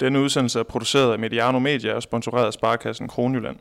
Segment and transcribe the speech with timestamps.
[0.00, 3.56] Denne udsendelse er produceret af Mediano Media og sponsoreret af Sparkassen Kronjylland.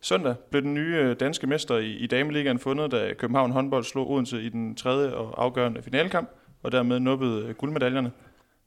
[0.00, 4.10] Søndag blev den nye øh, danske mester i, i Dameligaen fundet, da København håndbold slog
[4.10, 6.30] Odense i den tredje og afgørende finalekamp,
[6.62, 8.12] og dermed nubbede øh, guldmedaljerne.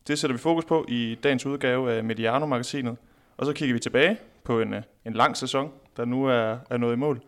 [0.07, 2.95] Det sætter vi fokus på i dagens udgave af Mediano-magasinet,
[3.37, 4.17] og så kigger vi tilbage
[4.47, 7.21] på en, øh, en lang sæson, der nu er, er nået i mål.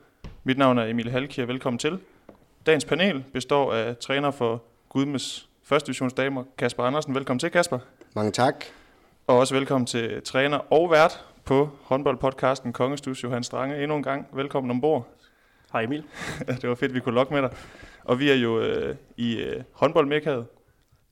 [0.44, 2.00] Mit navn er Emil Halkier, velkommen til.
[2.66, 7.16] Dagens panel består af træner for Gudmes første divisionsdamer, Kasper Andersen.
[7.16, 7.80] Velkommen til, Kasper.
[8.16, 8.66] Mange tak.
[9.28, 13.84] Og også velkommen til træner og vært på håndboldpodcasten Kongestus, Johan Strange.
[13.84, 15.08] Endnu en gang, velkommen ombord.
[15.74, 16.04] Hej Emil.
[16.62, 17.52] det var fedt, vi kunne lokke med dig.
[18.04, 20.46] Og vi er jo øh, i øh, håndboldmekkaet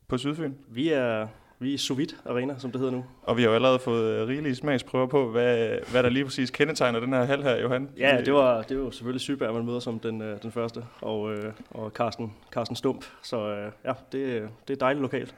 [0.08, 0.54] på Sydfyn.
[0.68, 1.28] Vi er,
[1.60, 3.06] vi er Sovit Arena, som det hedder nu.
[3.24, 6.52] Og vi har jo allerede fået øh, rigelige smagsprøver på, hvad, hvad der lige præcis
[6.52, 7.90] kendetegner den her hal her, Johan.
[7.98, 10.84] Ja, det var, det var jo selvfølgelig Syberg, man møder som den, øh, den første,
[11.02, 13.06] og, øh, og Carsten, Carsten Stump.
[13.24, 15.36] Så ja, det, det er dejligt lokalt.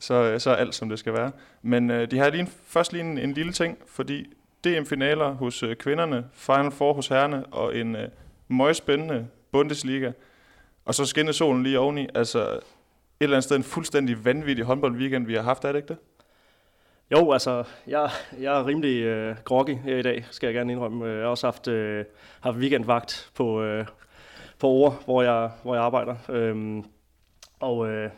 [0.00, 1.30] Så, så er alt, som det skal være.
[1.62, 4.26] Men de har lige først lige en, en lille ting, fordi
[4.64, 8.08] DM-finaler hos kvinderne, Final Four hos herrene, og en øh,
[8.48, 10.12] meget spændende Bundesliga.
[10.84, 12.06] Og så skinnede solen lige oveni.
[12.14, 12.60] Altså
[13.20, 15.98] eller andet sted en fuldstændig vanvittig håndboldweekend, vi har haft, er det ikke det?
[17.10, 21.06] Jo, altså, jeg, jeg er rimelig øh, groggy her i dag, skal jeg gerne indrømme.
[21.06, 22.04] Øh, jeg har også haft, øh,
[22.40, 23.86] haft weekendvagt på, øh,
[24.58, 26.16] på Ore, hvor jeg, hvor jeg arbejder.
[26.28, 26.84] Øhm,
[27.60, 28.10] og øh,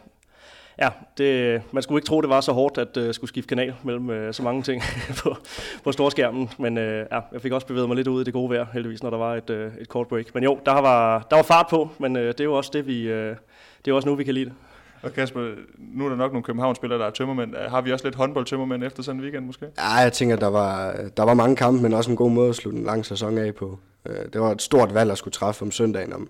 [0.80, 0.88] Ja,
[1.19, 4.10] det, man skulle ikke tro, det var så hårdt at øh, skulle skifte kanal mellem
[4.10, 4.82] øh, så mange ting
[5.22, 5.36] på,
[5.84, 6.50] på storskærmen.
[6.58, 9.02] Men øh, ja, jeg fik også bevæget mig lidt ud i det gode vejr, heldigvis,
[9.02, 10.34] når der var et, øh, et kort break.
[10.34, 12.86] Men jo, der var, der var fart på, men øh, det er jo også det,
[12.86, 13.36] vi, Øh,
[13.84, 14.54] det er også nu, vi kan lide det.
[15.02, 15.41] Og Kasper,
[15.78, 17.54] nu er der nok nogle København-spillere, der er tømmermænd.
[17.68, 19.66] Har vi også lidt håndboldtømmermænd efter sådan en weekend måske?
[19.78, 22.54] Ja, jeg tænker, der var, der var mange kampe, men også en god måde at
[22.54, 23.78] slutte en lang sæson af på.
[24.32, 26.28] Det var et stort valg at skulle træffe om søndagen, om,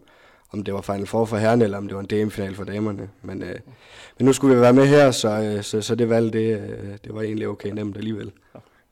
[0.52, 3.08] om det var Final Four for herrene, eller om det var en DM-final for damerne.
[3.22, 3.54] Men, øh,
[4.18, 6.90] men nu skulle vi være med her, så, øh, så, så det valg, det, øh,
[7.04, 8.32] det var egentlig okay nemt alligevel.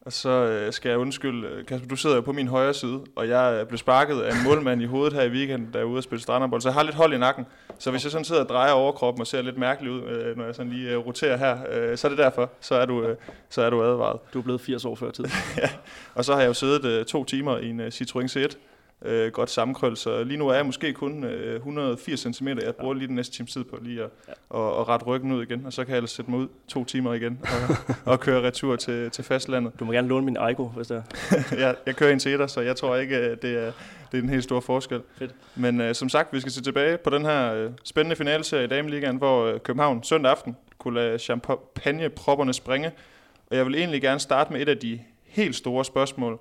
[0.06, 3.28] Og så øh, skal jeg undskylde, Kasper, du sidder jo på min højre side, og
[3.28, 6.04] jeg blev sparket af en målmand i hovedet her i weekenden, der er ude at
[6.04, 7.46] spille stranderbold, så jeg har lidt hold i nakken.
[7.78, 10.44] Så hvis jeg sådan sidder og drejer overkroppen og ser lidt mærkelig ud, øh, når
[10.44, 13.16] jeg sådan lige øh, roterer her, øh, så er det derfor, så er du, øh,
[13.50, 14.18] så er du advaret.
[14.34, 15.24] Du er blevet 80 år før tid.
[15.62, 15.70] ja,
[16.14, 18.56] og så har jeg jo siddet øh, to timer i en uh, Citroën C1,
[19.02, 22.48] øh, godt sammenkrøl, så lige nu er jeg måske kun øh, 180 cm.
[22.48, 24.32] Jeg bruger lige den næste times tid på lige at ja.
[24.50, 26.84] og, og rette ryggen ud igen, og så kan jeg ellers sætte mig ud to
[26.84, 29.72] timer igen og, og køre retur til, til fastlandet.
[29.80, 31.56] Du må gerne låne min Aigo, hvis det er.
[31.66, 33.72] jeg, jeg kører en til så jeg tror ikke, det er,
[34.12, 35.02] det er en helt stor forskel.
[35.18, 35.34] Fedt.
[35.54, 38.66] Men øh, som sagt, vi skal se tilbage på den her øh, spændende finalserie i
[38.66, 42.92] Dameligaen, hvor øh, København søndag aften kunne lade champagnepropperne springe.
[43.50, 46.40] Og jeg vil egentlig gerne starte med et af de helt store spørgsmål,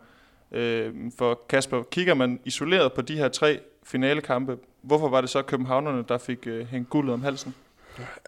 [0.51, 5.41] Øh, for Kasper, kigger man isoleret på de her tre finalekampe, hvorfor var det så
[5.41, 7.56] københavnerne, der fik øh, hængt guldet om halsen?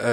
[0.01, 0.07] Øh,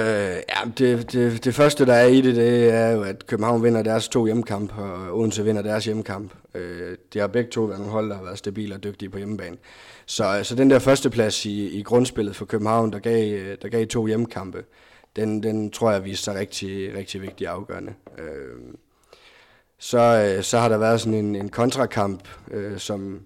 [0.49, 3.83] ja, det, det, det første, der er i det, det er jo, at København vinder
[3.83, 6.33] deres to hjemmekamp, og Odense vinder deres hjemmekamp.
[6.55, 9.17] Øh, de har begge to været nogle hold, der har været stabile og dygtige på
[9.17, 9.57] hjemmebane.
[10.05, 13.85] Så, så den der førsteplads i, i grundspillet for København, der gav, øh, der gav
[13.85, 14.63] to hjemmekampe,
[15.15, 17.93] den, den tror jeg viste sig rigtig, rigtig vigtig afgørende.
[18.17, 18.73] Øh,
[19.77, 19.99] så,
[20.37, 23.21] øh, så har der været sådan en, en kontrakamp, øh, som,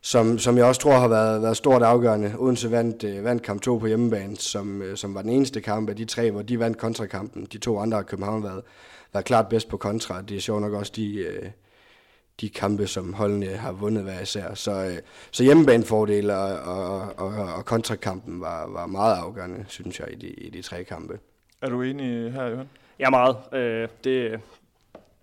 [0.00, 2.34] som, som jeg også tror har været, været stort afgørende.
[2.38, 5.88] Odense vandt, øh, vandt kamp 2 på hjemmebane, som, øh, som var den eneste kamp
[5.88, 7.46] af de tre, hvor de vandt kontrakampen.
[7.52, 8.62] De to andre har København været,
[9.12, 10.22] været klart bedst på kontra.
[10.22, 11.50] Det er sjovt nok også de, øh,
[12.40, 14.54] de kampe, som holdene har vundet hver især.
[14.54, 14.98] Så, øh,
[15.30, 20.26] så hjemmebanefordel og, og, og, og kontrakampen var, var meget afgørende, synes jeg, i de,
[20.26, 21.18] i de tre kampe.
[21.62, 22.68] Er du enig her, Johan?
[22.98, 23.36] Ja, meget.
[23.52, 24.40] Øh, det,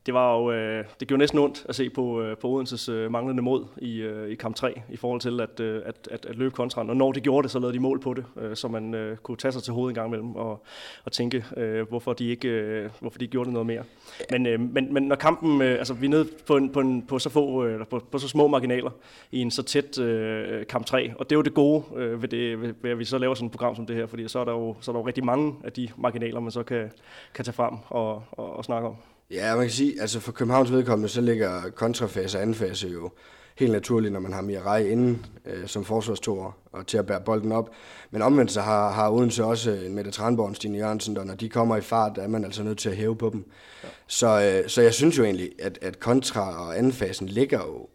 [0.06, 3.12] det var jo, øh, det gjorde næsten ondt at se på, øh, på Odenses øh,
[3.12, 6.35] manglende mod i, øh, i kamp 3, i forhold til at, øh, at, at, at
[6.35, 6.88] løbe kontra.
[6.88, 9.17] Og når de gjorde det, så lavede de mål på det, øh, så man øh,
[9.17, 10.63] kunne tage sig til hovedet en gang imellem og,
[11.06, 13.84] og tænke, øh, hvorfor, de ikke, øh, hvorfor de ikke gjorde det noget mere.
[14.31, 17.06] Men, øh, men, men når kampen, øh, altså vi er nede på, en, på, en,
[17.06, 18.91] på, så få, øh, på, på så små marginaler
[19.31, 22.29] i en så tæt øh, kamp 3, og det er jo det gode øh, ved,
[22.29, 24.40] det, ved, ved, at vi så laver sådan et program som det her, fordi så
[24.40, 26.91] er der jo, så er der jo rigtig mange af de marginaler, man så kan,
[27.34, 28.96] kan tage frem og, og, og snakke om.
[29.31, 33.11] Ja, man kan sige, altså for Københavns vedkommende, så ligger kontrafase og andenfase jo
[33.55, 37.51] helt naturligt, når man har Mirai inden øh, som forsvarstor og til at bære bolden
[37.51, 37.69] op.
[38.11, 41.25] Men omvendt så har, har Odense også øh, en Mette Tranborg og Stine Jørgensen, og
[41.25, 43.45] når de kommer i fart, er man altså nødt til at hæve på dem.
[43.83, 43.87] Ja.
[44.07, 47.87] Så, øh, så jeg synes jo egentlig, at, at kontra og andenfasen ligger jo,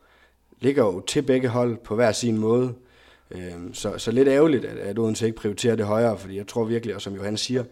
[0.60, 2.74] ligger jo til begge hold på hver sin måde.
[3.30, 6.64] Øh, så, så lidt ærgerligt, at, at Odense ikke prioriterer det højere, fordi jeg tror
[6.64, 7.64] virkelig, og som Johan siger,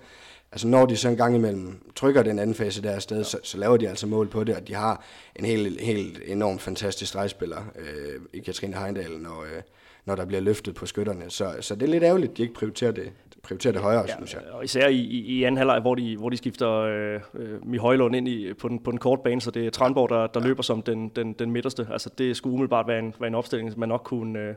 [0.55, 3.59] altså når de så en gang imellem trykker den anden fase der afsted, så, så
[3.59, 5.05] laver de altså mål på det, og de har
[5.37, 9.63] en helt, helt enormt fantastisk stregspiller øh, i Katrine Heindal, når, øh,
[10.05, 11.25] når der bliver løftet på skytterne.
[11.29, 13.13] Så, så det er lidt ærgerligt, at de ikke prioriterer det,
[13.43, 14.43] prioriterer det højere, ja, synes jeg.
[14.53, 18.17] Og især i, i, i anden halvleg, hvor de, hvor de skifter øh, øh Mihøjlund
[18.17, 20.47] ind i, på, den, på den korte bane, så det er Tranborg, der, der ja.
[20.47, 21.89] løber som den, den, den midterste.
[21.91, 24.55] Altså det skulle umiddelbart være en, være en opstilling, man nok kunne øh,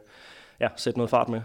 [0.60, 1.42] ja, sætte noget fart med.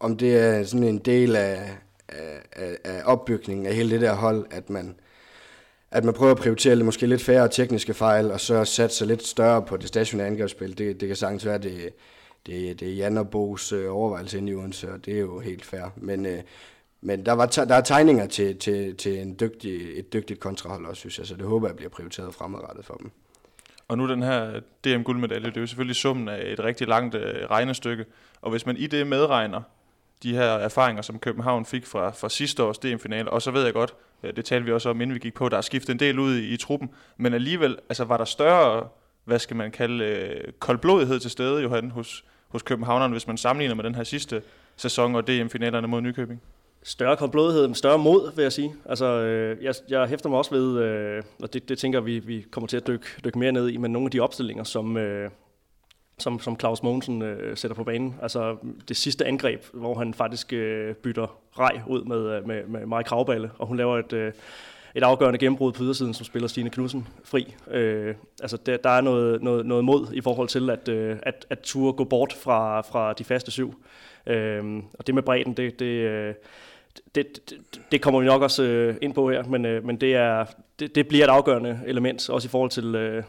[0.00, 1.58] Om det er sådan en del af,
[2.08, 4.96] af, af opbygningen af hele det der hold, at man,
[5.90, 9.62] at man prøver at prioritere måske lidt færre tekniske fejl, og så satse lidt større
[9.62, 10.78] på det stationære angrebsspil.
[10.78, 11.90] Det, det kan sagtens være, det,
[12.46, 15.38] det, det er Jan og Bo's øh, overvejelse inde i Odense, og det er jo
[15.38, 15.92] helt fair.
[15.96, 16.42] Men, øh,
[17.00, 21.00] men der, var der er tegninger til, til, til en dygtig, et dygtigt kontrahold også,
[21.00, 23.10] synes jeg, så det håber jeg bliver prioriteret fremadrettet for dem.
[23.88, 27.46] Og nu den her DM-guldmedalje, det er jo selvfølgelig summen af et rigtig langt øh,
[27.50, 28.04] regnestykke,
[28.40, 29.62] og hvis man i det medregner
[30.22, 33.72] de her erfaringer, som København fik fra, fra sidste års DM-finale, og så ved jeg
[33.72, 35.98] godt, øh, det talte vi også om, inden vi gik på, der er skiftet en
[35.98, 38.88] del ud i, i truppen, men alligevel, altså var der større,
[39.24, 43.74] hvad skal man kalde, øh, koldblodighed til stede, Johan, hos, hos københavnerne, hvis man sammenligner
[43.74, 44.42] med den her sidste
[44.76, 46.42] sæson og DM-finalerne mod Nykøbing?
[46.82, 48.74] Større koldblodighed, større mod, vil jeg sige.
[48.84, 52.46] Altså, øh, jeg, jeg hæfter mig også ved, øh, og det, det tænker vi, vi
[52.50, 55.30] kommer til at dykke, dykke mere ned i, men nogle af de opstillinger, som, øh,
[56.18, 58.14] som, som Claus Mogensen øh, sætter på banen.
[58.22, 58.56] Altså
[58.88, 63.02] det sidste angreb, hvor han faktisk øh, bytter rej ud med, øh, med, med Maja
[63.02, 64.32] Kravballe, og hun laver et, øh,
[64.94, 67.54] et afgørende gennembrud på ydersiden, som spiller Stine Knudsen fri.
[67.70, 71.46] Øh, altså der, der er noget, noget, noget mod i forhold til at, øh, at,
[71.50, 73.74] at ture gå bort fra, fra de faste syv.
[74.26, 76.34] Øh, og det med bredden, det, det, øh,
[77.14, 80.14] det, det, det kommer vi nok også øh, ind på her, men, øh, men det,
[80.14, 80.44] er,
[80.78, 83.22] det, det bliver et afgørende element, også i forhold til, øh,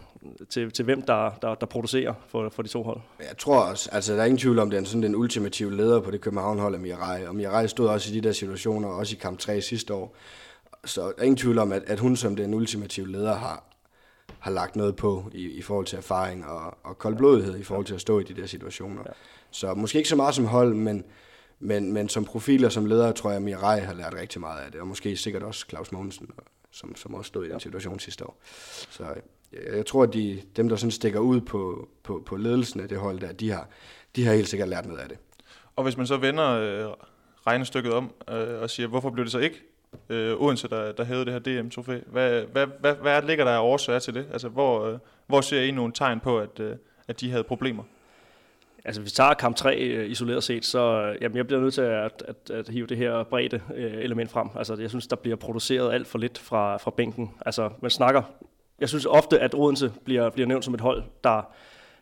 [0.50, 3.00] til, til hvem der, der, der producerer for, for de to hold.
[3.20, 6.00] Jeg tror også, altså der er ingen tvivl om, det er sådan den ultimative leder
[6.00, 9.20] på det København-hold af Mirai, og Mirai stod også i de der situationer, også i
[9.22, 10.16] kamp 3 sidste år.
[10.86, 13.64] Så der er ingen tvivl om, at, at hun som den ultimative leder har,
[14.40, 17.94] har lagt noget på i, i forhold til erfaring og, og koldblodighed i forhold til
[17.94, 19.02] at stå i de der situationer.
[19.06, 19.12] Ja.
[19.52, 21.04] Så måske ikke så meget som hold, men,
[21.60, 24.62] men, men som profil og som leder, tror jeg, at Mirai har lært rigtig meget
[24.66, 26.30] af det, og måske sikkert også Claus Mogensen,
[26.72, 28.40] som, som også stod i den situation sidste år.
[28.90, 29.04] Så
[29.74, 32.98] jeg tror, at de, dem, der sådan stikker ud på, på, på ledelsen af det
[32.98, 33.68] hold der, de har,
[34.16, 35.18] de har helt sikkert lært noget af det.
[35.76, 36.94] Og hvis man så vender øh,
[37.48, 39.64] regnestykket om øh, og siger, hvorfor blev det så ikke
[40.10, 42.00] øh, Odense, der, der hævede det her DM-trofæ?
[42.08, 44.28] Hvad, hvad, hvad, hvad ligger der af årsager til det?
[44.32, 46.76] Altså, hvor, øh, hvor ser I nogle tegn på, at, øh,
[47.08, 47.84] at de havde problemer?
[48.88, 51.74] Altså, hvis vi tager kamp 3 øh, isoleret set, så øh, jamen, jeg bliver nødt
[51.74, 54.48] til at, at, at hive det her bredde øh, element frem.
[54.56, 57.32] Altså, jeg synes, der bliver produceret alt for lidt fra, fra bænken.
[57.46, 58.22] Altså, man snakker
[58.80, 61.42] jeg synes ofte, at Odense bliver, bliver nævnt som et hold, der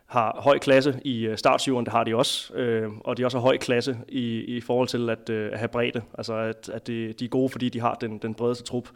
[0.05, 3.57] har høj klasse i øh, det har de også, øh, og de også har høj
[3.57, 7.25] klasse i, i forhold til at, øh, at have bredde, altså at, at de, de
[7.25, 8.89] er gode, fordi de har den, den bredeste trup.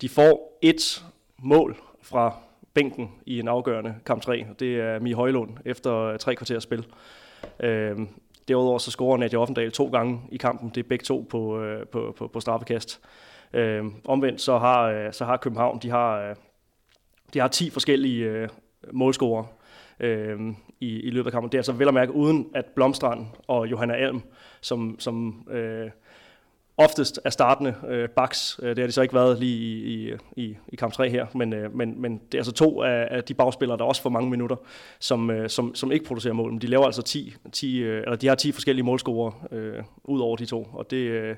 [0.00, 1.04] De får et
[1.38, 2.36] mål fra
[2.74, 6.62] bænken i en afgørende kamp 3, og det er Mie Højlund efter øh, tre kvarters
[6.62, 6.86] spil.
[7.60, 7.98] Øh,
[8.48, 11.86] derudover så scorer Nadia Offendal to gange i kampen, det er begge to på, øh,
[11.86, 13.00] på, på, på straffekast.
[13.52, 16.36] Øh, omvendt så har, øh, så har København, de har, øh,
[17.34, 18.48] de har 10 forskellige øh,
[18.92, 19.44] målscorer
[20.00, 20.40] øh,
[20.80, 21.52] i, i løbet af kampen.
[21.52, 24.22] Det er altså vel at mærke uden at Blomstrand og Johanna Alm,
[24.60, 25.90] som, som øh,
[26.76, 28.60] oftest er startende øh, backs.
[28.62, 31.26] Øh, det har de så ikke været lige i, i, i, i kamp 3 her,
[31.34, 34.10] men, øh, men, men det er altså to af, af de bagspillere, der også får
[34.10, 34.56] mange minutter,
[35.00, 36.50] som, øh, som, som ikke producerer mål.
[36.50, 40.20] Men de laver altså 10, 10 øh, eller de har 10 forskellige målscorer øh, ud
[40.20, 41.36] over de to, og det, øh,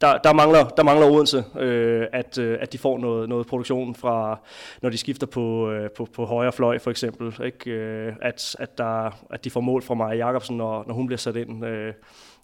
[0.00, 3.94] der, der, mangler, der mangler Odense, øh, at, øh, at de får noget, noget produktion
[3.94, 4.40] fra,
[4.82, 7.44] når de skifter på, øh, på, på højre fløj for eksempel.
[7.44, 7.70] Ikke?
[7.70, 11.18] Øh, at, at, der, at de får mål fra Maja Jacobsen, når, når hun bliver
[11.18, 11.66] sat ind.
[11.66, 11.94] Øh,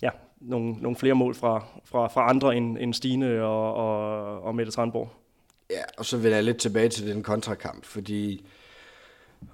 [0.02, 0.10] ja,
[0.40, 4.72] nogle, nogle flere mål fra, fra, fra andre end, end Stine og, og, og Mette
[4.72, 5.10] Tranborg.
[5.70, 8.46] Ja, og så vil jeg lidt tilbage til den kontrakamp, fordi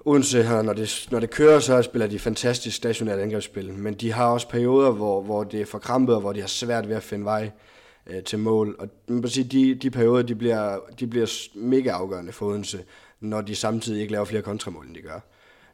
[0.05, 4.11] Odense her, når det, når det kører, så spiller de fantastisk stationært angrebsspil, men de
[4.11, 7.03] har også perioder, hvor, hvor det er forkrampet, og hvor de har svært ved at
[7.03, 7.51] finde vej
[8.07, 8.75] øh, til mål.
[8.79, 12.83] Og man kan sige, de, de perioder, de bliver, de bliver mega afgørende for Odense,
[13.19, 15.19] når de samtidig ikke laver flere kontramål, end de gør.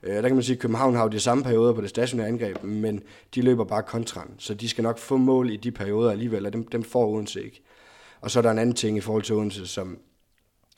[0.04, 2.28] Øh, der kan man sige, at København har jo de samme perioder på det stationære
[2.28, 3.04] angreb, men
[3.36, 6.54] de løber bare kontran, så de skal nok få mål i de perioder alligevel, og
[6.54, 7.62] dem, dem får Odense ikke.
[8.22, 10.00] Og så er der en anden ting i forhold til Odense, som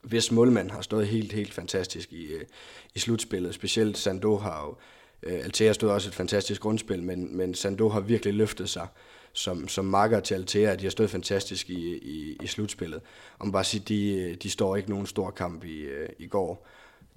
[0.01, 2.45] hvis målmand har stået helt, helt fantastisk i, øh,
[2.95, 4.75] i slutspillet, specielt Sando har jo,
[5.23, 8.88] øh, Altea stod også et fantastisk grundspil, men, men Sando har virkelig løftet sig
[9.33, 13.01] som, som makker til Altea, de har stået fantastisk i, i, i slutspillet.
[13.39, 15.85] Om bare sige, de, øh, de står ikke nogen stor kamp i,
[16.19, 16.67] i går.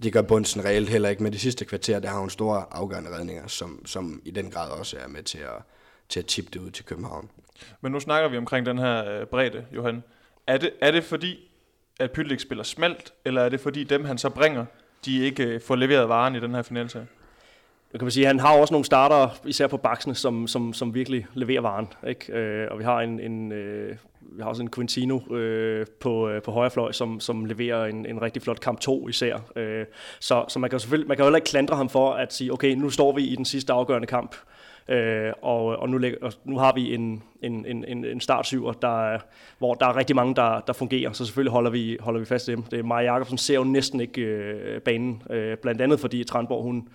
[0.03, 3.11] Det gør Bunsen reelt heller ikke, men det sidste kvarter, der har hun store afgørende
[3.19, 5.63] redninger, som, som i den grad også er med til at,
[6.09, 7.31] til at tippe det ud til København.
[7.81, 10.03] Men nu snakker vi omkring den her øh, bredde, Johan.
[10.47, 11.51] Er det, er det fordi,
[12.01, 14.65] at Pytlik spiller smalt, eller er det fordi dem, han så bringer,
[15.05, 17.07] de ikke øh, får leveret varen i den her finalserie?
[17.93, 20.95] Jeg kan man sige, han har også nogle starter, især på baksene, som, som, som
[20.95, 21.89] virkelig leverer varen.
[22.07, 22.33] Ikke?
[22.33, 26.43] Øh, og vi har en, en øh, vi har også en Quintino øh, på, øh,
[26.43, 29.37] på højre fløj, som, som leverer en, en rigtig flot kamp 2 især.
[29.57, 29.87] Øh,
[30.21, 32.75] så så man, kan selvfølgelig, man kan heller ikke klandre ham for at sige, okay,
[32.75, 34.37] nu står vi i den sidste afgørende kamp,
[34.89, 39.19] øh, og, og, nu, lægger, og nu har vi en, en, en, en startsyver, der,
[39.59, 42.49] hvor der er rigtig mange, der, der fungerer, så selvfølgelig holder vi, holder vi fast
[42.49, 42.63] i dem.
[42.63, 46.63] Det er Maja Jacobsen ser jo næsten ikke øh, banen, øh, blandt andet fordi Tranborg,
[46.63, 46.89] hun,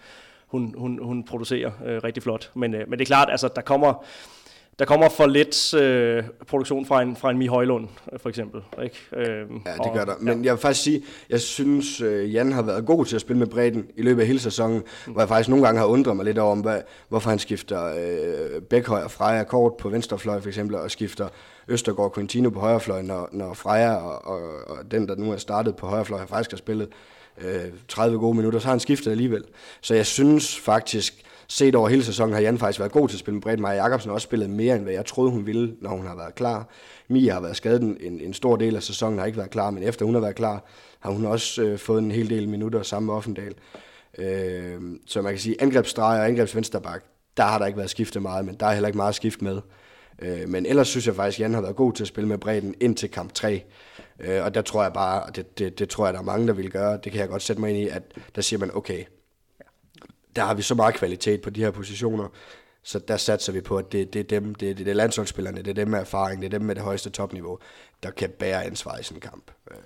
[0.48, 2.52] hun, hun, hun producerer øh, rigtig flot.
[2.54, 4.04] Men, øh, men det er klart, altså der kommer
[4.80, 8.62] der kommer for lidt øh, produktion fra en, fra en Mi Højlund, øh, for eksempel.
[8.84, 8.98] Ikke?
[9.16, 9.26] Øh,
[9.66, 10.14] ja, det gør der.
[10.20, 10.46] Men ja.
[10.46, 13.48] jeg vil faktisk sige, jeg synes, øh, Jan har været god til at spille med
[13.48, 15.12] bredden i løbet af hele sæsonen, mm.
[15.12, 18.62] hvor jeg faktisk nogle gange har undret mig lidt over, hvad, hvorfor han skifter øh,
[18.62, 21.28] Bækhøj og Freja kort på venstrefløj, for eksempel, og skifter
[21.68, 25.76] Østergaard Quintino på højrefløj, når, når Freja og, og, og den, der nu er startet
[25.76, 26.90] på højrefløj, har faktisk har spillet
[27.42, 29.44] øh, 30 gode minutter, så har han skiftet alligevel.
[29.82, 33.20] Så jeg synes faktisk, set over hele sæsonen har Jan faktisk været god til at
[33.20, 33.60] spille med bredt.
[33.60, 36.16] Maja Jacobsen har også spillet mere, end hvad jeg troede, hun ville, når hun har
[36.16, 36.70] været klar.
[37.08, 39.84] Mia har været skadet en, en stor del af sæsonen, har ikke været klar, men
[39.84, 40.64] efter hun har været klar,
[41.00, 43.54] har hun også øh, fået en hel del minutter sammen med Offendal.
[44.18, 47.04] Øh, så man kan sige, angrebsstreger og angrebsvensterbak,
[47.38, 49.62] der har der ikke været skiftet meget, men der er heller ikke meget skift med.
[50.22, 52.38] Øh, men ellers synes jeg faktisk, at Jan har været god til at spille med
[52.38, 53.64] bredden ind til kamp 3.
[54.20, 56.48] Øh, og der tror jeg bare, og det, det, det tror jeg, der er mange,
[56.48, 58.04] der vil gøre, det kan jeg godt sætte mig ind i, at
[58.36, 59.04] der siger man, okay,
[60.36, 62.28] der har vi så meget kvalitet på de her positioner,
[62.84, 65.58] så der satser vi på, at det, det er dem, det, det, det er landsholdsspillerne,
[65.58, 67.60] det er dem med erfaring, det er dem med det højeste topniveau,
[68.04, 69.52] der kan bære ansvar i sådan en kamp.
[69.72, 69.78] Øh.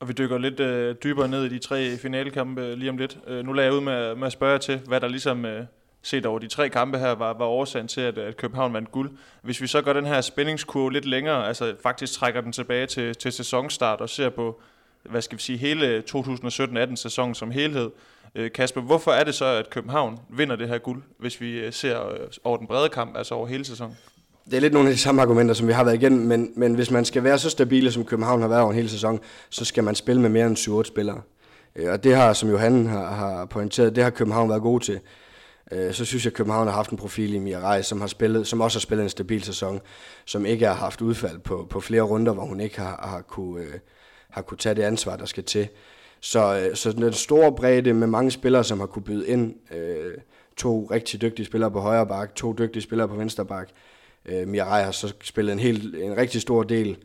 [0.00, 3.18] Og vi dykker lidt øh, dybere ned i de tre finalekampe øh, lige om lidt.
[3.26, 5.64] Øh, nu lader jeg ud med, med at spørge jer til, hvad der ligesom øh,
[6.06, 9.10] set over de tre kampe her var, var årsagen til, at, at København vandt guld.
[9.42, 13.14] Hvis vi så gør den her spændingskurve lidt længere, altså faktisk trækker den tilbage til,
[13.14, 14.60] til sæsonstart og ser på,
[15.02, 17.90] hvad skal vi sige, hele 2017-18 sæson som helhed,
[18.34, 21.72] øh, Kasper, hvorfor er det så, at København vinder det her guld, hvis vi øh,
[21.72, 23.96] ser øh, over den brede kamp, altså over hele sæsonen?
[24.44, 26.74] Det er lidt nogle af de samme argumenter, som vi har været igennem, men, men
[26.74, 29.20] hvis man skal være så stabile, som København har været over en hel sæson,
[29.50, 31.20] så skal man spille med mere end 7-8 spillere.
[31.88, 35.00] Og det har, som Johan har, har pointeret, det har København været god til.
[35.72, 38.08] Øh, så synes jeg, at København har haft en profil i Mia Reis, som, har
[38.08, 39.80] spillet, som også har spillet en stabil sæson,
[40.24, 43.64] som ikke har haft udfald på, på flere runder, hvor hun ikke har, har, kunne,
[43.64, 43.72] øh,
[44.30, 45.68] har kunne tage det ansvar, der skal til.
[46.20, 49.54] Så, øh, så den store bredde med mange spillere, som har kunne byde ind.
[49.74, 50.14] Øh,
[50.56, 53.68] to rigtig dygtige spillere på højre bak, to dygtige spillere på venstre bak.
[54.26, 56.96] Øh, Mirai har så spillet en, helt, en rigtig stor del.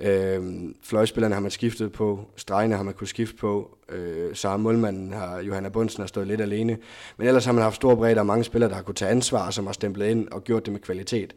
[0.00, 0.42] Øh,
[0.82, 5.12] fløjspillerne har man skiftet på, stregene har man kunne skifte på, øh, så har målmanden,
[5.12, 6.78] har, Johanna Bundsen, har stået lidt alene.
[7.16, 9.50] Men ellers har man haft stor bredde og mange spillere, der har kunne tage ansvar,
[9.50, 11.34] som har stemplet ind og gjort det med kvalitet.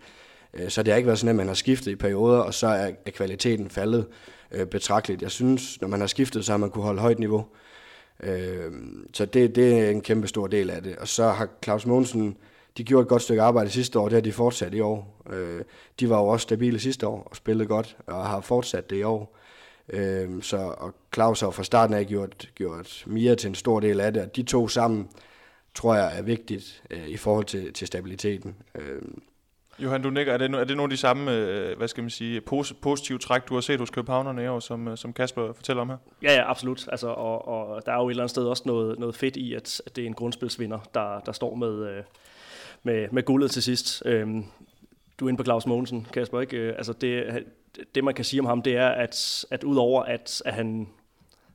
[0.53, 2.67] Øh, så det har ikke været sådan, at man har skiftet i perioder, og så
[2.67, 4.05] er, er kvaliteten faldet
[4.51, 5.21] øh, betragteligt.
[5.21, 7.45] Jeg synes, når man har skiftet, så har man kunne holde højt niveau.
[8.23, 8.71] Øh,
[9.13, 10.95] så det, det er en kæmpe stor del af det.
[10.95, 12.37] Og så har Claus Mogensen,
[12.77, 15.21] de gjorde et godt stykke arbejde sidste år, det har de fortsat i år.
[15.29, 15.61] Øh,
[15.99, 19.03] de var jo også stabile sidste år og spillede godt, og har fortsat det i
[19.03, 19.37] år.
[19.89, 23.99] Øh, så, og Claus har fra starten af gjort, gjort Mia til en stor del
[23.99, 25.09] af det, og de to sammen
[25.75, 28.55] tror jeg er vigtigt øh, i forhold til, til stabiliteten.
[28.75, 29.01] Øh,
[29.79, 30.33] Johan, du nikker.
[30.33, 32.41] Er det, er det nogle af de samme, øh, hvad skal man sige,
[32.81, 35.89] positive træk, du har set hos københavnerne i år, som, øh, som Kasper fortæller om
[35.89, 35.97] her?
[36.23, 36.87] Ja, ja, absolut.
[36.91, 39.53] Altså, og, og der er jo et eller andet sted også noget, noget fedt i,
[39.53, 42.03] at, at det er en grundspilsvinder, der, der står med, øh,
[42.83, 44.03] med, med guldet til sidst.
[44.05, 44.45] Øhm,
[45.19, 46.57] du er inde på Claus Mogensen, Kasper, ikke?
[46.57, 47.43] Øh, altså, det,
[47.95, 50.87] det, man kan sige om ham, det er, at, at udover at, at han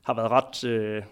[0.03, 1.03] har været ret, øh,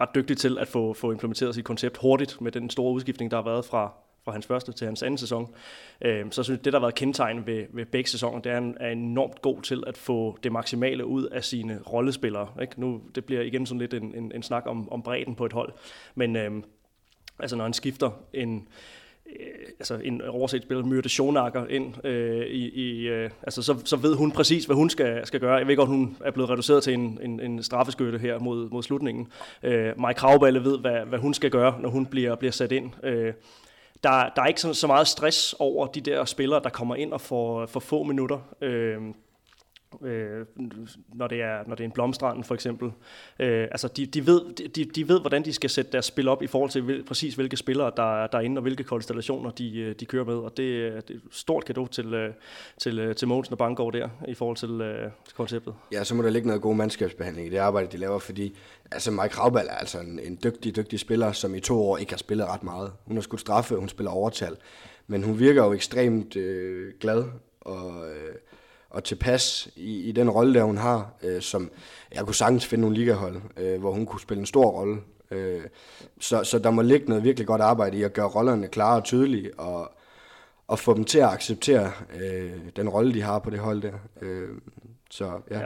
[0.00, 3.36] ret dygtig til at få, få implementeret sit koncept hurtigt med den store udskiftning, der
[3.36, 3.92] har været fra,
[4.24, 5.54] fra hans første til hans anden sæson.
[6.00, 8.56] Øh, så synes jeg, det, der har været kendetegn ved, ved begge sæsoner, det er,
[8.56, 12.48] at han er enormt god til at få det maksimale ud af sine rollespillere.
[12.62, 12.80] Ikke?
[12.80, 15.52] Nu, det bliver igen sådan lidt en, en, en snak om, om bredden på et
[15.52, 15.72] hold.
[16.14, 16.62] Men øh,
[17.38, 18.68] altså, når han skifter en,
[19.40, 19.46] Øh,
[19.78, 24.14] altså en overset spiller, Myrte Schonacker ind øh, i, i øh, altså så, så ved
[24.14, 25.54] hun præcis, hvad hun skal, skal gøre.
[25.54, 28.82] Jeg ved godt, hun er blevet reduceret til en, en, en straffeskytte her mod, mod
[28.82, 29.28] slutningen.
[29.62, 32.92] Øh, Mike Kravballe ved, hvad, hvad hun skal gøre, når hun bliver, bliver sat ind.
[33.02, 33.32] Øh,
[34.04, 37.12] der, der er ikke så, så meget stress over de der spillere, der kommer ind
[37.12, 38.38] og får, får få minutter.
[38.60, 38.98] Øh,
[40.02, 40.46] øh,
[41.14, 42.92] når, det er, når det er en blomstrand for eksempel.
[43.38, 46.42] Øh, altså de, de, ved, de, de ved, hvordan de skal sætte deres spil op
[46.42, 49.78] i forhold til hvil, præcis hvilke spillere, der, der er inde, og hvilke konstellationer de,
[49.78, 50.34] øh, de kører med.
[50.34, 52.32] Og det, øh, det er et stort kado til, øh,
[52.78, 54.68] til, til Mogensen og Banggaard der, i forhold til,
[55.24, 55.74] til konceptet.
[55.92, 58.56] Ja, så må der ligge noget god mandskabsbehandling i det arbejde, de laver, fordi
[58.92, 62.12] altså Mike Raubal er altså en, en dygtig, dygtig spiller, som i to år ikke
[62.12, 62.92] har spillet ret meget.
[63.04, 64.56] Hun har skudt straffe, hun spiller overtal,
[65.06, 67.24] men hun virker jo ekstremt øh, glad
[67.60, 68.08] og...
[68.08, 68.34] Øh,
[68.94, 71.70] og tilpas i, i den rolle, der hun har, øh, som
[72.14, 75.00] jeg kunne sagtens finde nogle ligahold, øh, hvor hun kunne spille en stor rolle.
[75.30, 75.62] Øh,
[76.20, 79.04] så, så der må ligge noget virkelig godt arbejde i at gøre rollerne klare og
[79.04, 79.92] tydelige, og,
[80.68, 83.92] og få dem til at acceptere øh, den rolle, de har på det hold der.
[84.22, 84.48] Øh,
[85.10, 85.58] så ja.
[85.58, 85.64] ja.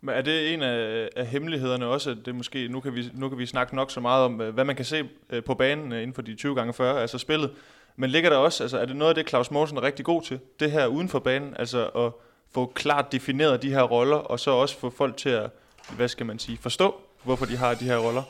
[0.00, 3.28] Men er det en af, af hemmelighederne også, at det måske, nu kan, vi, nu
[3.28, 5.92] kan vi snakke nok så meget om, øh, hvad man kan se øh, på banen
[5.92, 7.50] øh, inden for de 20 gange 40, altså spillet,
[7.96, 10.22] men ligger der også, altså er det noget af det, Claus Morsen er rigtig god
[10.22, 12.12] til, det her uden for banen, altså at
[12.56, 15.50] få klart defineret de her roller, og så også få folk til at,
[15.96, 18.22] hvad skal man sige, forstå, hvorfor de har de her roller?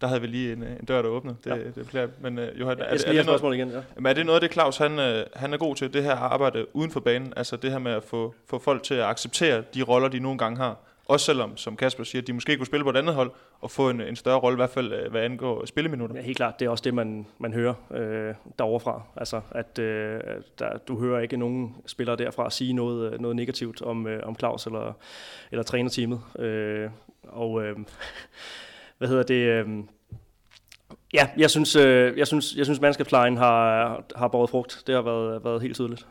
[0.00, 1.36] Der havde vi lige en, en dør, der åbnede.
[1.44, 1.56] Det, ja.
[1.56, 3.80] det beklager Men uh, Johan, er, er, er, det noget, igen, ja.
[3.96, 6.16] men er det noget af det, Claus han, uh, han er god til, det her
[6.16, 7.32] arbejde uden for banen?
[7.36, 10.38] Altså det her med at få, få folk til at acceptere de roller, de nogle
[10.38, 10.76] gange har?
[11.06, 13.30] Også selvom, som Kasper siger, de måske kunne spille på et andet hold,
[13.64, 16.16] og få en, en større rolle, i hvert fald øh, hvad angår spilleminutter.
[16.16, 16.60] Ja, helt klart.
[16.60, 19.02] Det er også det, man, man hører øh, derovre fra.
[19.16, 20.20] Altså, at øh,
[20.58, 24.38] der, du hører ikke nogen spillere derfra sige noget, øh, noget negativt om, øh, om
[24.38, 24.92] Claus eller,
[25.50, 26.20] eller trænerteamet.
[26.38, 26.90] Øh,
[27.22, 27.76] og øh,
[28.98, 29.34] hvad hedder det...
[29.34, 29.68] Øh,
[31.14, 34.82] Ja, jeg synes, øh, jeg synes, jeg synes mandskabsplejen har, har båret frugt.
[34.86, 36.06] Det har været, været helt tydeligt.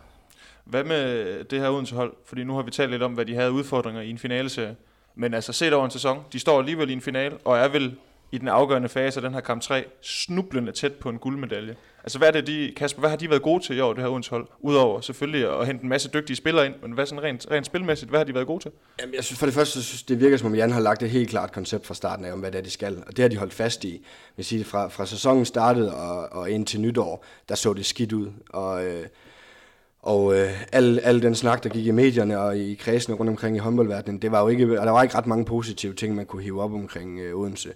[0.63, 2.13] Hvad med det her Odense hold?
[2.25, 4.75] Fordi nu har vi talt lidt om, hvad de havde udfordringer i en finaleserie.
[5.15, 7.95] Men altså set over en sæson, de står alligevel i en finale, og er vel
[8.33, 11.75] i den afgørende fase af den her kamp 3, snublende tæt på en guldmedalje.
[12.03, 14.03] Altså hvad er det, de, Kasper, hvad har de været gode til i år, det
[14.03, 14.47] her Odense hold?
[14.59, 18.09] Udover selvfølgelig at hente en masse dygtige spillere ind, men hvad sådan rent, rent spilmæssigt,
[18.09, 18.71] hvad har de været gode til?
[19.01, 21.09] Jamen, jeg synes for det første, synes, det virker som om Jan har lagt et
[21.09, 23.03] helt klart koncept fra starten af, om hvad det er, de skal.
[23.07, 24.05] Og det har de holdt fast i.
[24.37, 28.13] Jeg sige, fra, fra sæsonen startede og, og ind til nytår, der så det skidt
[28.13, 28.31] ud.
[28.49, 29.05] Og øh,
[30.03, 33.55] og øh, al, al den snak, der gik i medierne og i kredsene rundt omkring
[33.55, 36.43] i håndboldverdenen, det var jo ikke, der var ikke ret mange positive ting, man kunne
[36.43, 37.69] hive op omkring øh, Odense.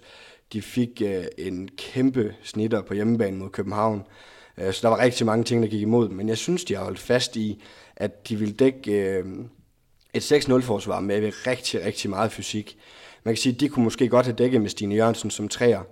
[0.52, 4.02] De fik øh, en kæmpe snitter på hjemmebane mod København,
[4.58, 6.16] øh, så der var rigtig mange ting, der gik imod dem.
[6.16, 7.62] Men jeg synes, de har holdt fast i,
[7.96, 9.24] at de ville dække øh,
[10.14, 12.78] et 6-0-forsvar med rigtig, rigtig meget fysik.
[13.24, 15.82] Man kan sige, at de kunne måske godt have dækket med Stine Jørgensen som træer,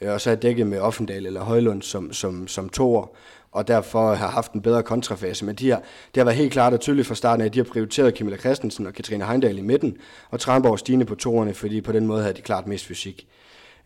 [0.00, 3.06] Øh, og så have dækket med Offendal eller Højlund som, som, som toer,
[3.52, 5.44] og derfor har haft en bedre kontrafase.
[5.44, 5.82] Men de har,
[6.14, 8.38] det har været helt klart og tydeligt fra starten af, at de har prioriteret Camilla
[8.38, 9.96] Christensen og Katrine Heindal i midten,
[10.30, 13.26] og Tranborg Stine på toerne, fordi på den måde havde de klart mest fysik.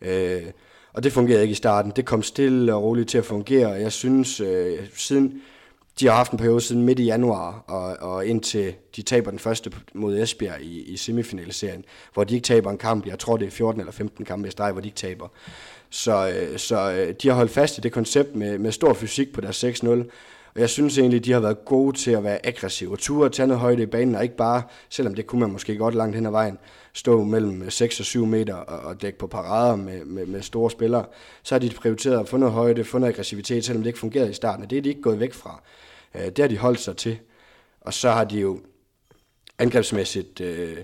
[0.01, 0.43] Øh,
[0.93, 1.91] og det fungerede ikke i starten.
[1.95, 5.41] Det kom stille og roligt til at fungere, og jeg synes, øh, siden
[5.99, 9.39] de har haft en periode siden midt i januar, og, og indtil de taber den
[9.39, 13.05] første mod Esbjerg i, i semifinaliserien, hvor de ikke taber en kamp.
[13.07, 15.27] Jeg tror, det er 14 eller 15 kampe i streg, hvor de ikke taber.
[15.95, 19.33] Så, øh, så øh, de har holdt fast i det koncept med, med stor fysik
[19.33, 19.89] på deres 6-0.
[20.55, 23.31] Og jeg synes egentlig, de har været gode til at være aggressive og ture og
[23.31, 26.15] tage noget højde i banen, og ikke bare, selvom det kunne man måske godt langt
[26.15, 26.57] hen ad vejen,
[26.93, 30.71] stå mellem 6 og 7 meter og, og dække på parader med, med, med store
[30.71, 31.05] spillere.
[31.43, 34.29] Så har de prioriteret at få noget højde, få noget aggressivitet, selvom det ikke fungerede
[34.29, 34.63] i starten.
[34.63, 35.61] Og det er de ikke gået væk fra.
[36.15, 37.17] Øh, det har de holdt sig til.
[37.81, 38.59] Og så har de jo
[39.59, 40.77] angrebsmæssigt øh,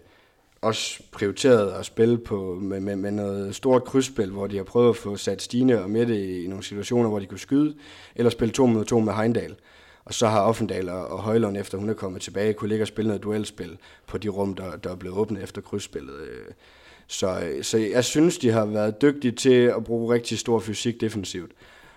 [0.62, 4.90] også prioriteret at spille på, med, med, med noget stort krydsspil, hvor de har prøvet
[4.90, 7.76] at få sat Stine og Mette i nogle situationer, hvor de kunne skyde,
[8.16, 9.56] eller spille to mod to med Heindal.
[10.06, 13.08] Og så har Offendal og Højlund, efter hun er kommet tilbage, kunne ligge og spille
[13.08, 16.16] noget duelspil på de rum, der, der er blevet åbnet efter krydsspillet.
[16.22, 16.54] Øh.
[17.08, 21.52] Så, så jeg synes, de har været dygtige til at bruge rigtig stor fysik defensivt,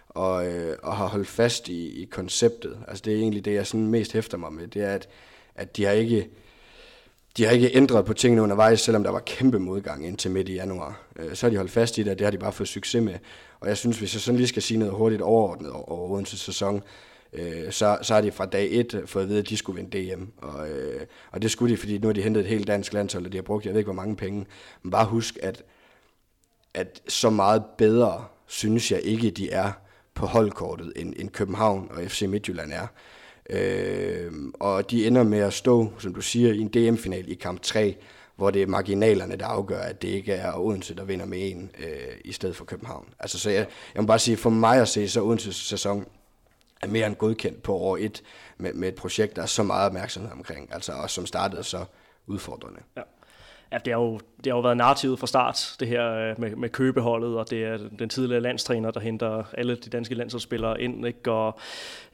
[0.09, 2.79] og, øh, og har holdt fast i, i konceptet.
[2.89, 5.09] Altså det er egentlig det, jeg sådan mest hæfter mig med, det er, at,
[5.55, 6.29] at de har ikke
[7.37, 10.55] de har ikke ændret på tingene undervejs, selvom der var kæmpe modgang indtil midt i
[10.55, 11.03] januar.
[11.17, 13.03] Øh, så har de holdt fast i det, og det har de bare fået succes
[13.03, 13.15] med.
[13.61, 16.83] Og jeg synes, hvis jeg sådan lige skal sige noget hurtigt overordnet over Odense sæson,
[17.33, 19.83] øh, så, så har de fra dag 1 øh, fået at vide, at de skulle
[19.83, 20.23] vinde DM.
[20.39, 23.27] Og, øh, og det skulle de, fordi nu har de hentet et helt dansk landshold,
[23.27, 24.47] og de har brugt, jeg ved ikke hvor mange penge.
[24.83, 25.63] Men bare husk, at,
[26.75, 29.73] at så meget bedre synes jeg ikke, de er
[30.15, 32.87] på holdkortet, end, end København og FC Midtjylland er.
[33.51, 37.61] Øh, og de ender med at stå, som du siger, i en DM-final i kamp
[37.63, 37.97] 3,
[38.37, 41.71] hvor det er marginalerne, der afgør, at det ikke er Odense, der vinder med en
[41.79, 43.09] øh, i stedet for København.
[43.21, 46.07] Altså, så jeg, jeg må bare sige, for mig at se, så Odenses sæson
[46.83, 48.23] er mere end godkendt på år 1
[48.59, 51.85] med, med et projekt, der er så meget opmærksomhed omkring, altså også som startede så
[52.27, 52.81] udfordrende.
[52.97, 53.03] Ja.
[53.73, 56.57] Ja, det har, jo, det har jo været narrativet fra start, det her øh, med,
[56.57, 61.07] med købeholdet, og det er den tidligere landstræner, der henter alle de danske landsholdsspillere ind,
[61.07, 61.33] ikke?
[61.33, 61.59] og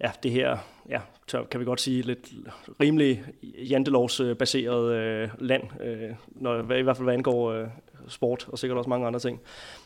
[0.01, 0.59] ja, det her,
[0.91, 2.33] ja, tør, kan vi godt sige, lidt
[2.81, 7.67] rimelig jantelovsbaseret øh, land, øh, når, i hvert fald hvad angår øh,
[8.09, 9.41] sport, og sikkert også mange andre ting.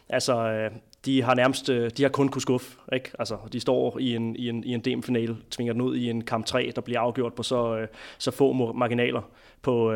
[0.09, 0.71] Altså, øh,
[1.05, 3.11] de har nærmest, øh, de har kun kunne skuffe, ikke?
[3.19, 6.25] Altså, de står i en, i en, i en DM-finale, tvinger den ud i en
[6.25, 7.88] kamp 3, der bliver afgjort på så, øh,
[8.19, 9.23] så få marginaler
[9.62, 9.95] på,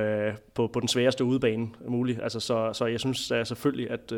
[0.55, 2.23] på, på den sværeste udebane muligt.
[2.23, 4.13] Altså, så, så jeg synes er selvfølgelig, at,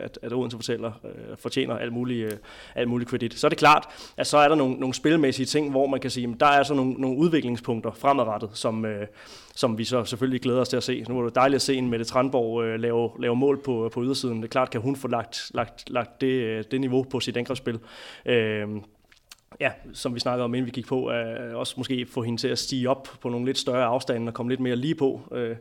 [0.00, 0.92] at, at Odense fortæller,
[1.38, 2.40] fortjener alt muligt,
[2.74, 3.34] alt muligt kredit.
[3.34, 6.10] Så er det klart, at så er der nogle, nogle spilmæssige ting, hvor man kan
[6.10, 8.86] sige, at der er så nogle, nogle udviklingspunkter fremadrettet, som,
[9.54, 11.04] som vi så selvfølgelig glæder os til at se.
[11.08, 14.36] Nu var det dejligt at se en Mette Tranborg lave, lave mål på, på ydersiden.
[14.36, 17.36] Det er klart, kan hun få lagt, lagt, lagt det, øh, det niveau på sit
[17.36, 17.78] angrebsspil.
[18.26, 18.68] Øh,
[19.60, 22.48] ja, som vi snakkede om, inden vi gik på, øh, også måske få hende til
[22.48, 25.56] at stige op på nogle lidt større afstande og komme lidt mere lige på, øh,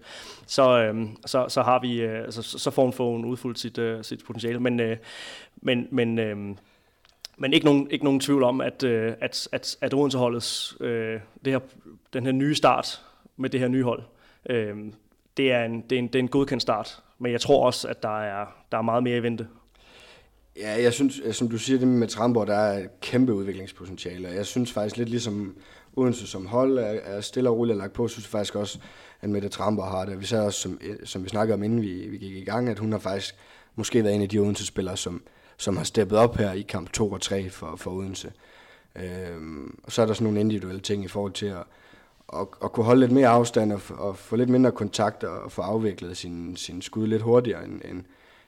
[0.45, 3.77] så, øh, så, så, har vi, øh, altså, så får hun, får hun udfuldt sit,
[3.77, 4.59] øh, sit potentiale.
[4.59, 4.97] Men, øh,
[5.55, 6.37] men, men, øh,
[7.37, 11.53] men ikke nogen, ikke nogen tvivl om, at, øh, at, at, at Odense-holdets, øh, det
[11.53, 11.59] her,
[12.13, 13.01] den her nye start
[13.37, 14.03] med det her nye hold,
[14.49, 14.75] øh,
[15.37, 17.03] det, er en, det, er en, det er en godkendt start.
[17.19, 19.47] Men jeg tror også, at der er, der er meget mere i vente.
[20.57, 24.29] Ja, jeg synes, som du siger, det med Tramborg, der er et kæmpe udviklingspotentiale.
[24.29, 25.55] Jeg synes faktisk lidt ligesom
[25.95, 28.79] Odense som hold er, stille og roligt lagt på, synes jeg faktisk også,
[29.21, 30.19] at Mette Tramborg har det.
[30.19, 32.69] Vi sagde også, som, øh, som vi snakkede om, inden vi, vi gik i gang,
[32.69, 33.35] at hun har faktisk
[33.75, 35.21] måske været en af de Odense-spillere, som,
[35.57, 38.31] som har steppet op her i kamp 2 og 3 for, for Odense.
[38.95, 41.63] Øhm, og så er der sådan nogle individuelle ting i forhold til at,
[42.33, 45.61] at, at kunne holde lidt mere afstand og, og få lidt mindre kontakt og få
[45.61, 48.03] afviklet sin, sin skud lidt hurtigere, end, end,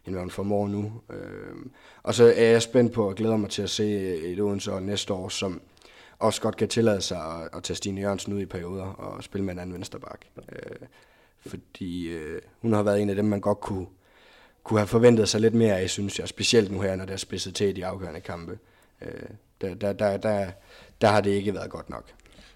[0.06, 0.94] end hvad hun formår nu.
[1.10, 1.56] Øh,
[2.04, 5.14] og så er jeg spændt på og glæder mig til at se et Odense næste
[5.14, 5.62] år, som
[6.20, 9.46] også godt kan tillade sig at, at tage Stine Jørgensen ud i perioder og spille
[9.46, 10.26] med en anden vensterbak.
[10.52, 10.88] Øh,
[11.46, 13.86] fordi øh, hun har været en af dem, man godt kunne,
[14.64, 16.28] kunne have forventet sig lidt mere af, synes jeg.
[16.28, 18.60] Specielt nu her, når der er spidset til i de afgørende kampe.
[19.02, 19.10] Øh,
[19.62, 20.52] der, der, der, der,
[21.02, 22.04] der har det ikke været godt nok.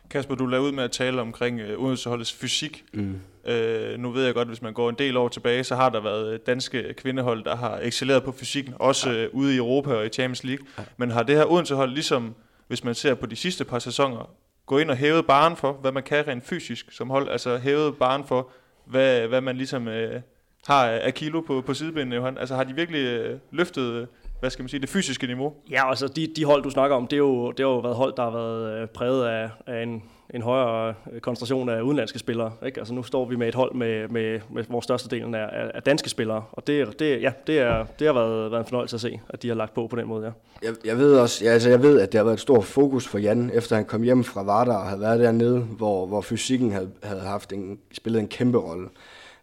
[0.10, 2.86] Kasper, du lavede ud med at tale omkring øh, Odenseholdets fysik.
[2.94, 3.20] Mm.
[3.46, 6.02] Øh, nu ved jeg godt, hvis man går en del år tilbage, så har der
[6.02, 9.24] været danske kvindehold, der har excelleret på fysikken, også ja.
[9.24, 10.66] øh, ude i Europa og i Champions League.
[10.78, 10.84] Ja.
[10.98, 12.36] Men har det her Odensehold, ligesom
[12.68, 14.30] hvis man ser på de sidste par sæsoner,
[14.66, 17.30] gå ind og hævet baren for, hvad man kan rent fysisk som hold?
[17.30, 18.50] Altså hævet baren for,
[18.86, 20.22] hvad, hvad man ligesom øh,
[20.68, 22.40] har af kilo på, på sidebenene?
[22.40, 24.08] Altså har de virkelig øh, løftet øh,
[24.40, 25.54] hvad skal man sige, det fysiske niveau?
[25.72, 27.96] Ja, altså de, de hold, du snakker om, det, er jo, det har jo været
[27.96, 30.04] hold, der har været øh, præget af, af en,
[30.34, 32.52] en højere øh, koncentration af udenlandske spillere.
[32.66, 32.80] Ikke?
[32.80, 36.10] Altså nu står vi med et hold med, med, med hvor størstedelen er, af danske
[36.10, 39.20] spillere, og det, det, ja, det, er, det har været, været en fornøjelse at se,
[39.30, 40.26] at de har lagt på på den måde.
[40.26, 40.32] Ja.
[40.68, 43.08] Jeg, jeg ved også, ja, altså jeg ved, at det har været et stort fokus
[43.08, 46.72] for Jan, efter han kom hjem fra Vardar og havde været dernede, hvor, hvor fysikken
[46.72, 48.88] havde, havde haft en, spillet en kæmpe rolle.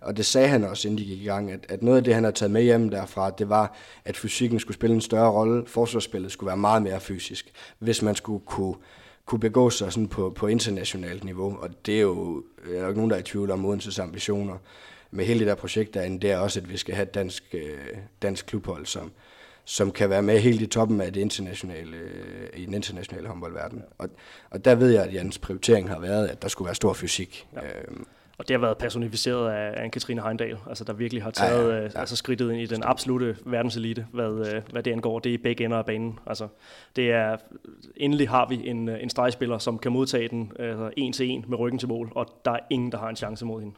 [0.00, 2.14] Og det sagde han også, inden de gik i gang, at, at noget af det,
[2.14, 5.66] han har taget med hjem derfra, det var, at fysikken skulle spille en større rolle.
[5.66, 8.74] Forsvarsspillet skulle være meget mere fysisk, hvis man skulle kunne,
[9.26, 11.56] kunne begå sig sådan på, på internationalt niveau.
[11.60, 14.58] Og det er jo er jo ikke nogen, der er i tvivl om Odenses ambitioner
[15.10, 16.20] med hele det der projekt derinde.
[16.20, 17.78] Det er også, at vi skal have et dansk, øh,
[18.22, 19.12] dansk klubhold, som,
[19.64, 23.82] som kan være med helt i toppen af det internationale, øh, i den internationale håndboldverden.
[23.98, 24.08] Og,
[24.50, 27.48] og der ved jeg, at Jens prioritering har været, at der skulle være stor fysik.
[27.54, 27.60] Ja.
[27.60, 28.06] Øhm,
[28.38, 31.80] og det har været personificeret af Anne-Katrine Heindal, altså der virkelig har taget ja, ja,
[31.80, 31.84] ja.
[31.84, 35.18] Øh, altså skridtet ind i den absolute verdenselite, hvad, øh, hvad det angår.
[35.18, 36.18] Det er i begge ender af banen.
[36.26, 36.48] Altså,
[36.96, 37.36] det er,
[37.96, 41.58] endelig har vi en, en stregspiller, som kan modtage den altså, en til en med
[41.58, 43.74] ryggen til mål, og der er ingen, der har en chance mod hende.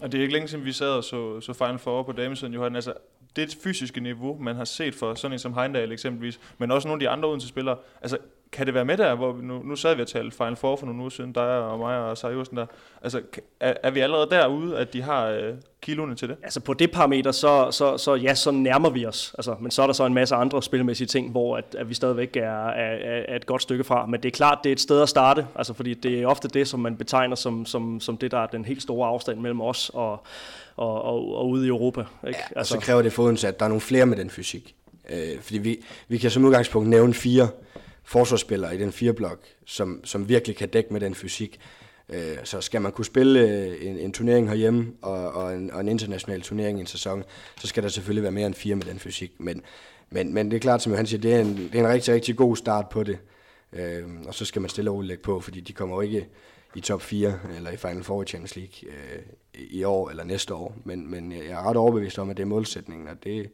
[0.00, 2.54] Og det er ikke længe siden, vi sad og så, så Final Four på damesiden,
[2.54, 2.74] Johan.
[2.74, 2.92] Altså,
[3.36, 6.96] det fysiske niveau, man har set for sådan en som Heindal eksempelvis, men også nogle
[6.96, 8.18] af de andre Odense spillere, altså
[8.52, 10.76] kan det være med der, hvor vi nu, nu sad vi og talte Final Four
[10.76, 12.66] for nogle uger siden, dig og mig og Sarjusen der.
[13.02, 13.20] Altså,
[13.60, 16.36] er, er vi allerede derude, at de har øh, kiloene til det?
[16.42, 19.34] Altså på det parameter, så, så, så ja, så nærmer vi os.
[19.38, 21.94] Altså, men så er der så en masse andre spilmæssige ting, hvor at, at vi
[21.94, 24.06] stadigvæk er, er, er et godt stykke fra.
[24.06, 26.48] Men det er klart, det er et sted at starte, altså fordi det er ofte
[26.48, 29.60] det, som man betegner som, som, som det, der er den helt store afstand mellem
[29.60, 30.26] os og,
[30.76, 32.00] og, og, og ude i Europa.
[32.00, 32.38] Ikke?
[32.38, 34.74] Ja, altså, og så kræver det for at der er nogle flere med den fysik.
[35.10, 37.48] Øh, fordi vi, vi kan som udgangspunkt nævne fire
[38.06, 41.60] forsvarsspiller i den fire blok, som, som virkelig kan dække med den fysik.
[42.08, 45.80] Øh, så skal man kunne spille øh, en, en turnering herhjemme og, og, en, og
[45.80, 47.24] en international turnering i en sæson,
[47.60, 49.32] så skal der selvfølgelig være mere end fire med den fysik.
[49.38, 49.62] Men,
[50.10, 52.14] men, men det er klart, som han siger, det er en, det er en rigtig,
[52.14, 53.18] rigtig god start på det.
[53.72, 56.28] Øh, og så skal man stille og lægge på, fordi de kommer jo ikke
[56.74, 59.22] i top 4 eller i Final Four i Champions League øh,
[59.54, 60.76] i år eller næste år.
[60.84, 63.50] Men, men jeg er ret overbevist om, at det er målsætningen, og det,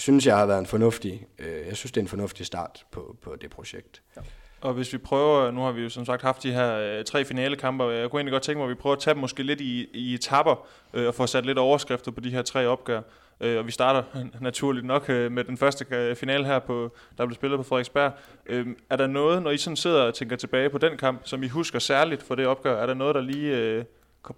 [0.00, 3.16] synes jeg har været en fornuftig, øh, jeg synes det er en fornuftig start på,
[3.22, 4.02] på det projekt.
[4.16, 4.20] Ja.
[4.60, 7.24] Og hvis vi prøver, nu har vi jo som sagt haft de her øh, tre
[7.24, 9.42] finalekampe, og jeg kunne egentlig godt tænke mig, at vi prøver at tage dem måske
[9.42, 13.00] lidt i, i etapper, øh, og få sat lidt overskrifter på de her tre opgør.
[13.40, 14.02] Øh, og vi starter
[14.40, 18.12] naturligt nok øh, med den første øh, finale her, på, der blev spillet på Frederiksberg.
[18.46, 21.42] Øh, er der noget, når I sådan sidder og tænker tilbage på den kamp, som
[21.42, 22.82] I husker særligt for det opgør?
[22.82, 23.84] Er der noget, der lige øh,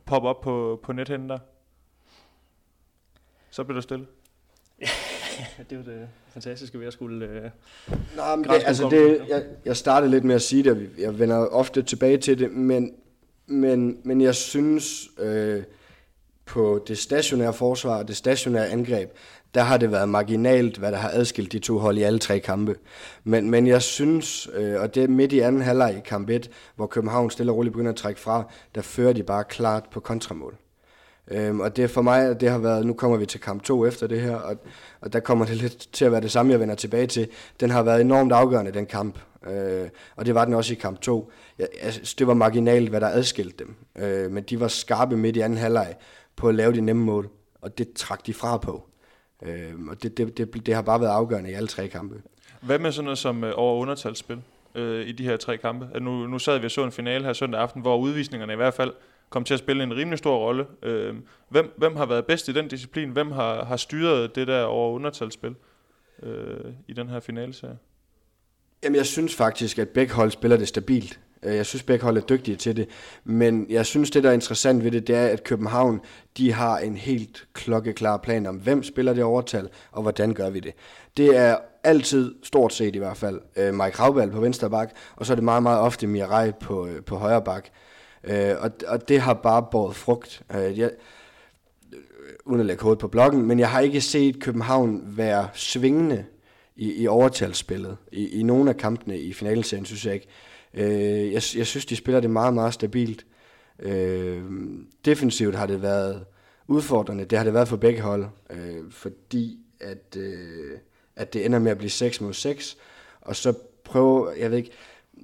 [0.07, 1.39] popper op på, på nethænden der?
[3.51, 4.07] Så bliver der stille.
[5.71, 7.27] det er jo det fantastiske ved at skulle...
[7.27, 7.51] Øh,
[8.17, 11.19] Nej, men det, altså det, jeg, jeg startede lidt med at sige det, og jeg
[11.19, 12.95] vender ofte tilbage til det, men,
[13.47, 15.63] men, men jeg synes, øh,
[16.47, 19.11] på det stationære forsvar og det stationære angreb,
[19.55, 22.41] der har det været marginalt, hvad der har adskilt de to hold i alle tre
[22.41, 22.77] kampe.
[23.25, 26.51] Men, men jeg synes, øh, og det er midt i anden halvleg i kamp 1,
[26.77, 30.01] hvor København stille og roligt begynder at trække fra, der fører de bare klart på
[30.01, 30.57] kontramål.
[31.29, 33.87] Øhm, og det er for mig, det har været, nu kommer vi til kamp 2
[33.87, 34.57] efter det her, og,
[35.01, 37.29] og der kommer det lidt til at være det samme, jeg vender tilbage til.
[37.61, 39.19] Den har været enormt afgørende, den kamp.
[39.47, 41.33] Øh, og det var den også i kamp 2.
[41.59, 43.75] Jeg, jeg, det var marginalt, hvad der adskilte dem.
[43.99, 45.95] Øh, men de var skarpe midt i anden halvleg
[46.37, 47.29] på at lave de nemme mål,
[47.61, 48.89] og det trak de fra på.
[49.43, 52.23] Øh, og det, det, det, det har bare været afgørende i alle tre kampe.
[52.61, 54.43] Hvad med sådan noget som øh, over undertalsspil
[54.75, 55.85] øh, i de her tre kampe?
[55.85, 58.57] Altså, nu, nu sad vi og så en finale her søndag aften, hvor udvisningerne i
[58.57, 58.93] hvert fald
[59.31, 60.67] kom til at spille en rimelig stor rolle.
[60.83, 61.15] Øh,
[61.49, 63.11] hvem, hvem har været bedst i den disciplin?
[63.11, 65.55] Hvem har, har styret det der over undertalsspil
[66.23, 67.79] øh, i den her finaleserie?
[68.83, 71.21] Jamen, jeg synes faktisk, at begge hold spiller det stabilt.
[71.43, 72.89] Øh, jeg synes, begge hold er dygtige til det.
[73.25, 76.01] Men jeg synes, det der er interessant ved det, det er, at København
[76.37, 80.61] de har en helt klokkeklar plan om, hvem spiller det overtal, og hvordan gør vi
[80.61, 80.75] det.
[81.17, 85.27] Det er altid, stort set i hvert fald, øh, Mike Raubal på venstre bak, og
[85.27, 87.69] så er det meget, meget ofte Mirai på, øh, på højre bak.
[88.25, 90.43] Øh, Og, og det har bare båret frugt.
[90.55, 90.91] Øh, jeg,
[91.93, 91.99] øh,
[92.45, 96.25] uden at lægge hovedet på blokken, men jeg har ikke set København være svingende
[96.77, 97.97] i, i overtalsspillet.
[98.13, 100.29] I, I nogle af kampene i finalserien, synes jeg ikke.
[100.75, 103.27] Øh, jeg, jeg synes, de spiller det meget, meget stabilt.
[103.79, 104.43] Øh,
[105.05, 106.25] defensivt har det været
[106.67, 107.25] udfordrende.
[107.25, 110.79] Det har det været for begge hold, øh, fordi at, øh,
[111.17, 112.77] at det ender med at blive 6 mod 6,
[113.21, 113.55] og så
[113.85, 114.71] prøve, jeg ved ikke,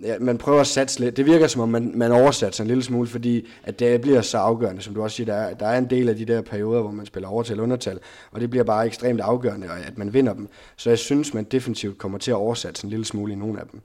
[0.02, 1.16] ja, man prøver at satse lidt.
[1.16, 4.38] Det virker som om, man, man oversatser en lille smule, fordi at det bliver så
[4.38, 6.82] afgørende, som du også siger, der er, der er en del af de der perioder,
[6.82, 7.98] hvor man spiller overtal undertal,
[8.30, 10.48] og det bliver bare ekstremt afgørende, at man vinder dem.
[10.76, 13.66] Så jeg synes, man defensivt kommer til at oversatse en lille smule i nogle af
[13.72, 13.80] dem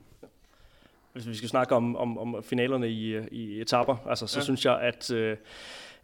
[1.12, 4.44] hvis vi skal snakke om, om, om finalerne i, i etapper, altså, så ja.
[4.44, 5.36] synes jeg, at, øh,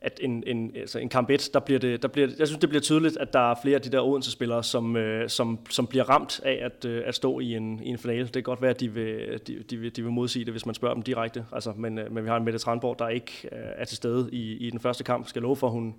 [0.01, 2.69] at en, en, altså en kamp 1, der bliver det, der bliver, jeg synes, det
[2.69, 6.05] bliver tydeligt, at der er flere af de der Odense-spillere, som, øh, som, som bliver
[6.05, 8.25] ramt af at, øh, at stå i en, i en finale.
[8.25, 10.67] Det kan godt være, at de vil, de, de, vil, de vil modsige det, hvis
[10.67, 11.47] man spørger dem direkte.
[11.53, 14.29] Altså, men, øh, men vi har en Mette Tranborg, der ikke øh, er til stede
[14.33, 15.29] i, i den første kamp.
[15.29, 15.95] Skal love for, hun,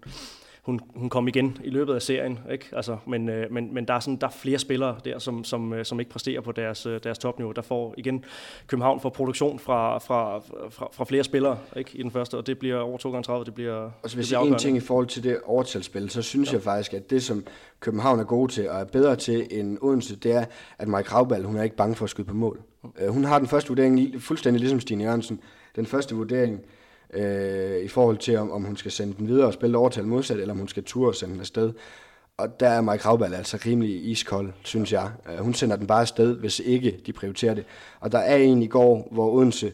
[0.69, 2.39] hun, hun kom igen i løbet af serien.
[2.51, 2.65] Ikke?
[2.71, 5.73] Altså, men, øh, men, men der, er sådan, der er flere spillere der, som, som,
[5.73, 7.51] øh, som ikke præsterer på deres, øh, deres topniveau.
[7.51, 8.25] Der får igen
[8.67, 11.97] København for produktion fra, fra, fra, fra flere spillere ikke?
[11.97, 14.32] i den første, og det bliver over 2 gange 30 det bliver Og så hvis
[14.32, 16.53] jeg en ting i forhold til det overtalsspil, så synes ja.
[16.53, 17.45] jeg faktisk, at det som
[17.79, 20.45] København er gode til, og er bedre til end Odense, det er,
[20.77, 22.62] at Mike Raubal, hun er ikke bange for at skyde på mål.
[22.84, 22.89] Mm.
[23.10, 25.39] Hun har den første vurdering fuldstændig ligesom Stine Jørgensen.
[25.75, 26.62] Den første vurdering,
[27.13, 30.39] øh, i forhold til, om, om hun skal sende den videre og spille overtal modsat,
[30.39, 31.74] eller om hun skal ture og sende den afsted.
[32.38, 35.12] Og der er Mike Raubal altså rimelig iskold, synes jeg.
[35.32, 37.65] Øh, hun sender den bare afsted, hvis ikke de prioriterer det.
[38.00, 39.74] Og der er en i går, hvor Odense,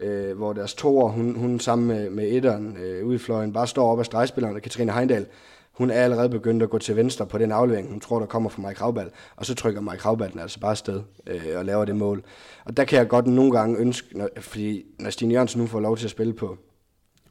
[0.00, 3.66] øh, hvor deres toer, hun, hun sammen med, med etteren øh, ude i fløjen, bare
[3.66, 5.26] står op af stregspilleren, og Katrine Heindal,
[5.72, 8.50] hun er allerede begyndt at gå til venstre på den aflevering, hun tror, der kommer
[8.50, 11.84] fra Mike Raubal, og så trykker Mike Raubal den altså bare afsted øh, og laver
[11.84, 12.24] det mål.
[12.64, 15.80] Og der kan jeg godt nogle gange ønske, når, fordi når Stine Jørgensen nu får
[15.80, 16.58] lov til at spille på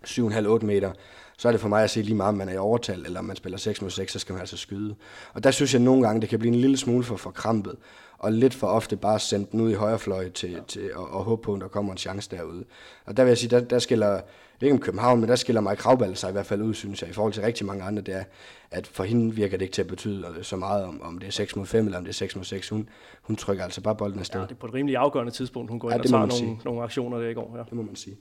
[0.08, 0.92] 7,5-8 meter,
[1.38, 3.20] så er det for mig at se lige meget, om man er i overtal, eller
[3.20, 4.96] om man spiller 6 mod 6, så skal man altså skyde.
[5.34, 7.76] Og der synes jeg nogle gange, det kan blive en lille smule for forkrampet,
[8.18, 10.60] og lidt for ofte bare sendt den ud i højre fløj til, ja.
[10.68, 12.64] til og, og håbe på, at der kommer en chance derude.
[13.06, 14.22] Og der vil jeg sige, der, der skiller,
[14.62, 17.10] ikke om København, men der skiller Mike Kravball sig i hvert fald ud, synes jeg,
[17.10, 18.24] i forhold til rigtig mange andre, det er,
[18.72, 21.32] at for hende virker det ikke til at betyde så meget, om, om det er
[21.32, 22.70] 6 mod 5, eller om det er 6 mod 6.
[22.70, 22.90] Hun,
[23.22, 24.40] hun trykker altså bare bolden afsted.
[24.40, 26.58] Ja, det er på et rimelig afgørende tidspunkt, hun går ja, ind og tager nogle,
[26.66, 27.54] nogle aktioner der i går.
[27.58, 27.64] Ja.
[27.64, 28.18] Det må man sige.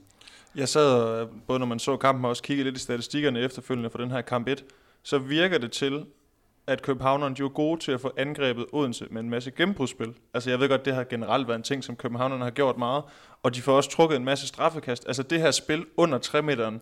[0.55, 3.89] Jeg sad, øh, både når man så kampen, og også kiggede lidt i statistikkerne efterfølgende
[3.89, 4.65] for den her kamp 1,
[5.03, 6.05] så virker det til,
[6.67, 10.13] at københavnerne de var gode til at få angrebet Odense med en masse gennembrudsspil.
[10.33, 13.03] Altså jeg ved godt, det har generelt været en ting, som københavnerne har gjort meget,
[13.43, 15.07] og de får også trukket en masse straffekast.
[15.07, 16.81] Altså det her spil under 3 meteren,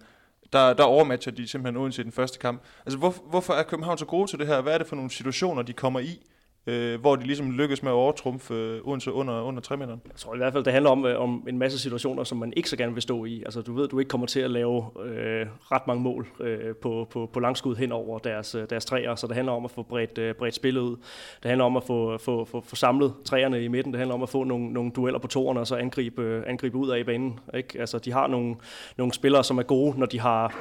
[0.53, 2.61] der, der overmatcher de simpelthen Odense i den første kamp.
[2.85, 4.61] Altså hvor, hvorfor er København så gode til det her?
[4.61, 6.21] Hvad er det for nogle situationer, de kommer i?
[6.67, 10.01] Øh, hvor de ligesom lykkes med at overtrumfe øh, Odense under, under 3 meteren?
[10.05, 12.53] Jeg tror i hvert fald, det handler om, øh, om en masse situationer, som man
[12.55, 13.43] ikke så gerne vil stå i.
[13.43, 17.07] Altså du ved, du ikke kommer til at lave øh, ret mange mål øh, på,
[17.11, 19.83] på, på langskud hen over deres, øh, deres træer, så det handler om at få
[19.83, 20.95] bredt, øh, bredt spillet ud.
[21.43, 23.93] Det handler om at få, få, få, få samlet træerne i midten.
[23.93, 26.77] Det handler om at få nogle, nogle dueller på toerne og så angribe, øh, angribe
[26.77, 27.39] ud af i banen.
[27.53, 27.79] Ikke?
[27.79, 28.55] Altså de har nogle,
[28.97, 30.55] nogle spillere, som er gode, når de har,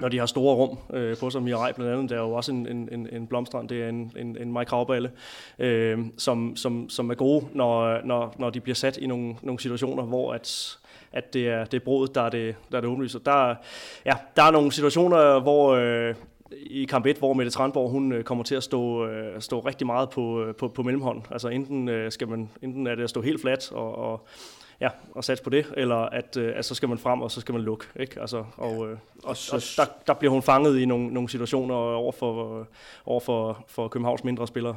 [0.00, 1.42] når de har store rum øh, på sig.
[1.42, 4.12] Mirai blandt andet, der er jo også en, en, en, en blomstrand, det er en,
[4.16, 5.10] en, en Mike Kravballe
[5.58, 9.60] øh, som, som, som er gode, når, når, når de bliver sat i nogle, nogle
[9.60, 10.78] situationer, hvor at,
[11.12, 13.16] at det er, det er brodet, der er det, der er det åbenlyst.
[13.26, 13.54] Der,
[14.04, 16.14] ja, der er nogle situationer, hvor, øh,
[16.52, 19.86] i kamp 1, hvor Mette Tranborg hun øh, kommer til at stå, øh, stå rigtig
[19.86, 21.22] meget på, øh, på, på mellemhånd.
[21.30, 24.26] Altså enten, skal man, enten er det at stå helt fladt og, og,
[24.80, 27.52] ja, og satse på det, eller at, at så skal man frem, og så skal
[27.52, 27.86] man lukke.
[28.00, 28.20] Ikke?
[28.20, 32.12] Altså, og, øh, og, og der, der bliver hun fanget i nogle, nogle situationer over
[32.12, 32.66] for,
[33.06, 34.76] over for, for Københavns mindre spillere.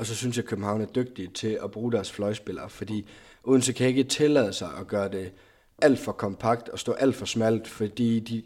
[0.00, 3.06] Og så synes jeg, at København er dygtige til at bruge deres fløjspillere, fordi
[3.44, 5.32] Odense kan ikke tillade sig at gøre det
[5.82, 8.42] alt for kompakt og stå alt for smalt, fordi de,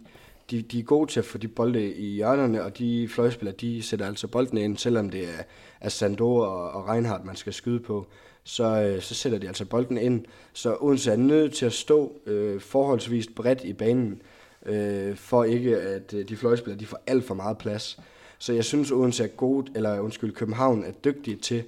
[0.50, 3.82] de, de er gode til at få de bolde i hjørnerne, og de fløjspillere, de
[3.82, 5.42] sætter altså bolden ind, selvom det er,
[5.80, 8.06] er Sandor og, og Reinhardt, man skal skyde på,
[8.44, 10.24] så, øh, så sætter de altså bolden ind.
[10.52, 14.22] Så Odense er nødt til at stå øh, forholdsvis bredt i banen,
[14.66, 17.98] øh, for ikke at øh, de fløjspillere de får alt for meget plads.
[18.38, 21.64] Så jeg synes, Odense er god, eller undskyld, København er dygtige til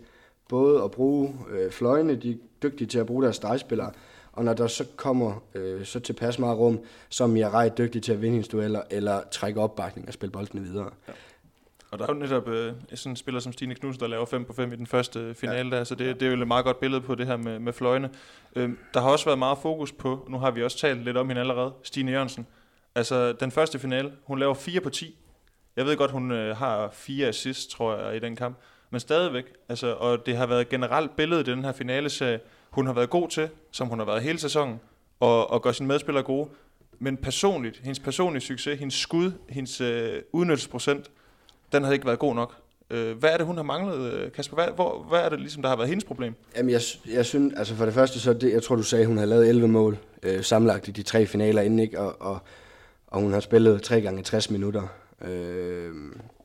[0.49, 3.93] både at bruge øh, fløjene, de er dygtige til at bruge deres stregspillere,
[4.33, 8.13] og når der så kommer øh, så tilpas meget rum, så er Mirai dygtig til
[8.13, 10.91] at vinde hendes dueller, eller trække opbakning og spille boldene videre.
[11.09, 11.13] Ja.
[11.91, 14.45] Og der er jo netop øh, sådan en spiller som Stine Knudsen, der laver 5
[14.45, 15.77] på 5 i den første finale ja.
[15.77, 17.73] der, så det, det er jo et meget godt billede på det her med, med
[17.73, 18.11] fløjene.
[18.57, 21.29] Øh, der har også været meget fokus på, nu har vi også talt lidt om
[21.29, 22.47] hende allerede, Stine Jørgensen.
[22.95, 25.19] Altså den første finale, hun laver 4 på 10.
[25.77, 28.57] Jeg ved godt, hun øh, har fire assists, tror jeg, i den kamp.
[28.91, 32.11] Men stadigvæk, altså, og det har været generelt billedet i den her finale
[32.71, 34.81] hun har været god til, som hun har været hele sæsonen,
[35.21, 36.49] og, og gør sine medspillere gode.
[36.99, 41.11] Men personligt, hendes personlige succes, hendes skud, hendes øh, udnyttelsesprocent,
[41.73, 42.55] den har ikke været god nok.
[42.91, 44.55] Øh, hvad er det, hun har manglet, øh, Kasper?
[44.55, 46.35] Hvad, hvor, hvad er det, ligesom, der har været hendes problem?
[46.57, 49.19] Jamen, jeg, jeg synes, altså for det første, så det, jeg tror, du sagde, hun
[49.19, 52.01] har lavet 11 mål øh, sammenlagt i de tre finaler inden, ikke?
[52.01, 52.39] Og, og,
[53.07, 54.83] og hun har spillet 3 gange 60 minutter.
[55.25, 55.93] Øh,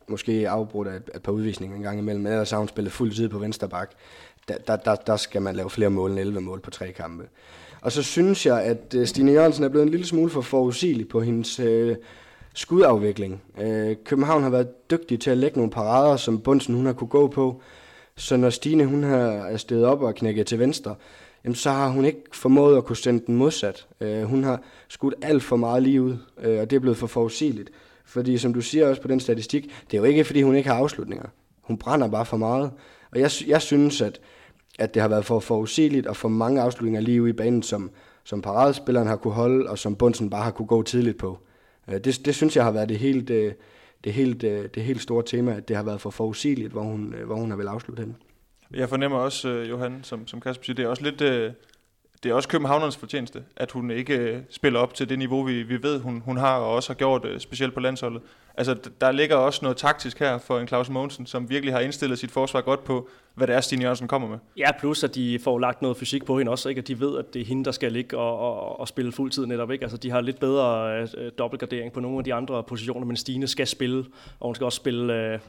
[0.08, 2.94] måske afbrudt af et, et par udvisninger en gang imellem, men ellers har hun spillet
[2.94, 3.92] fuld tid på venstre bak.
[4.48, 7.28] Der, der, der, der skal man lave flere mål end 11 mål på tre kampe.
[7.82, 11.08] Og så synes jeg, at øh, Stine Jørgensen er blevet en lille smule for forudsigelig
[11.08, 11.96] på hendes øh,
[12.54, 13.42] skudafvikling.
[13.62, 17.08] Øh, København har været dygtig til at lægge nogle parader, som Bunsen hun har kunne
[17.08, 17.62] gå på.
[18.16, 20.96] Så når Stine hun har stedet op og knækket til venstre,
[21.44, 23.88] jamen så har hun ikke formået at kunne sende den modsat.
[24.02, 27.08] Øh, hun har skudt alt for meget lige ud, øh, og det er blevet for
[27.08, 27.70] forudsigeligt.
[28.12, 30.70] Fordi som du siger også på den statistik, det er jo ikke fordi hun ikke
[30.70, 31.26] har afslutninger.
[31.62, 32.72] Hun brænder bare for meget.
[33.12, 34.20] Og jeg, jeg synes, at,
[34.80, 37.92] at det har været for forudsigeligt og for mange afslutninger lige ude i banen, som,
[38.24, 41.40] som paradespilleren har kunne holde, og som Bunsen bare har kunne gå tidligt på.
[41.88, 43.56] Øh, det, det synes jeg har været det helt, det,
[44.04, 47.16] det, helt, øh, det helt store tema, at det har været for forudsigeligt, hvor hun,
[47.26, 48.16] hvor hun har vel afsluttet henne.
[48.74, 51.22] Jeg fornemmer også, Johan, som, som Kasper siger, det er også lidt,
[52.24, 55.64] det er også Københavnernes fortjeneste, at hun ikke øh, spiller op til det niveau, vi,
[55.64, 58.22] vi ved, hun, hun har, og også har gjort, øh, specielt på landsholdet.
[58.58, 62.20] Altså, der ligger også noget taktisk her for en Claus Mogensen, som virkelig har indstillet
[62.20, 64.38] sit forsvar godt på, hvad det er, Stine Jørgensen kommer med.
[64.58, 66.80] Ja, plus at de får lagt noget fysik på hende også, ikke?
[66.80, 69.46] at de ved, at det er hende, der skal ligge og, og, og spille fuldtid
[69.46, 69.72] netop.
[69.72, 69.84] Ikke?
[69.84, 73.16] Altså, de har lidt bedre øh, øh dobbeltgardering på nogle af de andre positioner, men
[73.16, 74.06] Stine skal spille,
[74.40, 75.40] og hun skal også spille, øh,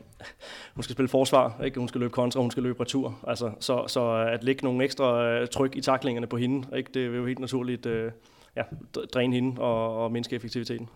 [0.74, 1.78] hun skal spille forsvar, ikke?
[1.78, 3.18] hun skal løbe kontra, hun skal løbe retur.
[3.26, 6.90] Altså, så, så at lægge nogle ekstra øh, tryk i taklingerne på hende, ikke?
[6.94, 8.12] det vil jo helt naturligt øh,
[8.56, 8.62] ja,
[9.14, 10.88] dræne hende og, og mindske effektiviteten.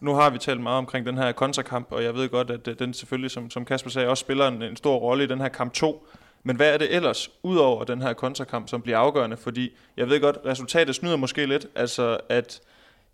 [0.00, 2.94] Nu har vi talt meget omkring den her kontrakamp, og jeg ved godt, at den
[2.94, 5.72] selvfølgelig, som, som Kasper sagde, også spiller en, en stor rolle i den her kamp
[5.72, 6.06] 2.
[6.44, 9.36] Men hvad er det ellers, udover den her kontrakamp, som bliver afgørende?
[9.36, 12.60] Fordi jeg ved godt, resultatet snyder måske lidt, altså at,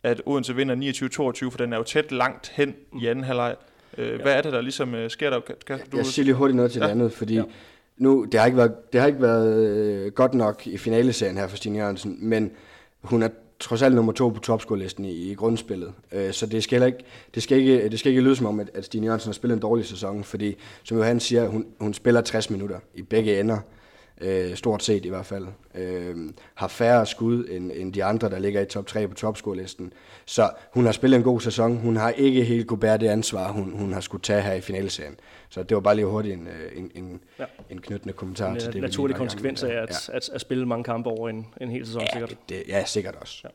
[0.02, 0.74] at Odense vinder
[1.46, 3.56] 29-22, for den er jo tæt langt hen i anden halvleg.
[3.98, 4.16] Øh, ja.
[4.16, 5.40] Hvad er det, der ligesom øh, sker der?
[5.66, 5.96] Kan, du...
[5.96, 6.86] Jeg siger lige hurtigt noget til ja.
[6.86, 7.42] det andet, fordi ja.
[7.96, 11.48] nu, det har ikke været, det har ikke været øh, godt nok i finaleserien her
[11.48, 12.50] for Stine Jørgensen, men
[13.02, 13.28] hun er
[13.62, 15.92] trods alt nummer to på topscore-listen i, i grundspillet.
[16.12, 16.98] Øh, så det skal, ikke,
[17.34, 19.56] det, skal ikke, det skal ikke lyde som om, at, at Stine Jørgensen har spillet
[19.56, 23.58] en dårlig sæson, fordi som Johan siger, hun, hun spiller 60 minutter i begge ender
[24.20, 26.16] øh, stort set i hvert fald, øh,
[26.54, 29.92] har færre skud end, end de andre, der ligger i top 3 på topscore-listen.
[30.26, 31.76] Så hun har spillet en god sæson.
[31.76, 34.60] Hun har ikke helt kunne bære det ansvar, hun, hun har skulle tage her i
[34.60, 35.16] finalserien.
[35.48, 37.44] Så det var bare lige hurtigt en, øh, en, en, ja.
[37.70, 38.74] en knyttende kommentar en, til det.
[38.74, 40.16] En naturlig konsekvens af at, ja.
[40.16, 42.30] at, at, spille mange kampe over en, en hel sæson, ja, sikkert.
[42.30, 43.40] Det, det, ja, sikkert også.
[43.44, 43.48] Ja.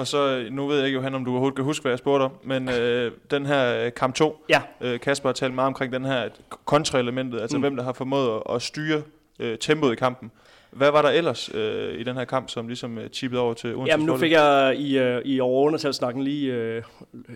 [0.00, 2.22] Og så, nu ved jeg ikke, Johan, om du overhovedet kan huske, hvad jeg spurgte
[2.22, 4.62] om, men øh, den her øh, kamp 2, ja.
[4.80, 6.28] øh, Kasper har talt meget omkring den her
[6.64, 7.60] kontraelementet, altså mm.
[7.60, 9.02] hvem der har formået at styre
[9.40, 10.30] øh, tempoet i kampen.
[10.70, 13.74] Hvad var der ellers øh, i den her kamp, som ligesom øh, chippede over til
[13.74, 16.82] Odense Jamen nu fik jeg i, øh, i overundertalsnakken lige øh,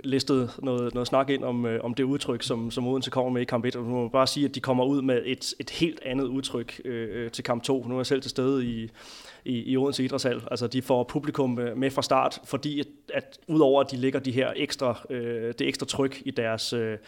[0.05, 3.43] listet noget, noget snak ind om, øh, om det udtryk, som, som Odense kommer med
[3.43, 3.77] i kamp 1.
[3.77, 6.81] Og nu må bare sige, at de kommer ud med et, et helt andet udtryk
[6.85, 7.85] øh, øh til kamp 2.
[7.89, 8.91] Nu er jeg selv til stede i,
[9.45, 10.43] i, i Odense Idrætshal.
[10.51, 14.33] Altså de får publikum med fra start, fordi at, at udover at de lægger de
[14.33, 16.73] her ekstra, øh, det ekstra tryk i deres...
[16.73, 16.99] Øh,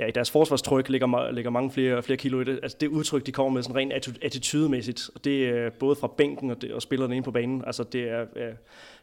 [0.00, 2.60] ja, i deres forsvarstryk ligger, ligger mange flere, flere kilo i det.
[2.62, 3.92] Altså det udtryk, de kommer med sådan rent
[4.22, 7.62] attitudemæssigt, og det er både fra bænken og, det, og spillerne inde på banen.
[7.66, 8.24] Altså det er,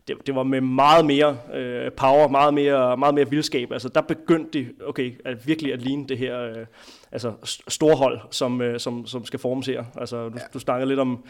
[0.07, 3.71] det, det var med meget mere øh, power, meget mere, meget mere vildskab.
[3.71, 6.65] Altså der begyndte de okay, at virkelig at ligne det her øh,
[7.11, 7.33] altså
[7.67, 9.83] storhold, som, øh, som, som skal formes her.
[9.97, 10.43] Altså du, ja.
[10.53, 11.23] du snakker lidt om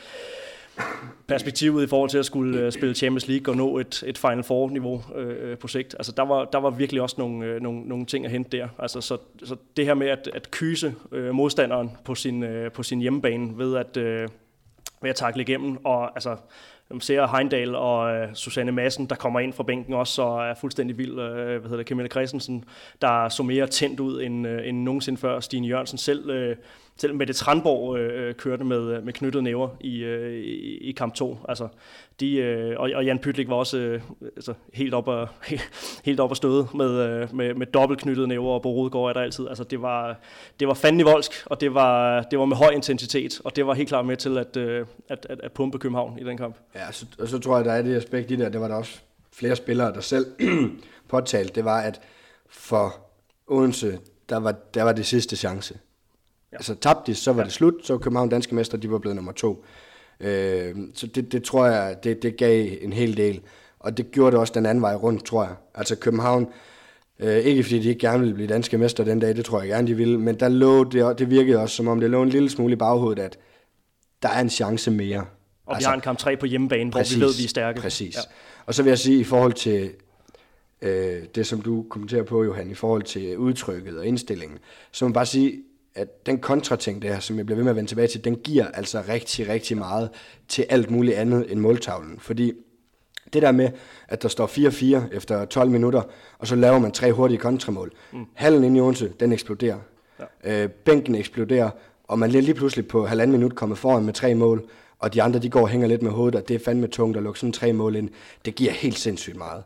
[1.28, 4.44] perspektivet i forhold til at skulle øh, spille Champions League og nå et, et Final
[4.44, 5.96] Four-niveau øh, øh, på sigt.
[6.00, 8.68] Altså, der, var, der var virkelig også nogle, øh, nogle, nogle ting at hente der.
[8.80, 12.84] Altså, så, så det her med at, at kyse øh, modstanderen på sin, øh, på
[12.84, 14.28] sin hjemmebane ved at, øh,
[15.02, 16.36] ved at takle igennem, og altså,
[16.90, 20.54] man ser Heindal og øh, Susanne Madsen, der kommer ind fra bænken også og er
[20.54, 21.20] fuldstændig vild.
[21.20, 22.66] Øh, hvad hedder det, Camilla Christensen,
[23.02, 25.40] der så mere tændt ud end, øh, end nogensinde før.
[25.40, 26.56] Stine Jørgensen selv øh,
[26.98, 30.92] selv Mette Tranborg øh, øh kørte med, øh, med knyttede næver i, øh, i, i
[30.92, 31.38] kamp 2.
[31.50, 31.68] Altså,
[32.20, 34.02] de, øh, og, og Jan Pytlik var også øh,
[34.36, 35.28] altså, helt op og,
[36.06, 39.14] helt op og støde med, øh, med, med dobbelt knyttede næver, og på Rodegård er
[39.14, 39.48] der altid.
[39.48, 40.20] Altså, det var,
[40.60, 43.74] det var fandme voldsk, og det var, det var med høj intensitet, og det var
[43.74, 46.56] helt klart med til at, øh, at, at, at pumpe København i den kamp.
[46.76, 48.76] Ja, så, og så tror jeg, der er det aspekt i det, det var der
[48.76, 49.00] også
[49.34, 50.26] flere spillere, der selv
[51.10, 52.02] påtalte, det var, at
[52.50, 52.96] for
[53.48, 55.78] Odense, der var, der var det sidste chance.
[56.52, 56.58] Ja.
[56.58, 57.46] Altså tabte de, så var ja.
[57.46, 59.66] det slut, så var København danske mester, de var blevet nummer to.
[60.20, 63.42] Øh, så det, det tror jeg, det, det gav en hel del.
[63.80, 65.56] Og det gjorde det også den anden vej rundt, tror jeg.
[65.76, 66.48] Altså København,
[67.20, 69.70] øh, ikke fordi de ikke gerne ville blive danske mester den dag, det tror jeg
[69.70, 72.30] gerne, de ville, men der lå det, det virkede også, som om det lå en
[72.30, 73.38] lille smule i baghovedet, at
[74.22, 75.26] der er en chance mere.
[75.66, 77.48] Og altså, vi har en kamp 3 på hjemmebane, præcis, hvor vi ved, vi er
[77.48, 77.82] stærke.
[77.82, 78.16] Præcis.
[78.16, 78.22] Ja.
[78.66, 79.92] Og så vil jeg sige, i forhold til
[80.82, 84.60] øh, det, som du kommenterer på, Johan, i forhold til udtrykket og indstillingen,
[84.92, 85.62] så må man bare sige,
[85.98, 88.68] at den kontrating der, som jeg bliver ved med at vende tilbage til, den giver
[88.68, 90.10] altså rigtig, rigtig meget
[90.48, 92.20] til alt muligt andet end måltavlen.
[92.20, 92.54] Fordi
[93.34, 93.70] det der med,
[94.08, 94.48] at der står
[95.08, 96.02] 4-4 efter 12 minutter,
[96.40, 97.92] og så laver man tre hurtige kontramål.
[98.14, 98.26] Mm.
[98.34, 99.78] Hallen inde i Odense, den eksploderer.
[100.44, 100.64] Ja.
[100.64, 101.70] Øh, bænken eksploderer,
[102.04, 104.70] og man lige pludselig på halvanden minut kommet foran med tre mål,
[105.00, 107.18] og de andre de går og hænger lidt med hovedet, og det er fandme tungt
[107.18, 108.10] at lukke sådan tre mål ind.
[108.46, 109.64] Det giver helt sindssygt meget.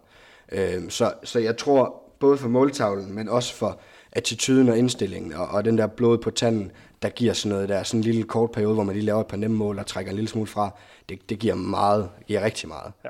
[0.52, 3.80] Øh, så, så jeg tror, både for måltavlen, men også for
[4.12, 7.84] attituden og indstillingen, og, og den der blod på tanden, der giver sådan noget der,
[7.84, 10.12] sådan en lille kort periode, hvor man lige laver et par nemme mål og trækker
[10.12, 10.70] en lille smule fra,
[11.10, 12.92] det, det giver meget, giver rigtig meget.
[13.04, 13.10] Ja.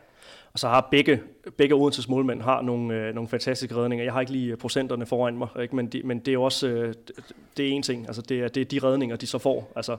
[0.54, 1.22] Og så har begge,
[1.58, 4.04] begge Odenses målmænd har nogle, øh, nogle fantastiske redninger.
[4.04, 5.76] Jeg har ikke lige øh, procenterne foran mig, ikke?
[5.76, 6.94] Men, de, men det er også øh,
[7.58, 8.08] det er en ting.
[8.08, 9.72] Altså det, er, det er de redninger, de så får.
[9.76, 9.98] Altså,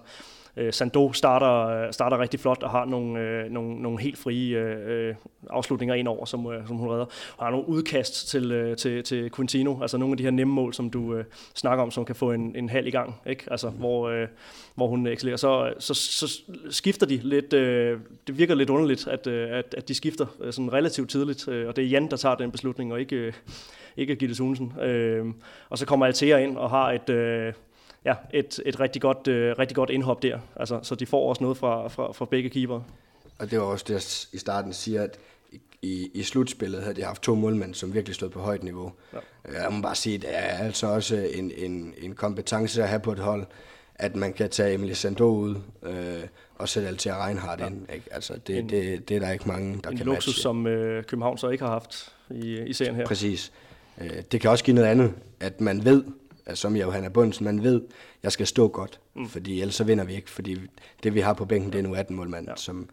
[0.57, 5.15] Øh, Sando starter, starter rigtig flot og har nogle, øh, nogle, nogle helt frie øh,
[5.51, 7.07] afslutninger ind over, som, øh, som hun redder.
[7.37, 10.55] Og har nogle udkast til, øh, til, til Quintino, altså nogle af de her nemme
[10.55, 11.25] mål, som du øh,
[11.55, 13.45] snakker om, som kan få en, en halv i gang, ikke?
[13.51, 13.77] Altså, mm.
[13.77, 14.29] hvor, øh,
[14.75, 15.37] hvor hun excellerer.
[15.37, 19.89] Så, så, så skifter de lidt, øh, det virker lidt underligt, at, øh, at, at
[19.89, 22.93] de skifter øh, sådan relativt tidligt, øh, og det er Jan, der tager den beslutning,
[22.93, 23.33] og ikke, øh,
[23.97, 24.73] ikke Gitte Sunsen.
[24.81, 25.27] Øh,
[25.69, 27.11] og så kommer Altea ind og har et...
[27.11, 27.53] Øh,
[28.05, 30.39] ja, et, et rigtig, godt, øh, rigtig godt indhop der.
[30.57, 32.81] Altså, så de får også noget fra, fra, fra begge keeper.
[33.39, 35.19] Og det var også det, jeg i starten siger, at
[35.83, 38.93] i, i slutspillet havde de haft to målmænd, som virkelig stod på højt niveau.
[39.13, 39.63] Ja.
[39.63, 43.01] Jeg må bare sige, at det er altså også en, en, en kompetence at have
[43.01, 43.47] på et hold,
[43.95, 46.23] at man kan tage Emily Sando ud øh,
[46.55, 47.67] og sætte Altea Reinhardt ja.
[47.67, 47.93] ind.
[47.95, 48.07] Ikke?
[48.11, 50.67] Altså, det, en, det, det er der ikke mange, der en kan En luksus, som
[50.67, 53.07] øh, København så ikke har haft i, i serien her.
[53.07, 53.53] Præcis.
[54.01, 56.05] Øh, det kan også give noget andet, at man ved,
[56.55, 57.83] som Johanna Bundsen, man ved,
[58.23, 59.29] jeg skal stå godt, mm.
[59.29, 60.59] fordi ellers så vinder vi ikke, fordi
[61.03, 62.57] det vi har på bænken, det er nu 18 målmand, ja.
[62.57, 62.89] som,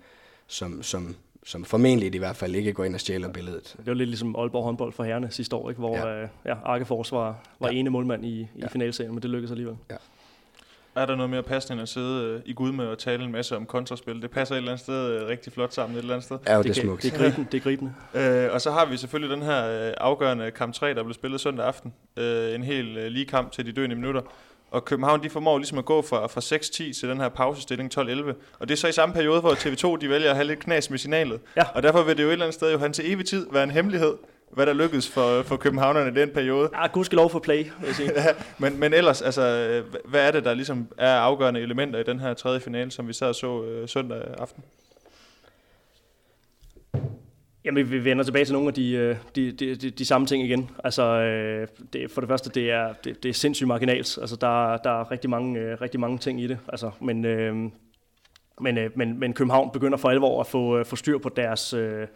[0.48, 3.76] som, som, som formentlig i hvert fald ikke går ind og stjæler billedet.
[3.78, 5.80] Det var lidt ligesom Aalborg håndbold for herrene sidste år, ikke?
[5.80, 6.22] hvor ja.
[6.22, 7.78] Øh, ja, Arkefors var, var ja.
[7.78, 8.68] ene målmand i, i ja.
[8.68, 9.78] finalserien, men det lykkedes alligevel.
[9.90, 9.96] Ja.
[10.96, 13.32] Er der noget mere passende end at sidde øh, i Gud med og tale en
[13.32, 14.22] masse om kontraspil?
[14.22, 16.38] Det passer et eller andet sted øh, rigtig flot sammen et eller andet sted.
[16.48, 17.04] Ja, det, det er smukt.
[17.04, 17.48] Det er gribende.
[17.52, 17.94] Det er gribende.
[18.14, 21.42] øh, og så har vi selvfølgelig den her øh, afgørende kamp 3, der blev spillet
[21.42, 21.94] søndag aften.
[22.18, 24.22] Øh, en hel øh, lige kamp til de døende minutter.
[24.72, 28.02] Og København de formår ligesom at gå fra, fra 6-10 til den her pausestilling 12-11.
[28.60, 30.90] Og det er så i samme periode, hvor TV2 de vælger at have lidt knas
[30.90, 31.40] med signalet.
[31.58, 31.64] Ja.
[31.76, 33.64] Og derfor vil det jo et eller andet sted jo han til evig tid være
[33.64, 34.14] en hemmelighed,
[34.52, 36.70] hvad der lykkedes for, for københavnerne i den periode.
[36.74, 38.12] Ja, lov for play, vil jeg sige.
[38.22, 38.26] ja,
[38.58, 39.42] men, men ellers, altså,
[40.06, 43.14] hvad er det, der ligesom er afgørende elementer i den her tredje finale, som vi
[43.22, 44.64] og så øh, søndag aften?
[47.66, 50.44] Jamen, vi vender tilbage til nogle af de, øh, de, de, de, de samme ting
[50.44, 50.70] igen.
[50.84, 54.18] Altså, øh, det, for det første, det er, det, det er sindssygt marginalt.
[54.22, 56.58] Altså, der, der er rigtig mange, øh, rigtig mange ting i det.
[56.68, 57.26] Altså, men,
[58.60, 61.74] men, øh, men, men København begynder for alvor at få, øh, få styr på deres,
[61.74, 62.08] øh,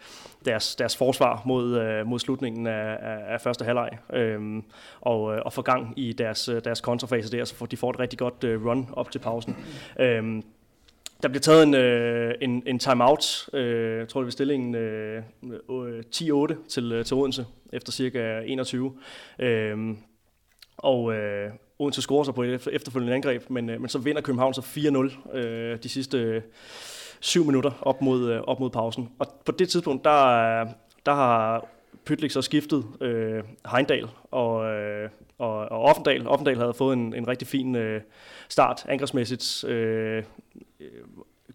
[0.44, 3.90] deres, deres forsvar mod, mod slutningen af, af, første halvleg.
[4.12, 4.64] Øhm,
[5.00, 8.34] og, og få gang i deres, deres kontrafase der, så de får et rigtig godt
[8.44, 9.56] run op til pausen.
[10.00, 10.42] Øhm,
[11.22, 15.22] der bliver taget en, øh, en, en timeout, øh, jeg tror det var stillingen øh,
[16.14, 18.92] 10-8 til, til Odense, efter cirka 21.
[19.38, 19.96] Øh,
[20.76, 24.54] og, øh, Odense scorer sig på et efterfølgende angreb, men, øh, men så vinder København
[24.54, 24.60] så
[25.32, 26.42] 4-0 øh, de sidste øh,
[27.20, 29.08] syv minutter op mod, øh, op mod pausen.
[29.18, 30.66] Og på det tidspunkt, der, øh,
[31.06, 31.66] der har
[32.04, 36.28] Pytlik så skiftet øh, Heindal og, øh, og, og Offendal.
[36.28, 38.00] Offendal havde fået en, en rigtig fin øh,
[38.48, 39.64] start angrebsmæssigt.
[39.64, 40.22] Øh,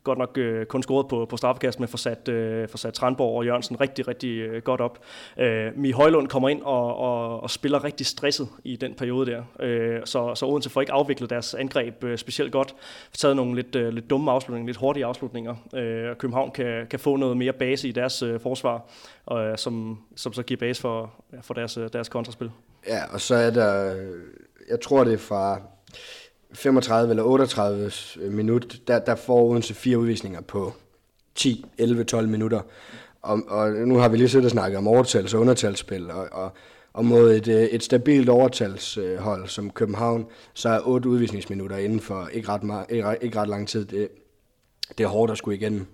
[0.03, 3.37] godt nok øh, kun scoret på, på straffekast, men får sat, øh, får sat Tranborg
[3.37, 4.99] og Jørgensen rigtig, rigtig øh, godt op.
[5.39, 9.43] Øh, Mi Højlund kommer ind og, og, og spiller rigtig stresset i den periode der,
[9.59, 12.75] øh, så, så Odense får ikke afviklet deres angreb øh, specielt godt.
[13.13, 16.99] Taget nogle lidt, øh, lidt dumme afslutninger, lidt hurtige afslutninger, øh, og København kan, kan
[16.99, 18.89] få noget mere base i deres øh, forsvar,
[19.31, 22.51] øh, som, som så giver base for, ja, for deres, øh, deres kontraspil.
[22.87, 23.95] Ja, og så er der,
[24.69, 25.61] jeg tror det er fra
[26.53, 27.91] 35 eller 38
[28.29, 30.73] minut, der, der får Odense fire udvisninger på
[31.35, 32.61] 10, 11, 12 minutter.
[33.21, 36.51] Og, og nu har vi lige siddet og snakket om overtals- og undertalsspil, og, og,
[36.93, 42.27] og mod et, øh, et stabilt overtalshold som København, så er otte udvisningsminutter inden for
[42.33, 43.85] ikke ret, ikke, ikke ret lang tid.
[43.85, 44.09] Det,
[44.97, 45.87] det er hårdt at skulle igennem.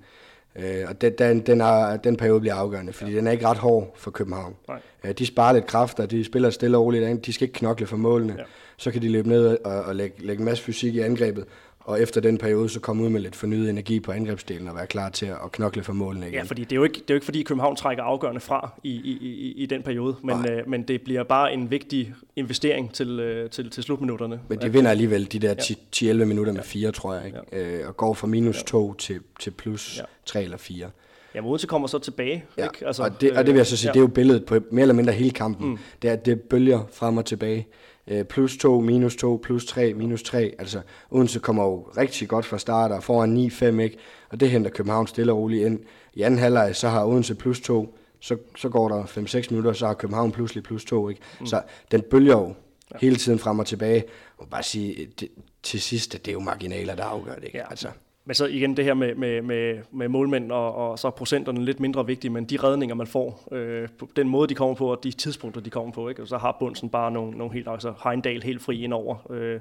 [0.59, 3.17] Øh, og den, den, den, er, den periode bliver afgørende, fordi ja.
[3.17, 4.55] den er ikke ret hård for København.
[4.67, 4.79] Nej.
[5.03, 7.97] Øh, de sparer lidt kræfter, de spiller stille og roligt, de skal ikke knokle for
[7.97, 8.35] målene.
[8.37, 8.43] Ja
[8.77, 11.45] så kan de løbe ned og, og lægge, lægge en masse fysik i angrebet,
[11.85, 14.87] og efter den periode, så komme ud med lidt fornyet energi på angrebsdelen og være
[14.87, 16.33] klar til at knokle for målene igen.
[16.33, 18.71] Ja, fordi det er jo ikke, det er jo ikke fordi København trækker afgørende fra
[18.83, 22.93] i, i, i, i den periode, men, øh, men det bliver bare en vigtig investering
[22.93, 24.39] til, øh, til, til slutminutterne.
[24.47, 25.55] Men de vinder alligevel de der
[25.95, 27.39] 10-11 minutter med fire, tror jeg, ikke?
[27.51, 27.79] Ja.
[27.79, 30.03] Øh, og går fra minus 2 til, til plus ja.
[30.25, 30.89] 3 eller 4.
[31.35, 32.45] Ja, Odense kommer så tilbage.
[32.57, 32.87] Ja, ikke?
[32.87, 33.93] Altså, og, det, og det vil jeg så sige, ja.
[33.93, 35.69] det er jo billedet på mere eller mindre hele kampen.
[35.69, 35.77] Mm.
[36.01, 37.67] Det er, at det bølger frem og tilbage.
[38.07, 40.55] Øh, plus 2, minus 2, plus 3, minus 3.
[40.59, 40.81] Altså,
[41.11, 43.97] Odense kommer jo rigtig godt fra start og foran 9-5, ikke?
[44.29, 45.79] Og det henter København stille og roligt ind.
[46.13, 49.87] I anden halvleg, så har Odense plus 2, så, så går der 5-6 minutter, så
[49.87, 51.21] har København pludselig plus 2, ikke?
[51.39, 51.45] Mm.
[51.45, 52.53] Så den bølger jo
[52.91, 52.97] ja.
[53.01, 54.03] hele tiden frem og tilbage.
[54.37, 55.29] Og bare sige, det,
[55.63, 57.57] til sidst, det er jo marginaler, der afgør det, ikke?
[57.57, 57.69] Ja.
[57.69, 57.87] Altså.
[58.25, 61.65] Men så igen det her med, med, med, med målmænd, og, og så er procenterne
[61.65, 64.91] lidt mindre vigtige, men de redninger, man får, øh, på den måde, de kommer på,
[64.91, 66.21] og de tidspunkter, de kommer på, ikke?
[66.21, 69.59] Og så har Bunsen bare nogle, nogle helt, altså Heindal helt fri indover, øh,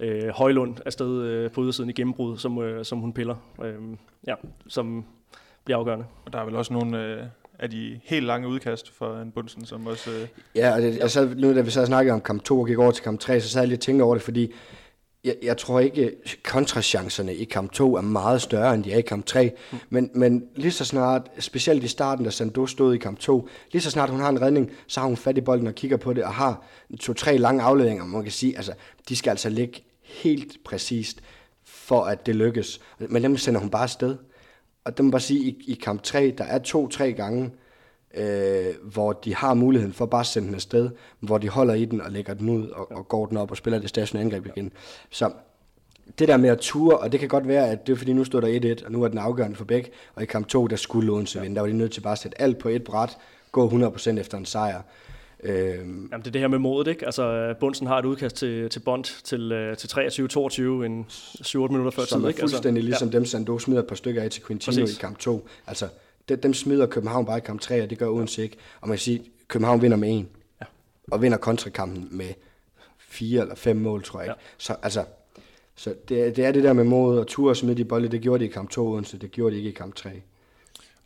[0.00, 3.74] øh, Højlund er sted øh, på ydersiden i gennembrud, som, øh, som hun piller, øh,
[4.26, 4.34] ja,
[4.68, 5.04] som
[5.64, 6.04] bliver afgørende.
[6.26, 7.04] Og der er vel også nogle...
[7.04, 7.22] Øh
[7.62, 10.10] af de helt lange udkast for en Bunsen, som også...
[10.10, 12.66] Øh ja, og det, jeg sad, nu da vi så snakkede om kamp 2 og
[12.66, 14.52] gik over til kamp 3, så sad jeg lige og tænkte over det, fordi
[15.24, 16.12] jeg, jeg tror ikke,
[16.44, 19.52] kontrachancerne i kamp 2 er meget større, end de er i kamp 3.
[19.72, 19.78] Mm.
[19.90, 23.82] Men, men lige så snart, specielt i starten, da Sando stod i kamp 2, lige
[23.82, 26.12] så snart hun har en redning, så har hun fat i bolden og kigger på
[26.12, 26.64] det, og har
[27.00, 28.04] to-tre lange afleveringer.
[28.04, 28.72] Man kan sige, altså,
[29.08, 31.20] de skal altså ligge helt præcist,
[31.64, 32.80] for at det lykkes.
[32.98, 34.16] Men dem sender hun bare afsted.
[34.84, 37.50] Og det må bare sige, i, i kamp 3, der er to-tre gange,
[38.14, 40.90] øh, hvor de har muligheden for bare at sende den afsted,
[41.20, 43.56] hvor de holder i den og lægger den ud og, og går den op og
[43.56, 44.72] spiller det stationære angreb igen.
[45.10, 45.30] Så
[46.18, 48.24] det der med at ture, og det kan godt være, at det er fordi nu
[48.24, 50.76] står der 1-1, og nu er den afgørende for begge, og i kamp 2, der
[50.76, 51.42] skulle Odense ja.
[51.42, 51.56] vinde.
[51.56, 53.18] Der var de nødt til bare at sætte alt på et bræt,
[53.52, 54.82] gå 100% efter en sejr.
[55.42, 56.08] Øhm.
[56.12, 57.04] Jamen det er det her med modet, ikke?
[57.04, 61.90] Altså Bunsen har et udkast til, til Bond til, øh, til 23-22 en 7-8 minutter
[61.90, 62.10] før tid, ikke?
[62.10, 63.18] Som er fuldstændig altså, ligesom ja.
[63.18, 64.96] dem, Sando smider et par stykker af til Quintino Præcis.
[64.96, 65.48] i kamp 2.
[65.66, 65.88] Altså
[66.36, 68.56] dem smider København bare i kamp 3, og det gør Odense ikke.
[68.80, 70.28] Og man kan sige, København vinder med en.
[70.60, 70.66] Ja.
[71.10, 72.28] Og vinder kontrakampen med
[72.98, 74.28] fire eller fem mål, tror jeg.
[74.28, 74.34] Ja.
[74.58, 75.04] Så altså,
[75.74, 78.20] så det, det er det der med mod og tur og smide de bolde, det
[78.20, 80.10] gjorde de i kamp 2 Odense, det gjorde de ikke i kamp 3.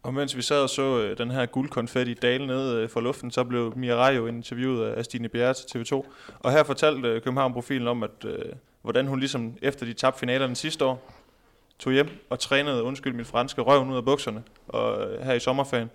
[0.02, 3.30] Og mens vi sad og så øh, den her guldkonfetti dale ned øh, for luften,
[3.30, 6.04] så blev Mia jo interviewet af Stine Bjerre til TV2.
[6.38, 8.52] Og her fortalte øh, København-profilen om, at øh,
[8.82, 11.10] hvordan hun ligesom efter de tabte finalerne sidste år,
[11.78, 15.40] tog hjem og trænede, undskyld mit franske, røven ud af bukserne og, øh, her i
[15.40, 15.90] sommerferien.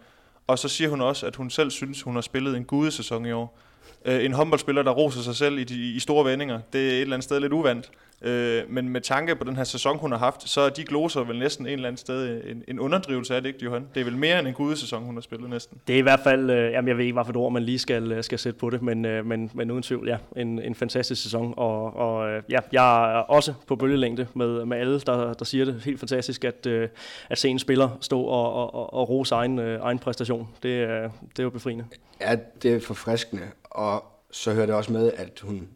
[0.47, 3.31] Og så siger hun også, at hun selv synes, hun har spillet en gudesæson i
[3.31, 3.59] år.
[4.05, 7.01] Øh, en håndboldspiller, der roser sig selv i, de, i store vendinger, det er et
[7.01, 7.91] eller andet sted lidt uvandt.
[8.21, 11.23] Øh, men med tanke på den her sæson, hun har haft, så er de gloser
[11.23, 13.87] vel næsten en eller anden sted en, en underdrivelse af det, ikke Johan?
[13.93, 15.77] Det er vel mere end en gudesæson, hun har spillet næsten.
[15.87, 17.63] Det er i hvert fald, øh, jamen jeg ved ikke, hvad for et ord man
[17.63, 20.61] lige skal, øh, skal sætte på det, men, øh, men, men uden tvivl, ja, en,
[20.61, 21.53] en fantastisk sæson.
[21.57, 25.65] Og, og øh, ja, jeg er også på bølgelængde med, med alle, der, der siger
[25.65, 25.81] det.
[25.85, 26.89] Helt fantastisk, at, øh,
[27.29, 30.47] at se en spiller stå og, og, og, og rose egen, øh, egen præstation.
[30.63, 31.85] Det, øh, det er jo befriende.
[32.21, 35.67] Ja, det er forfriskende, og så hører det også med, at hun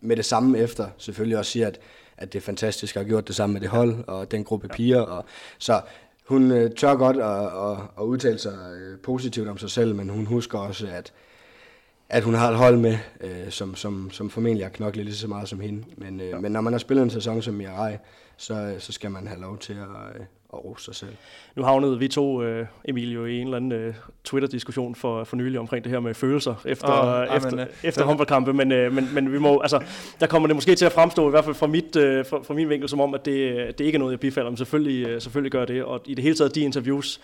[0.00, 1.78] med det samme efter selvfølgelig også siger, at,
[2.16, 4.68] at det er fantastisk at have gjort det samme med det hold og den gruppe
[4.68, 5.00] piger.
[5.00, 5.24] Og,
[5.58, 5.80] så
[6.28, 10.08] hun øh, tør godt at, at, at udtale sig øh, positivt om sig selv, men
[10.08, 11.12] hun husker også, at,
[12.08, 15.28] at hun har et hold med, øh, som, som, som formentlig har knoklet lige så
[15.28, 15.84] meget som hende.
[15.96, 16.40] Men, øh, ja.
[16.40, 17.96] men når man har spillet en sæson som Mirai,
[18.36, 20.26] så, så skal man have lov til at, øh,
[20.56, 21.10] at rose sig selv.
[21.56, 23.94] Nu havnede vi to, uh, Emilio, i en eller anden uh,
[24.24, 28.52] Twitter-diskussion for, for nylig omkring det her med følelser efter, oh, efter, amen, efter håndboldkampe,
[28.52, 29.84] men, uh, men, men vi må, altså,
[30.20, 32.54] der kommer det måske til at fremstå, i hvert fald fra, mit, uh, fra, fra
[32.54, 35.22] min vinkel, som om, at det, det ikke er noget, jeg bifalder, men selvfølgelig, uh,
[35.22, 37.20] selvfølgelig gør det, og i det hele taget de interviews,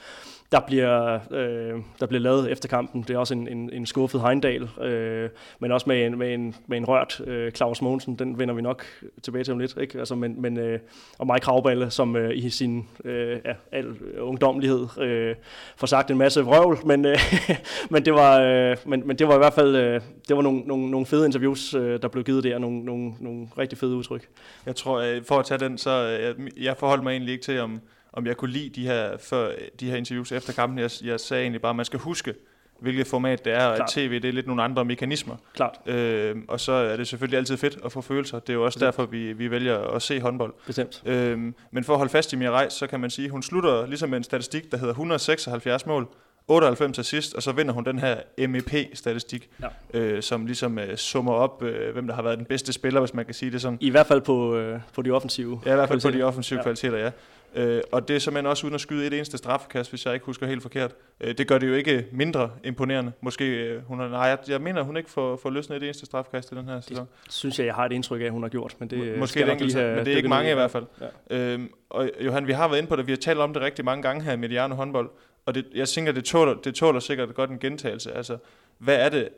[0.53, 3.03] der bliver, øh, der bliver lavet efter kampen.
[3.03, 6.55] Det er også en, en, en skuffet Heindal, øh, men også med en, med en,
[6.67, 8.15] med en rørt øh, Claus Mogensen.
[8.15, 8.85] Den vender vi nok
[9.23, 9.77] tilbage til om lidt.
[9.81, 9.99] Ikke?
[9.99, 10.79] Altså, men, men, øh,
[11.19, 13.87] og Mike Kravballe, som øh, i sin øh, ja, al
[14.21, 15.35] ungdomlighed øh,
[15.77, 17.19] får sagt en masse vrøvl, men, øh,
[17.91, 20.61] men, det var, øh, men, men det var i hvert fald øh, det var nogle,
[20.61, 22.59] nogle, nogle fede interviews, øh, der blev givet der.
[22.59, 24.29] Nogle, nogle, nogle rigtig fede udtryk.
[24.67, 27.61] Jeg tror, øh, for at tage den, så jeg, jeg forholder mig egentlig ikke til,
[27.61, 27.81] om
[28.13, 30.79] om jeg kunne lide de her, før, de her interviews efter kampen.
[30.79, 32.35] Jeg, jeg sagde egentlig bare, at man skal huske,
[32.83, 35.37] hvilket format det er, og at tv det er lidt nogle andre mekanismer.
[35.55, 35.79] Klart.
[35.87, 38.39] Øh, og så er det selvfølgelig altid fedt at få følelser.
[38.39, 38.87] Det er jo også Bestemt.
[38.87, 40.55] derfor, vi, vi vælger at se håndbold.
[40.67, 41.03] Bestemt.
[41.07, 41.39] Øh,
[41.71, 43.87] men for at holde fast i Mia Reis, så kan man sige, at hun slutter
[43.87, 46.09] ligesom med en statistik, der hedder 176 mål,
[46.49, 48.17] 98 assist, og så vinder hun den her
[48.49, 49.51] MEP-statistik,
[49.95, 49.99] ja.
[49.99, 53.15] øh, som ligesom øh, summer op, øh, hvem der har været den bedste spiller, hvis
[53.15, 53.79] man kan sige det sådan.
[53.81, 56.59] I hvert fald på, øh, på de offensive Ja, i hvert fald på de offensive
[56.59, 56.63] ja.
[56.63, 57.11] kvaliteter, ja.
[57.55, 60.27] Øh, og det er simpelthen også uden at skyde et eneste straffekast, hvis jeg ikke
[60.27, 60.95] husker helt forkert.
[61.21, 63.13] Øh, det gør det jo ikke mindre imponerende.
[63.21, 66.07] Måske øh, hun har, nej, jeg, jeg mener, hun ikke får, får løsnet et eneste
[66.07, 67.09] straffekast i den her sæson.
[67.25, 68.77] Det synes jeg, jeg har et indtryk af, hun har gjort.
[68.79, 70.85] Men det Måske det enkelt, men det er ikke mange i hvert fald.
[71.31, 71.37] Ja.
[71.37, 73.85] Øhm, og Johan, vi har været inde på det, vi har talt om det rigtig
[73.85, 75.11] mange gange her med Mediano håndbold,
[75.47, 78.13] og det, jeg tænker, det tåler, det tåler sikkert godt en gentagelse.
[78.13, 78.39] Altså,
[78.79, 79.29] hvad er det,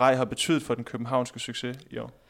[0.00, 2.25] Rej har betydet for den københavnske succes i år?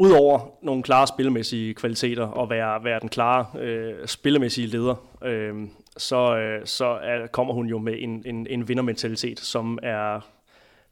[0.00, 4.94] Udover nogle klare spillemæssige kvaliteter og være, være den klare øh, spillemæssige leder,
[5.24, 5.54] øh,
[5.96, 10.20] så, øh, så er, kommer hun jo med en, en, en vindermentalitet, som er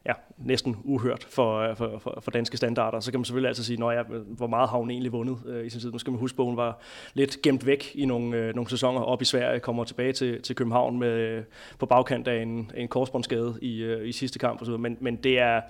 [0.07, 3.01] ja, næsten uhørt for, øh, for, for, for danske standarder.
[3.01, 5.71] Så kan man selvfølgelig altid sige, ja, hvor meget har hun egentlig vundet øh, i
[5.71, 5.93] sin tid.
[5.93, 6.79] Nu skal man huske på, at hun var
[7.15, 10.57] lidt gemt væk i nogle, øh, nogle sæsoner op i Sverige, kommer tilbage til, til
[10.57, 11.43] København med, øh,
[11.79, 14.63] på bagkant af en, en korsbåndsskade i, øh, i sidste kamp.
[14.63, 14.79] osv.
[14.79, 15.61] Men, men det er,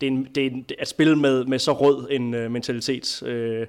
[0.00, 3.22] det er, en, det er en, at spille med, med så rød en øh, mentalitet,
[3.22, 3.66] øh,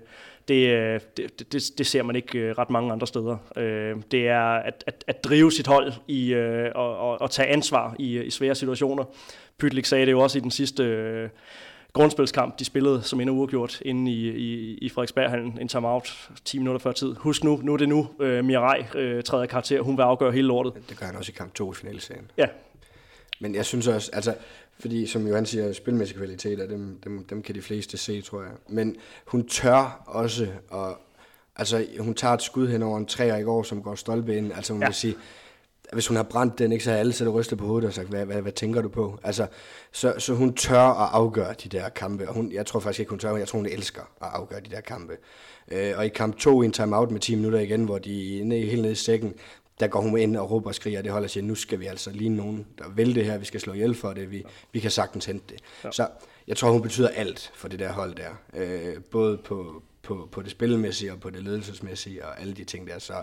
[0.47, 3.37] det, øh, det, det, det ser man ikke øh, ret mange andre steder.
[3.55, 6.33] Øh, det er at, at, at drive sit hold i,
[6.75, 9.03] og, og, og tage ansvar i, i svære situationer.
[9.59, 11.29] Pytlik sagde det jo også i den sidste
[11.93, 16.79] grundspilskamp, de spillede som endnu uafgjort inde i, i, i Frederiksberghallen, en timeout 10 minutter
[16.79, 17.15] før tid.
[17.15, 20.47] Husk nu, nu er det nu, øh, Mirai øh, træder karakter, hun vil afgøre hele
[20.47, 20.73] lortet.
[20.89, 22.31] Det gør han også i kamp 2 i finalserien.
[22.37, 22.45] Ja.
[23.39, 24.33] Men jeg synes også, altså,
[24.79, 28.51] fordi som Johan siger, spilmæssige kvaliteter, dem, dem, dem kan de fleste se, tror jeg.
[28.67, 30.97] Men hun tør også, og
[31.55, 34.53] altså, hun tager et skud hen over en træer i går, som går stolpe ind.
[34.53, 34.87] Altså, hun ja.
[34.87, 35.15] vil sige,
[35.93, 38.09] hvis hun har brændt den, ikke, så har alle sættet rystet på hovedet og sagt,
[38.09, 39.19] hvad, hvad, hvad tænker du på?
[39.23, 39.47] Altså,
[39.91, 43.09] så, så hun tør at afgøre de der kampe, og hun, jeg tror faktisk ikke,
[43.09, 45.13] hun tør, jeg tror, hun elsker at afgøre de der kampe.
[45.71, 48.45] Øh, og i kamp 2 i en timeout med 10 minutter igen, hvor de er
[48.45, 49.33] ned, helt nede i sækken,
[49.79, 51.85] der går hun ind og råber og skriger, og det holder sig, nu skal vi
[51.85, 54.79] altså lige nogen, der vil det her, vi skal slå ihjel for det, vi, vi
[54.79, 55.63] kan sagtens hente det.
[55.83, 55.91] Ja.
[55.91, 56.07] Så
[56.47, 58.29] jeg tror, hun betyder alt for det der hold der.
[58.53, 62.87] Øh, både på, på, på det spillemæssige og på det ledelsesmæssige og alle de ting
[62.87, 63.13] der, så,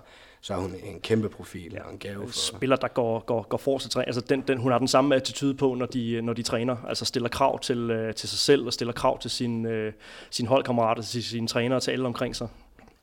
[0.40, 1.82] så er hun en kæmpe profil ja.
[1.82, 2.26] og en gave.
[2.28, 2.32] For...
[2.32, 5.55] Spiller, der går, går, går for sig altså den, den, hun har den samme attitude
[5.55, 8.72] på, når de, når de træner, altså stiller krav til, øh, til sig selv og
[8.72, 9.92] stiller krav til sin, øh,
[10.30, 12.48] sin holdkammerater, til sine trænere og til alle omkring sig.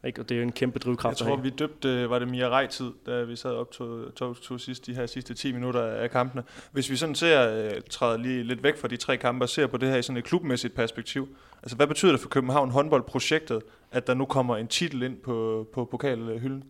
[0.04, 0.22] Ikke?
[0.22, 1.20] Og det er jo en kæmpe drivkraft.
[1.20, 4.58] Jeg tror, vi døbte, var det Mia Rej-tid, da vi sad op to, to, to
[4.58, 6.44] sidst, de her sidste 10 minutter af kampene.
[6.72, 9.68] Hvis vi sådan ser, uh, træder lige lidt væk fra de tre kampe og ser
[9.68, 11.28] på det her i sådan et klubmæssigt perspektiv.
[11.64, 15.68] Altså, hvad betyder det for København håndboldprojektet, at der nu kommer en titel ind på,
[15.74, 16.64] på pokalhylden?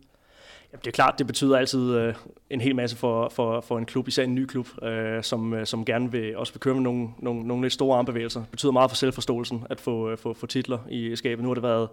[0.72, 2.14] Jamen, det er klart, det betyder altid øh,
[2.50, 5.66] en hel masse for, for, for en klub, især en ny klub, øh, som, øh,
[5.66, 8.40] som gerne vil også vil køre med nogle, nogle, nogle lidt store armbevægelser.
[8.40, 11.42] Det betyder meget for selvforståelsen at få, øh, få, få titler i skabet.
[11.42, 11.88] Nu har det været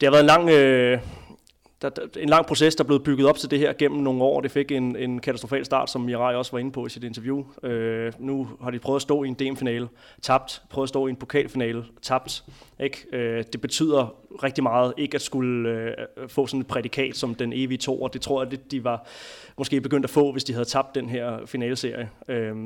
[0.00, 1.00] det har været en lang, øh,
[1.82, 4.22] der, der, en lang proces, der er blevet bygget op til det her gennem nogle
[4.22, 4.40] år.
[4.40, 7.44] Det fik en, en katastrofal start, som Mirai også var inde på i sit interview.
[7.62, 9.88] Øh, nu har de prøvet at stå i en DM-finale,
[10.22, 10.62] tabt.
[10.70, 12.44] Prøvet at stå i en pokalfinale, tabt.
[12.80, 13.06] Ikke?
[13.12, 15.92] Øh, det betyder rigtig meget ikke at skulle øh,
[16.28, 19.06] få sådan et prædikat som den evige to, og det tror jeg, det, de var
[19.58, 22.10] måske begyndt at få, hvis de havde tabt den her finaleserie.
[22.28, 22.56] Øh,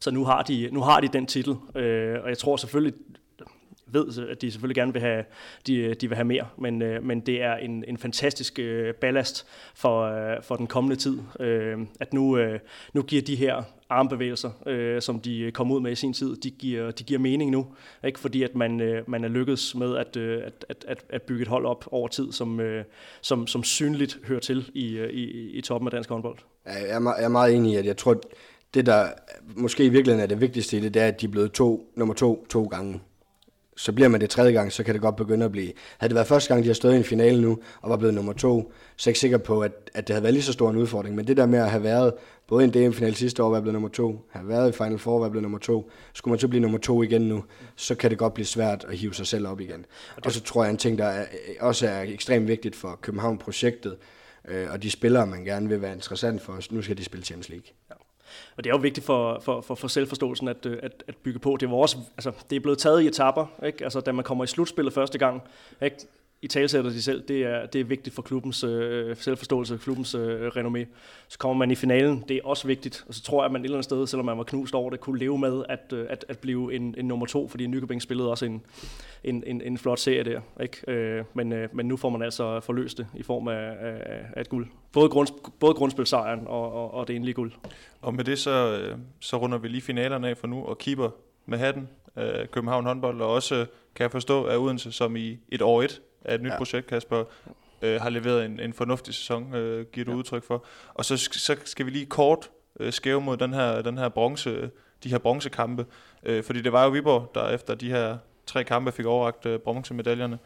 [0.00, 2.94] så nu har de, nu har de den titel, øh, og jeg tror selvfølgelig,
[3.94, 5.24] ved, at de selvfølgelig gerne vil have,
[5.66, 9.46] de, de vil have mere, men, øh, men det er en, en fantastisk øh, ballast
[9.74, 12.60] for, øh, for den kommende tid, øh, at nu, øh,
[12.92, 16.50] nu giver de her armbevægelser, øh, som de kom ud med i sin tid, de
[16.50, 17.66] giver, de giver mening nu,
[18.04, 18.18] ikke?
[18.18, 21.48] Fordi at man, øh, man er lykkedes med at, øh, at, at, at bygge et
[21.48, 22.84] hold op over tid, som, øh,
[23.20, 26.38] som, som synligt hører til i, øh, i, i toppen af dansk håndbold.
[26.66, 28.20] Jeg er, jeg er meget enig i, at jeg tror,
[28.74, 29.06] det der
[29.56, 31.92] måske i virkeligheden er det vigtigste i det, det er, at de er blevet to,
[31.96, 33.00] nummer to to gange
[33.76, 35.72] så bliver man det tredje gang, så kan det godt begynde at blive...
[35.98, 38.14] Havde det været første gang, de har stået i en finale nu, og var blevet
[38.14, 40.52] nummer to, så er jeg ikke sikker på, at, at det havde været lige så
[40.52, 41.14] stor en udfordring.
[41.16, 42.14] Men det der med at have været
[42.48, 45.20] både i en DM-finale sidste år, være blevet nummer to, have været i Final Four,
[45.20, 47.44] være blevet nummer to, skulle man så blive nummer to igen nu,
[47.76, 49.84] så kan det godt blive svært at hive sig selv op igen.
[50.16, 51.26] Og, og så tror jeg, en ting, der er,
[51.60, 53.96] også er ekstremt vigtigt for København-projektet,
[54.48, 57.48] øh, og de spillere, man gerne vil være interessant for, nu skal de spille Champions
[57.48, 57.66] League.
[57.90, 57.94] Ja.
[58.56, 61.38] Og det er jo vigtigt for, for, for, for selvforståelsen at, øh, at, at bygge
[61.38, 61.56] på.
[61.60, 63.84] Det, var også, altså, det er blevet taget i etapper, ikke?
[63.84, 65.42] Altså, da man kommer i slutspillet første gang.
[65.82, 65.96] Ikke?
[66.42, 70.48] I talsætter de selv, det er, det er vigtigt for klubbens øh, selvforståelse, klubbens øh,
[70.48, 70.86] renommé.
[71.28, 73.04] Så kommer man i finalen, det er også vigtigt.
[73.08, 74.90] Og så tror jeg, at man et eller andet sted, selvom man var knust over
[74.90, 78.02] det, kunne leve med at, øh, at, at blive en, en nummer to, fordi Nykøbing
[78.02, 78.62] spillede også en,
[79.24, 80.40] en, en, en flot serie der.
[80.62, 80.90] Ikke?
[80.90, 84.40] Øh, men, øh, men nu får man altså forløst det i form af, af, af
[84.40, 84.66] et guld.
[84.92, 85.28] Både, grund,
[85.60, 87.52] både grundspilsejren og, og, og det endelige guld.
[88.00, 91.10] Og med det så, øh, så runder vi lige finalerne af for nu, og keeper
[91.46, 95.62] med hatten, øh, København håndbold, og også kan jeg forstå, at Odense som i et
[95.62, 96.56] år et af et nyt ja.
[96.56, 97.24] projekt, Kasper,
[97.82, 100.16] øh, har leveret en, en fornuftig sæson, øh, giver du ja.
[100.16, 100.64] udtryk for.
[100.94, 102.50] Og så, så skal vi lige kort
[102.80, 104.70] øh, skæve mod den her, den her bronze,
[105.04, 105.86] de her bronzekampe,
[106.22, 109.58] øh, fordi det var jo Viborg, der efter de her tre kampe fik overragt øh,
[109.58, 110.38] bronzemedaljerne.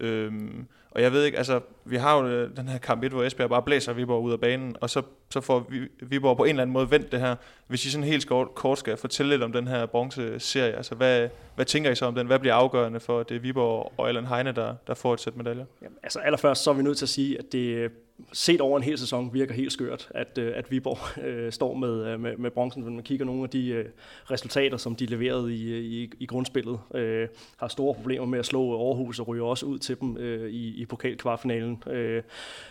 [0.00, 3.22] Øhm, og jeg ved ikke, altså, vi har jo øh, den her kamp 1, hvor
[3.22, 6.50] Esbjerg bare blæser Viborg ud af banen, og så, så får vi, Viborg på en
[6.50, 7.36] eller anden måde vendt det her.
[7.66, 11.64] Hvis I sådan helt kort skal fortælle lidt om den her bronze-serie, altså hvad, hvad
[11.64, 12.26] tænker I så om den?
[12.26, 15.20] Hvad bliver afgørende for, at det er Viborg og Allan Heine, der, der får et
[15.20, 15.64] sæt medaljer?
[15.82, 17.90] Jamen, altså allerførst så er vi nødt til at sige, at det
[18.32, 22.06] set over en hel sæson virker helt skørt, at, øh, at Viborg øh, står med,
[22.06, 22.82] øh, med, med bronzen.
[22.82, 23.84] Når man kigger nogle af de øh,
[24.30, 28.46] resultater, som de leverede i, øh, i, i grundspillet, øh, har store problemer med at
[28.46, 31.82] slå Aarhus og ryger også ud til dem øh, i, i pokalkvartfinalen.
[31.90, 32.22] Øh,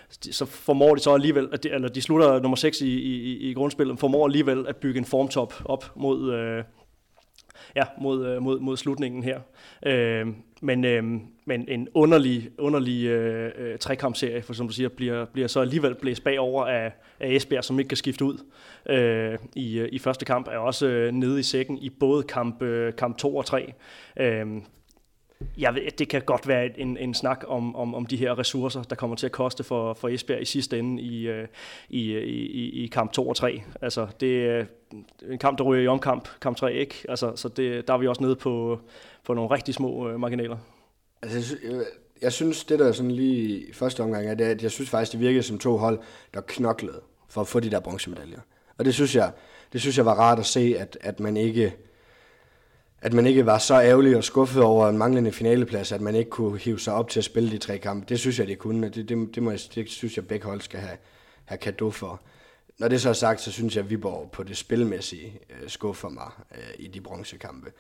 [0.10, 3.54] så formår de så alligevel, at de, eller de slutter nummer 6 i, i, i
[3.54, 6.34] grundspillet, formår alligevel at bygge en formtop op mod...
[6.34, 6.64] Øh,
[7.76, 9.40] ja, mod, øh, mod, mod slutningen her.
[9.86, 10.28] Øh,
[10.62, 11.04] men, øh,
[11.46, 15.96] men en underlig, underlig øh, øh, trekampserie, for som du siger, bliver, bliver så alligevel
[15.96, 18.38] blæst bagover af, af Esbjerg, som ikke kan skifte ud
[18.90, 22.62] øh, i, øh, i første kamp, er også øh, nede i sækken i både kamp,
[22.62, 23.74] øh, kamp 2 og 3.
[24.20, 24.48] Øh,
[25.58, 28.84] jeg ved, det kan godt være en, en snak om, om, om de her ressourcer,
[28.84, 31.48] der kommer til at koste for, for Esbjerg i sidste ende i, øh, øh,
[31.90, 33.62] i, i, i kamp 2 og 3.
[33.82, 34.66] Altså, det er
[35.30, 37.06] en kamp, der ryger i omkamp, kamp 3, ikke?
[37.10, 38.80] Altså, så det, der er vi også nede på,
[39.26, 40.58] på nogle rigtig små øh, marginaler.
[41.22, 41.86] Altså, jeg,
[42.22, 45.12] jeg synes, det der sådan lige i første omgang er, det, at jeg synes faktisk,
[45.12, 46.00] det virkede som to hold,
[46.34, 48.40] der knoklede for at få de der bronzemedaljer.
[48.78, 49.32] Og det synes jeg,
[49.74, 51.76] det synes jeg var rart at se, at, at man ikke
[53.02, 56.30] at man ikke var så ærgerlig og skuffet over en manglende finaleplads, at man ikke
[56.30, 58.06] kunne hive sig op til at spille de tre kampe.
[58.10, 58.90] Det synes jeg, det kunne.
[58.90, 60.98] Det, det, det, må jeg, det synes jeg, begge hold skal have,
[61.46, 62.22] have kado for.
[62.80, 66.10] Når det så er sagt, så synes jeg, at Viborg på det spilmæssige øh, skuffer
[66.10, 67.72] mig øh, i de bronzekampe.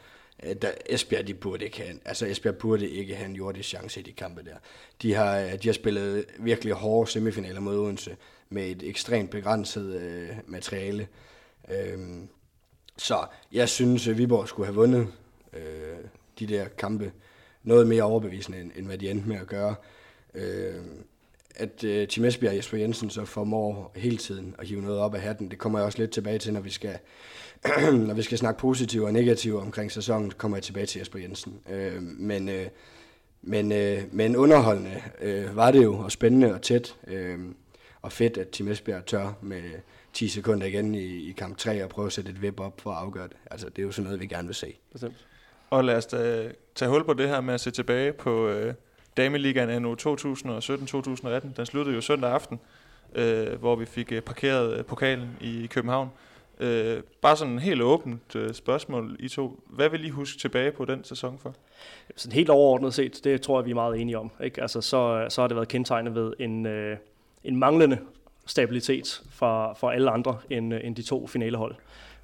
[0.43, 3.99] Øh, der, Esbjerg, de burde ikke have, altså Esbjerg burde ikke have en jordisk chance
[3.99, 4.55] i de kampe der.
[5.01, 8.17] De har, øh, de har spillet virkelig hårde semifinaler mod Odense
[8.49, 11.07] med et ekstremt begrænset øh, materiale.
[11.71, 11.99] Øh,
[12.99, 15.07] så jeg synes, at Viborg skulle have vundet
[15.53, 15.97] øh,
[16.39, 17.11] de der kampe
[17.63, 19.75] noget mere overbevisende, end, end hvad de endte med at gøre.
[20.33, 20.75] Øh,
[21.55, 25.15] at øh, Tim Esbjerg og Jesper Jensen så formår hele tiden at hive noget op
[25.15, 26.97] af hatten, det kommer jeg også lidt tilbage til, når vi skal,
[28.07, 31.59] når vi skal snakke positive og negative omkring sæsonen, kommer jeg tilbage til Jesper Jensen.
[31.69, 32.67] Øh, men, øh,
[33.41, 37.39] men, øh, men underholdende øh, var det jo, og spændende og tæt, øh,
[38.01, 39.61] og fedt, at Tim Esbjerg tør med
[40.13, 42.91] 10 sekunder igen i, i kamp 3 og prøve at sætte et web op for
[42.91, 43.37] at afgøre det.
[43.51, 44.73] Altså, det er jo sådan noget, vi gerne vil se.
[44.91, 45.25] Bestemt.
[45.69, 48.73] Og lad os da tage hul på det her med at se tilbage på øh,
[49.17, 51.47] Dameligaen anno 2017-2018.
[51.57, 52.59] Den sluttede jo søndag aften,
[53.15, 56.09] øh, hvor vi fik øh, parkeret øh, pokalen i København.
[56.59, 59.63] Øh, bare sådan en helt åbent øh, spørgsmål, I to.
[59.65, 61.55] Hvad vil I huske tilbage på den sæson for?
[62.15, 64.31] Sådan helt overordnet set, det tror jeg, vi er meget enige om.
[64.43, 64.61] Ikke?
[64.61, 66.97] Altså, så, så har det været kendetegnet ved en, øh,
[67.43, 67.97] en manglende
[68.49, 71.75] stabilitet for, for alle andre end, end de to finalehold.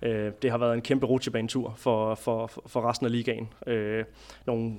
[0.01, 3.53] Øh, det har været en kæmpe rutsjebanetur for, for, for resten af ligaen.
[3.67, 4.05] Øh,
[4.45, 4.73] nogle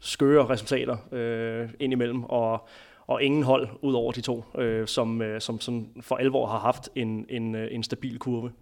[0.00, 2.68] skøre resultater øh, indimellem, og,
[3.06, 6.58] og ingen hold ud over de to, øh, som, øh, som, som for alvor har
[6.58, 8.52] haft en, en, en stabil kurve.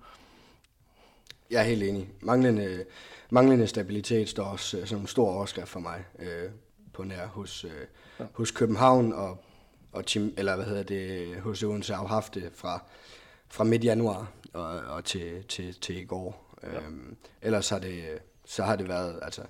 [1.50, 2.08] Jeg er helt enig.
[2.20, 2.84] Manglende,
[3.30, 6.50] manglende stabilitet står også øh, som en stor overskrift for mig øh,
[6.92, 7.70] på nær hos, øh,
[8.20, 8.24] ja.
[8.32, 9.44] hos København og
[9.92, 12.82] og team, eller hvad hedder det, hos Odense har haft det fra,
[13.48, 16.56] fra midt januar og, og til, til, til i går.
[16.62, 16.80] Ja.
[16.80, 18.04] Øhm, ellers har det,
[18.44, 19.42] så har det været, altså,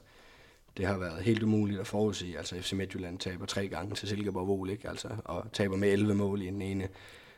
[0.76, 2.38] det har været helt umuligt at forudsige.
[2.38, 4.88] Altså FC Midtjylland taber tre gange til Silkeborg Vol, ikke?
[4.88, 6.88] Altså, og taber med 11 mål i den ene.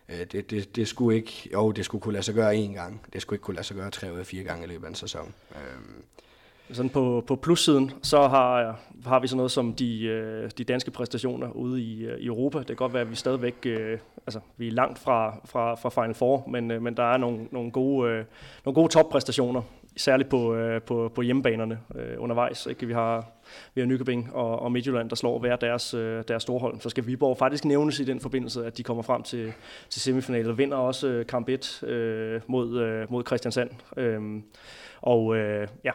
[0.09, 3.07] Øh, det, det, det, skulle ikke, jo, det skulle kunne lade sig gøre én gang.
[3.12, 4.94] Det skulle ikke kunne lade sig gøre tre eller fire gange i løbet af en
[4.94, 5.34] sæson.
[5.55, 6.05] Øhm,
[6.72, 10.90] sådan på, på plussiden, så har, har vi sådan noget som de, øh, de danske
[10.90, 12.58] præstationer ude i, øh, i Europa.
[12.58, 15.88] Det kan godt være, at vi stadigvæk øh, altså, vi er langt fra, fra, fra
[16.02, 18.24] Final Four, men, øh, men der er nogle, nogle gode,
[18.64, 19.62] nogle gode toppræstationer,
[19.96, 21.78] særligt på, på, på hjemmebanerne
[22.18, 22.66] undervejs.
[22.66, 22.86] Ikke?
[22.86, 23.26] Vi har
[23.74, 25.90] vi har Nykøbing og, og Midtjylland, der slår hver deres,
[26.28, 26.80] deres storhold.
[26.80, 29.52] Så skal Viborg faktisk nævnes i den forbindelse, at de kommer frem til,
[29.88, 33.70] til semifinalen og vinder også kamp 1 øh, mod, øh, mod Christiansand.
[33.96, 34.44] Øhm,
[35.02, 35.90] og øh, ja,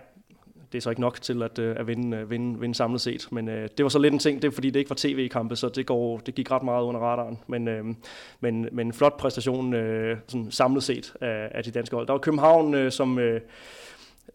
[0.72, 3.28] det er så ikke nok til at, øh, at vinde, øh, vinde, vinde samlet set.
[3.32, 5.56] Men øh, det var så lidt en ting, det er fordi det ikke var tv-kampe,
[5.56, 7.40] så det, går, det gik ret meget under radaren.
[7.48, 7.86] Men, øh,
[8.40, 12.08] men, men en flot præstation øh, sådan samlet set af, af de danske hold.
[12.08, 13.42] Der var København, øh, som øh,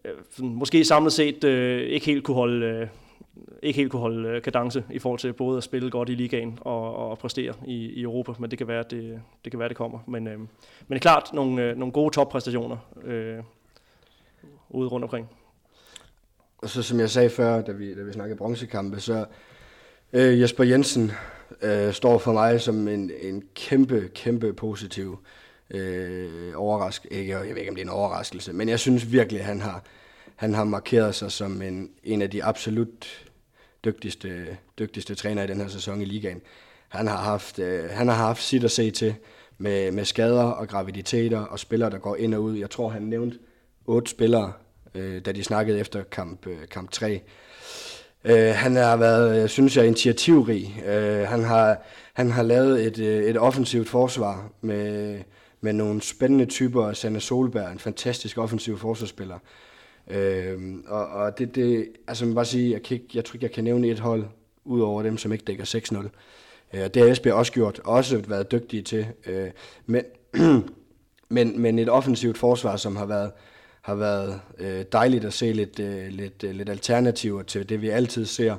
[0.05, 2.65] øh sådan, måske samlet set øh, ikke helt kunne holde...
[2.65, 2.87] Øh,
[3.63, 6.95] ikke helt kunne holde kadence i forhold til både at spille godt i ligaen og,
[6.95, 9.77] og præstere i, i Europa, men det kan være, at det, det, kan være, det
[9.77, 9.99] kommer.
[10.07, 10.47] Men, øh, men
[10.89, 13.37] det er klart nogle, øh, nogle gode toppræstationer øh,
[14.69, 15.29] ude rundt omkring.
[16.57, 19.25] Og så som jeg sagde før, da vi, da vi snakkede bronzekampe, så
[20.13, 21.11] øh, Jesper Jensen
[21.61, 25.19] øh, står for mig som en, en kæmpe, kæmpe positiv
[25.69, 27.17] øh, overraskelse.
[27.17, 29.61] Ikke, jeg ved ikke, om det er en overraskelse, men jeg synes virkelig, at han
[29.61, 29.83] har,
[30.35, 33.25] han har markeret sig som en, en af de absolut
[33.85, 36.41] dygtigste, dygtigste træner i den her sæson i ligaen.
[36.89, 39.15] Han har haft, øh, han har haft sit at se til
[39.57, 42.57] med, med skader og graviditeter og spillere, der går ind og ud.
[42.57, 43.39] Jeg tror, han nævnte
[43.85, 44.53] otte spillere,
[44.95, 47.21] øh, da de snakkede efter kamp, øh, kamp 3.
[48.25, 50.83] Øh, han har været, jeg synes jeg, initiativrig.
[50.87, 51.77] Øh, han, har,
[52.13, 55.19] han har lavet et, øh, et offensivt forsvar med,
[55.61, 56.93] med nogle spændende typer.
[56.93, 59.39] Sanne Solberg, en fantastisk offensiv forsvarsspiller.
[60.07, 63.43] Øh, og, og det, det, altså man bare sige, jeg, kan ikke, jeg tror ikke,
[63.43, 64.25] jeg kan nævne et hold,
[64.65, 66.09] ud over dem, som ikke dækker 6-0.
[66.73, 69.07] Øh, det har Esbjerg også gjort, også været dygtige til.
[69.25, 69.51] Øh,
[69.85, 70.03] men,
[71.35, 73.31] men, men et offensivt forsvar, som har været,
[73.85, 77.89] har været øh, dejligt at se lidt, øh, lidt, øh, lidt alternativer til det, vi
[77.89, 78.55] altid ser.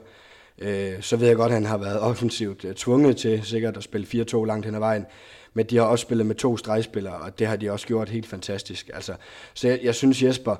[0.58, 3.82] Øh, så ved jeg godt, at han har været offensivt øh, tvunget til sikkert at
[3.82, 5.06] spille 4-2 langt hen ad vejen.
[5.54, 8.26] Men de har også spillet med to stregspillere, og det har de også gjort helt
[8.26, 8.90] fantastisk.
[8.94, 9.14] Altså,
[9.54, 10.56] så jeg, jeg synes, Jesper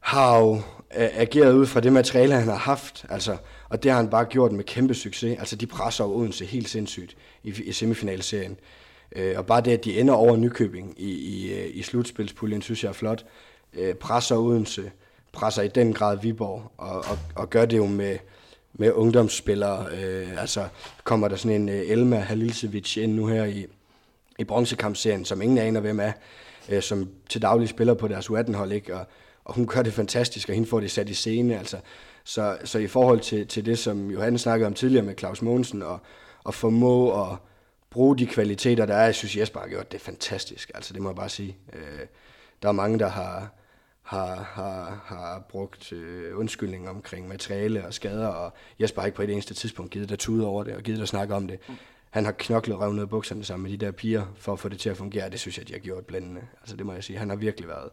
[0.00, 0.54] har jo
[0.96, 3.04] øh, ageret ud fra det materiale, han har haft.
[3.08, 3.36] Altså,
[3.68, 5.38] og det har han bare gjort med kæmpe succes.
[5.38, 8.56] Altså, de presser jo Odense helt sindssygt i, i semifinalserien.
[9.16, 12.84] Øh, og bare det, at de ender over Nykøbing i, i, øh, i slutspilspuljen, synes
[12.84, 13.24] jeg er flot
[13.74, 14.90] øh, presser Odense,
[15.32, 18.18] presser i den grad Viborg, og, og, og gør det jo med,
[18.72, 19.86] med ungdomsspillere.
[19.92, 20.68] Øh, altså
[21.04, 23.66] kommer der sådan en øh, Elma Halilsevic ind nu her i,
[24.38, 26.12] i bronzekampserien, som ingen aner hvem er,
[26.68, 28.96] øh, som til daglig spiller på deres U18-hold, ikke?
[28.96, 29.06] Og,
[29.44, 31.58] og hun gør det fantastisk, og hende får det sat i scene.
[31.58, 31.76] Altså.
[32.24, 35.82] Så, så i forhold til, til det, som Johan snakkede om tidligere med Claus Mogensen,
[35.82, 35.98] og,
[36.44, 37.36] og formå at
[37.90, 40.70] bruge de kvaliteter, der er, jeg synes Jesper har gjort det fantastisk.
[40.74, 41.56] Altså det må jeg bare sige.
[41.72, 42.06] Øh,
[42.62, 43.54] der er mange, der har,
[44.02, 49.22] har, har, har brugt øh, undskyldninger omkring materiale og skader, og Jesper har ikke på
[49.22, 51.60] et eneste tidspunkt givet der tude over det, og givet der snakke om det.
[52.10, 54.78] Han har knoklet røvnet ned bukserne sammen med de der piger, for at få det
[54.78, 56.42] til at fungere, det synes jeg, de har gjort blændende.
[56.60, 57.90] Altså det må jeg sige, han har virkelig været,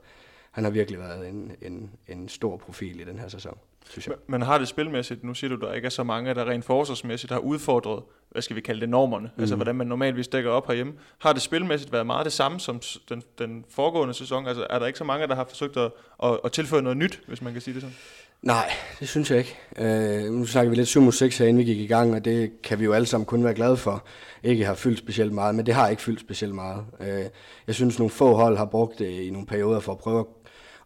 [0.51, 3.57] han har virkelig været en, en, en stor profil i den her sæson
[3.89, 4.15] synes jeg.
[4.27, 7.31] Men, har det spilmæssigt, nu siger du, der ikke er så mange, der rent forsvarsmæssigt
[7.31, 9.41] har udfordret, hvad skal vi kalde det, normerne, altså, mm.
[9.41, 10.93] altså hvordan man normalvis dækker op herhjemme.
[11.19, 14.47] Har det spilmæssigt været meget det samme som den, den foregående sæson?
[14.47, 15.91] Altså er der ikke så mange, der har forsøgt at,
[16.23, 17.95] at, at tilføje noget nyt, hvis man kan sige det sådan?
[18.41, 19.57] Nej, det synes jeg ikke.
[19.77, 22.61] Øh, nu snakker vi lidt sumo 6 her, inden vi gik i gang, og det
[22.61, 24.05] kan vi jo alle sammen kun være glade for.
[24.43, 26.85] Ikke har fyldt specielt meget, men det har ikke fyldt specielt meget.
[26.99, 27.23] Øh,
[27.67, 30.25] jeg synes, nogle få hold har brugt det i nogle perioder for at prøve at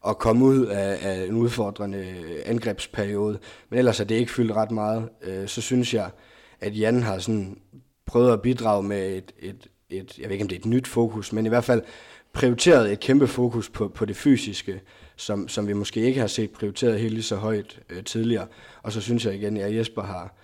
[0.08, 2.06] at komme ud af, af en udfordrende
[2.46, 3.40] angrebsperiode.
[3.70, 5.10] Men ellers er det ikke fyldt ret meget.
[5.22, 6.10] Øh, så synes jeg,
[6.60, 7.58] at Jan har sådan
[8.06, 10.88] prøvet at bidrage med et, et, et, jeg ved ikke om det er et nyt
[10.88, 11.82] fokus, men i hvert fald
[12.34, 14.82] prioriteret et kæmpe fokus på, på det fysiske,
[15.16, 18.48] som, som vi måske ikke har set prioriteret helt lige så højt øh, tidligere.
[18.84, 20.36] Og så synes jeg igen, at Jesper har,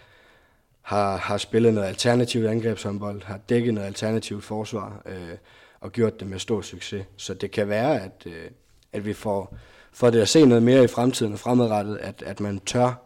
[0.81, 5.37] har, har spillet noget alternativt angrebshåndbold, har dækket noget alternativt forsvar, øh,
[5.79, 7.05] og gjort det med stor succes.
[7.17, 8.49] Så det kan være, at, øh,
[8.93, 9.57] at vi får,
[9.91, 13.05] får det at se noget mere i fremtiden og fremadrettet, at, at man tør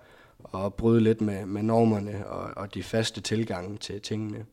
[0.55, 4.45] at bryde lidt med, med normerne og, og de faste tilgange til tingene.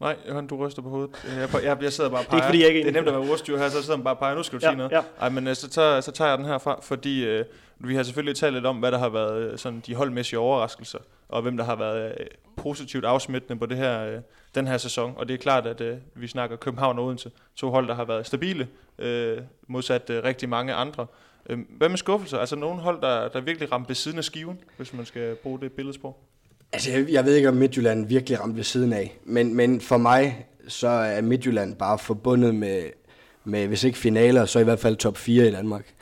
[0.00, 1.10] Nej, Johan, du ryster på hovedet.
[1.36, 2.36] Jeg, jeg, jeg sidder bare og peger.
[2.40, 4.04] Det er, fordi jeg ikke det er nemt at være ordstyr her, så sidder man
[4.04, 4.34] bare og peger.
[4.34, 4.92] Nu skal du ja, sige noget.
[4.92, 5.02] Ja.
[5.20, 7.44] Ej, men øh, så tager, så tager jeg den her fra, fordi øh,
[7.78, 10.98] vi har selvfølgelig talt lidt om, hvad der har været øh, sådan de holdmæssige overraskelser,
[11.28, 12.26] og hvem der har været øh,
[12.56, 14.20] positivt afsmittende på det her, øh,
[14.54, 15.14] den her sæson.
[15.16, 17.30] Og det er klart, at øh, vi snakker København og Odense.
[17.56, 21.06] To hold, der har været stabile, øh, modsat øh, rigtig mange andre.
[21.50, 22.38] Øh, hvad med skuffelser?
[22.38, 25.60] Altså nogle hold, der, der virkelig ramte ved siden af skiven, hvis man skal bruge
[25.60, 26.16] det billedsprog?
[26.72, 29.18] Altså, jeg, jeg ved ikke, om Midtjylland virkelig ramte ved siden af.
[29.24, 32.82] Men, men for mig, så er Midtjylland bare forbundet med,
[33.44, 35.94] med, hvis ikke finaler, så i hvert fald top 4 i Danmark.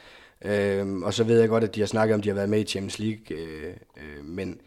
[0.44, 2.48] Øhm, og så ved jeg godt, at de har snakket om, at de har været
[2.48, 4.60] med i Champions League, øh, øh, men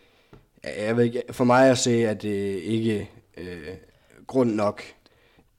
[0.78, 3.68] jeg ved ikke, for mig at se, at det ikke øh,
[4.28, 4.82] grund nok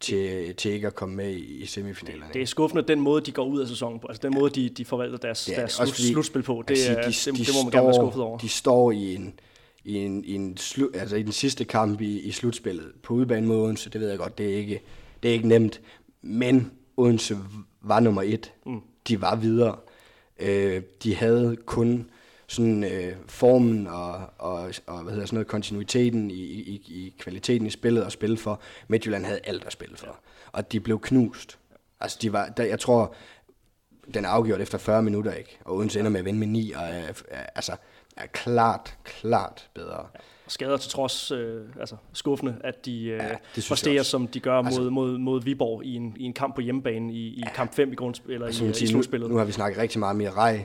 [0.01, 2.33] til, til ikke at komme med i, i semifinalerne.
[2.33, 4.07] Det er skuffende, den måde, de går ud af sæsonen på.
[4.07, 6.65] Altså den måde, de, de forvalter deres, deres slut, fordi, slutspil på.
[6.69, 8.39] Det, sige, de, det, de, det må man står, gerne være skuffet over.
[8.39, 9.41] De står i en,
[9.85, 13.47] i en, i en slu, altså i den sidste kamp i, i slutspillet på udebane
[13.47, 13.91] mod Odense.
[13.91, 14.83] Det ved jeg godt, det er ikke,
[15.23, 15.81] det er ikke nemt.
[16.23, 17.39] Men Odense
[17.83, 18.53] var nummer et.
[18.67, 18.81] Mm.
[19.09, 19.77] De var videre.
[20.39, 22.11] Øh, de havde kun
[22.49, 27.67] sådan øh, formen og, og, og hvad hedder sådan noget, kontinuiteten i, i, i kvaliteten
[27.67, 28.61] i spillet og spille for.
[28.89, 30.19] Midtjylland havde alt at spille for.
[30.53, 31.59] Og de blev knust.
[32.01, 33.15] Altså, de var, der, jeg tror,
[34.15, 35.59] den er afgjort efter 40 minutter, ikke?
[35.65, 37.77] Og Odense ender med at vinde med 9, og er, er, altså,
[38.17, 40.07] er klart, klart bedre.
[40.15, 40.21] Ja.
[40.49, 44.67] Skader til trods øh, altså, skuffende, at de øh, ja, præsterer, som de gør mod,
[44.67, 47.75] altså, mod, mod Viborg i en, i en kamp på hjemmebane i, i ja, kamp
[47.75, 49.29] 5 i, grundspil, eller altså, i, i slutspillet.
[49.29, 50.65] Nu, nu har vi snakket rigtig meget om Mirai,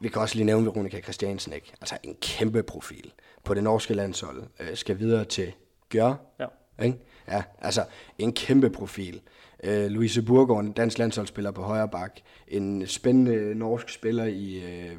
[0.00, 1.72] vi kan også lige nævne Veronica Christiansen, ikke?
[1.80, 3.12] Altså en kæmpe profil
[3.44, 4.42] på det norske landshold.
[4.60, 5.52] Øh, skal videre til
[5.88, 6.14] Gør.
[6.40, 6.46] Ja.
[6.84, 6.98] Ikke?
[7.28, 7.84] Ja, altså
[8.18, 9.20] en kæmpe profil.
[9.64, 12.20] Øh, Louise Burgård, en dansk landsholdsspiller på højre bak.
[12.48, 14.98] En spændende norsk spiller i øh,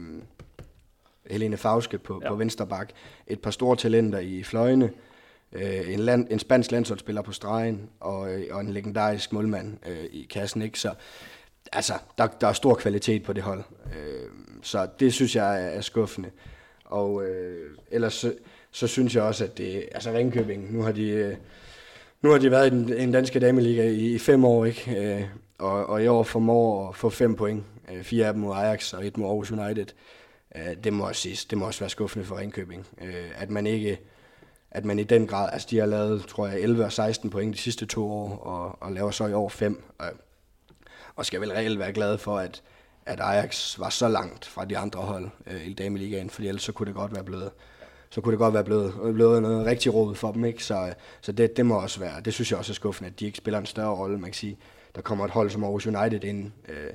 [1.30, 2.30] Helene Fauske på, ja.
[2.30, 2.89] på venstre bak.
[3.28, 4.91] Et par store talenter i fløjene.
[5.52, 7.89] Øh, en, land, en spansk landsholdsspiller på stregen.
[8.00, 10.62] Og, øh, og en legendarisk målmand øh, i kassen.
[10.62, 10.80] Ikke?
[10.80, 10.93] Så
[11.74, 13.63] altså, der, der er stor kvalitet på det hold.
[13.97, 14.30] Øh,
[14.63, 16.30] så det synes jeg er, er skuffende.
[16.86, 18.34] Og øh, ellers så,
[18.72, 21.36] så synes jeg også, at det, altså Ringkøbing, nu har de, øh,
[22.22, 25.15] nu har de været i den, en danske dameliga i, i fem år, ikke?
[25.15, 25.24] Øh,
[25.57, 27.63] og, og i år formår at få fem point.
[27.91, 29.86] Øh, fire af dem mod Ajax og et mod Aarhus United.
[30.55, 32.88] Øh, det må også siges, det må også være skuffende for Ringkøbing.
[33.01, 33.99] Øh, at man ikke,
[34.72, 37.53] at man i den grad, altså de har lavet, tror jeg, 11 og 16 point
[37.53, 39.84] de sidste to år, og, og laver så i år fem.
[39.97, 40.07] Og,
[41.20, 42.61] og skal vel reelt være glad for, at,
[43.05, 46.72] at Ajax var så langt fra de andre hold øh, i Dameligaen, fordi ellers så
[46.72, 47.51] kunne det godt være blevet
[48.09, 50.45] så kunne det godt være blevet, blevet noget rigtig råd for dem.
[50.45, 50.63] Ikke?
[50.63, 53.26] Så, så det, det må også være, det synes jeg også er skuffende, at de
[53.26, 54.17] ikke spiller en større rolle.
[54.17, 54.57] Man kan sige,
[54.95, 56.93] der kommer et hold som Aarhus United ind, øh,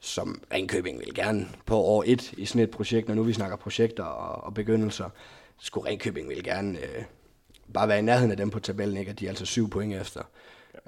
[0.00, 3.56] som Ringkøbing vil gerne på år 1 i sådan et projekt, når nu vi snakker
[3.56, 5.10] projekter og, og begyndelser,
[5.58, 7.04] skulle Ringkøbing vil gerne øh,
[7.74, 9.10] bare være i nærheden af dem på tabellen, ikke?
[9.10, 10.22] at de er altså syv point efter.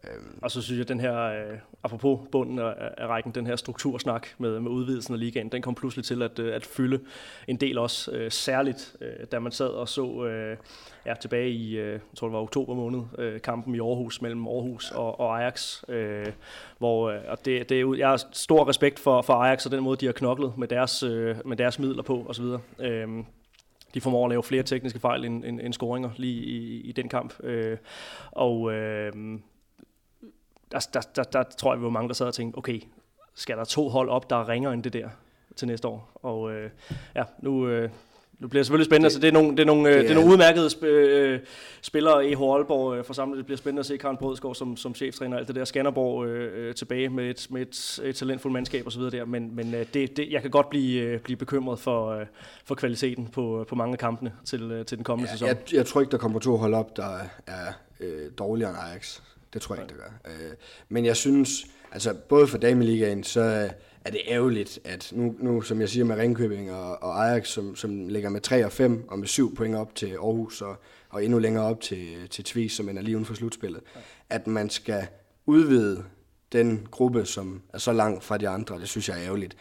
[0.04, 0.38] Øhm.
[0.42, 3.56] Og så synes jeg, at den her, øh, apropos bunden af, af rækken, den her
[3.56, 7.00] struktursnak med, med udvidelsen af ligaen, den kom pludselig til at, øh, at fylde
[7.48, 10.56] en del også, øh, særligt øh, da man sad og så øh,
[11.06, 14.46] ja, tilbage i, øh, jeg tror det var oktober måned, øh, kampen i Aarhus mellem
[14.46, 16.26] Aarhus og, og Ajax, øh,
[16.78, 19.82] hvor øh, og det, det er, jeg har stor respekt for, for Ajax og den
[19.82, 22.44] måde, de har knoklet med deres, øh, med deres midler på osv.
[22.80, 23.08] Øh,
[23.94, 27.08] de formår at lave flere tekniske fejl end, end, end scoringer lige i, i den
[27.08, 27.44] kamp.
[27.44, 27.76] Øh,
[28.32, 29.12] og øh,
[30.72, 32.80] der, der, der, der tror jeg, vi var mange, der sad og tænkte, okay,
[33.34, 35.08] skal der to hold op, der ringer end det der
[35.56, 36.10] til næste år?
[36.14, 36.70] Og øh,
[37.16, 37.90] ja, nu, øh,
[38.38, 39.04] nu bliver det selvfølgelig spændende.
[39.04, 40.86] Det, så det er nogle, det er nogle, det er, det er nogle udmærkede sp-
[40.86, 41.40] øh,
[41.82, 43.38] spillere i Aalborg øh, forsamlet.
[43.38, 45.64] Det bliver spændende at se Karen Brødskov som, som cheftræner og alt det der.
[45.64, 49.02] Skanderborg øh, øh, tilbage med et, med et, et talentfuldt mandskab osv.
[49.02, 49.24] der.
[49.24, 52.26] Men, men øh, det, det, jeg kan godt blive, øh, blive bekymret for, øh,
[52.64, 55.48] for kvaliteten på, på mange af kampene til, øh, til den kommende ja, sæson.
[55.48, 59.20] Jeg, jeg tror ikke, der kommer to hold op, der er øh, dårligere end Ajax.
[59.52, 60.32] Det tror jeg ikke, det gør.
[60.32, 60.52] Øh,
[60.88, 63.40] men jeg synes, altså både for Dameligaen, så
[64.04, 67.76] er det ærgerligt, at nu, nu som jeg siger med Ringkøbing og, og Ajax, som,
[67.76, 70.76] som ligger med 3 og 5 og med 7 point op til Aarhus og,
[71.10, 73.80] og endnu længere op til, til Tvis, som er lige uden for slutspillet,
[74.30, 75.06] at man skal
[75.46, 76.04] udvide
[76.52, 79.56] den gruppe, som er så langt fra de andre, det synes jeg er ærgerligt.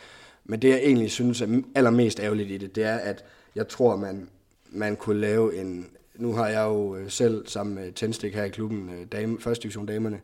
[0.45, 3.23] Men det jeg egentlig synes er allermest ærgerligt i det, det er, at
[3.55, 4.29] jeg tror, man,
[4.69, 8.49] man kunne lave en, nu har jeg jo øh, selv sammen med Tændstik her i
[8.49, 10.21] klubben, øh, dame, første division damerne,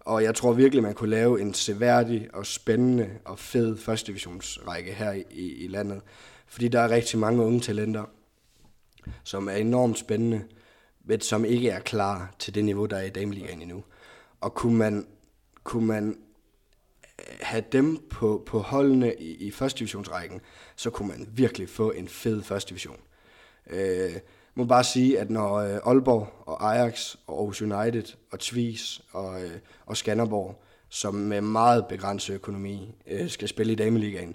[0.00, 4.92] og jeg tror virkelig, man kunne lave en seværdig og spændende og fed første divisionsrække
[4.92, 6.00] her i, i landet.
[6.46, 8.04] Fordi der er rigtig mange unge talenter,
[9.24, 10.44] som er enormt spændende,
[11.04, 13.84] men som ikke er klar til det niveau, der er i dameligaen endnu.
[14.40, 15.06] Og kunne man,
[15.64, 16.08] kunne man
[17.18, 20.40] øh, have dem på, på holdene i, i første divisionsrækken,
[20.76, 23.00] så kunne man virkelig få en fed første division.
[23.70, 24.16] Øh,
[24.56, 29.42] må bare sige, at når øh, Aalborg og Ajax og Aarhus United og Tvis og,
[29.42, 29.50] øh,
[29.86, 34.34] og Skanderborg, som med meget begrænset økonomi øh, skal spille i Dameligaen,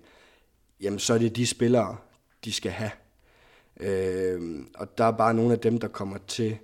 [0.82, 1.97] jamen så er det de spillere,
[2.45, 2.91] de skal have.
[3.80, 6.57] Øh, og der er bare nogle af dem, der kommer til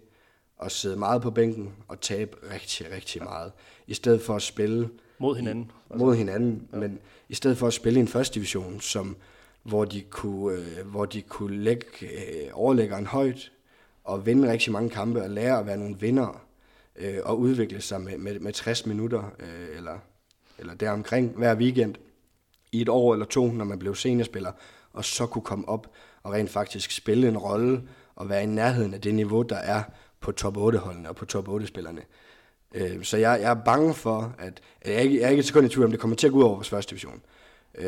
[0.61, 3.51] at sidde meget på bænken og tabe rigtig, rigtig meget.
[3.87, 4.89] I stedet for at spille...
[5.19, 5.71] Mod hinanden.
[5.89, 6.05] Altså.
[6.05, 6.77] Mod hinanden, ja.
[6.77, 6.99] men
[7.29, 9.17] i stedet for at spille i en første division, som
[9.67, 13.51] hvor de kunne, øh, hvor de kunne lægge øh, overlæggeren højt
[14.03, 16.41] og vinde rigtig mange kampe og lære at være nogle vinder
[16.95, 19.99] øh, og udvikle sig med, med, med 60 minutter øh, eller,
[20.59, 21.95] eller deromkring hver weekend.
[22.71, 24.51] i et år eller to, når man blev seniorspiller,
[24.93, 25.87] og så kunne komme op
[26.23, 27.81] og rent faktisk spille en rolle
[28.15, 29.83] og være i nærheden af det niveau, der er
[30.19, 32.01] på top 8-holdene og på top 8-spillerne.
[32.73, 35.45] Øh, så jeg, jeg er bange for, at jeg er, ikke, jeg er ikke et
[35.45, 37.21] sekund i tvivl om, det kommer til at gå ud over vores første division.
[37.77, 37.85] Øh,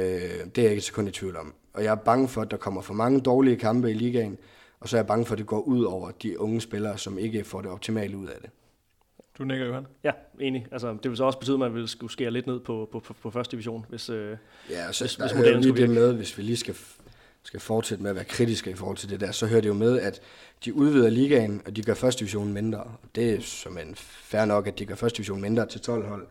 [0.55, 1.53] det er jeg ikke et sekund i tvivl om.
[1.79, 4.37] Og jeg er bange for, at der kommer for mange dårlige kampe i ligaen,
[4.79, 7.17] og så er jeg bange for, at det går ud over de unge spillere, som
[7.17, 8.49] ikke får det optimale ud af det.
[9.37, 9.87] Du nikker, Johan?
[10.03, 10.67] Ja, enig.
[10.71, 12.99] Altså, det vil så også betyde, at man vil skulle skære lidt ned på, på,
[12.99, 14.37] på, på første division, hvis, øh,
[14.69, 16.75] ja, så hvis, hvis modellen skulle det med, hvis vi lige skal,
[17.43, 19.73] skal fortsætte med at være kritiske i forhold til det der, så hører det jo
[19.73, 20.21] med, at
[20.65, 22.83] de udvider ligaen, og de gør første division mindre.
[23.15, 26.27] Det er som en fair nok, at de gør første division mindre til 12 hold.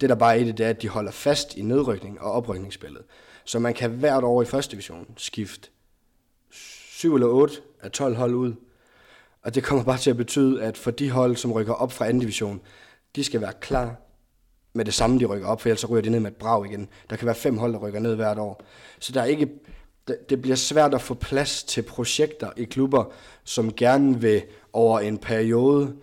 [0.00, 2.32] Det der bare er i det, det er, at de holder fast i nedrykning og
[2.32, 3.02] oprykningsspillet.
[3.44, 5.68] Så man kan hvert år i første division skifte
[6.50, 8.54] 7 eller 8 af 12 hold ud.
[9.42, 12.06] Og det kommer bare til at betyde, at for de hold, som rykker op fra
[12.06, 12.60] anden division,
[13.16, 13.96] de skal være klar
[14.72, 16.66] med det samme, de rykker op, for ellers så ryger de ned med et brag
[16.66, 16.88] igen.
[17.10, 18.62] Der kan være fem hold, der rykker ned hvert år.
[18.98, 19.48] Så der er ikke,
[20.08, 23.04] det- det bliver svært at få plads til projekter i klubber,
[23.44, 24.42] som gerne vil
[24.72, 25.96] over en periode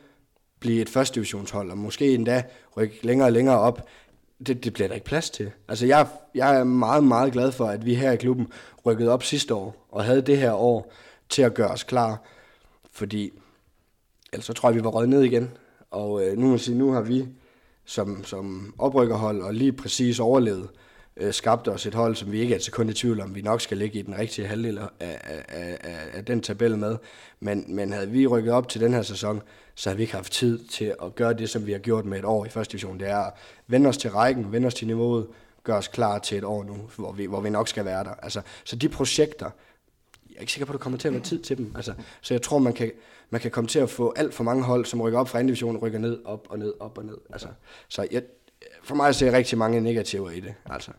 [0.60, 2.44] blive et første divisionshold, og måske endda
[2.78, 3.88] rykke længere og længere op.
[4.48, 5.52] Det, det bliver der ikke plads til.
[5.68, 8.48] Altså jeg, jeg er meget, meget glad for, at vi her i klubben
[8.86, 10.94] rykkede op sidste år, og havde det her år
[11.30, 12.24] til at gøre os klar.
[12.92, 13.32] Fordi
[14.34, 15.52] ellers så tror jeg, vi var røget ned igen.
[15.92, 17.28] Og øh, nu må sige, nu har vi
[17.86, 20.70] som, som oprykkerhold og lige præcis overlevet,
[21.18, 23.42] øh, skabt os et hold, som vi ikke er et sekund i tvivl om, vi
[23.42, 26.98] nok skal ligge i den rigtige halvdel af, af, af, af, af den tabel med.
[27.40, 29.42] Men, men havde vi rykket op til den her sæson,
[29.82, 32.20] så har vi ikke haft tid til at gøre det, som vi har gjort med
[32.20, 33.00] et år i første division.
[33.00, 33.34] Det er at
[33.68, 35.28] vende os til rækken, vende os til niveauet,
[35.64, 38.14] gøre os klar til et år nu, hvor vi, hvor vi nok skal være der.
[38.14, 39.50] Altså, så de projekter,
[40.30, 41.74] jeg er ikke sikker på, at du kommer til at være tid til dem.
[41.76, 42.92] Altså, så jeg tror, man kan,
[43.30, 45.48] man kan komme til at få alt for mange hold, som rykker op fra anden
[45.48, 47.18] division, rykker ned, op og ned, op og ned.
[47.30, 47.48] Altså,
[47.88, 48.24] så jeg,
[48.84, 50.54] for mig ser jeg rigtig mange negativer i det.
[50.66, 50.92] Altså.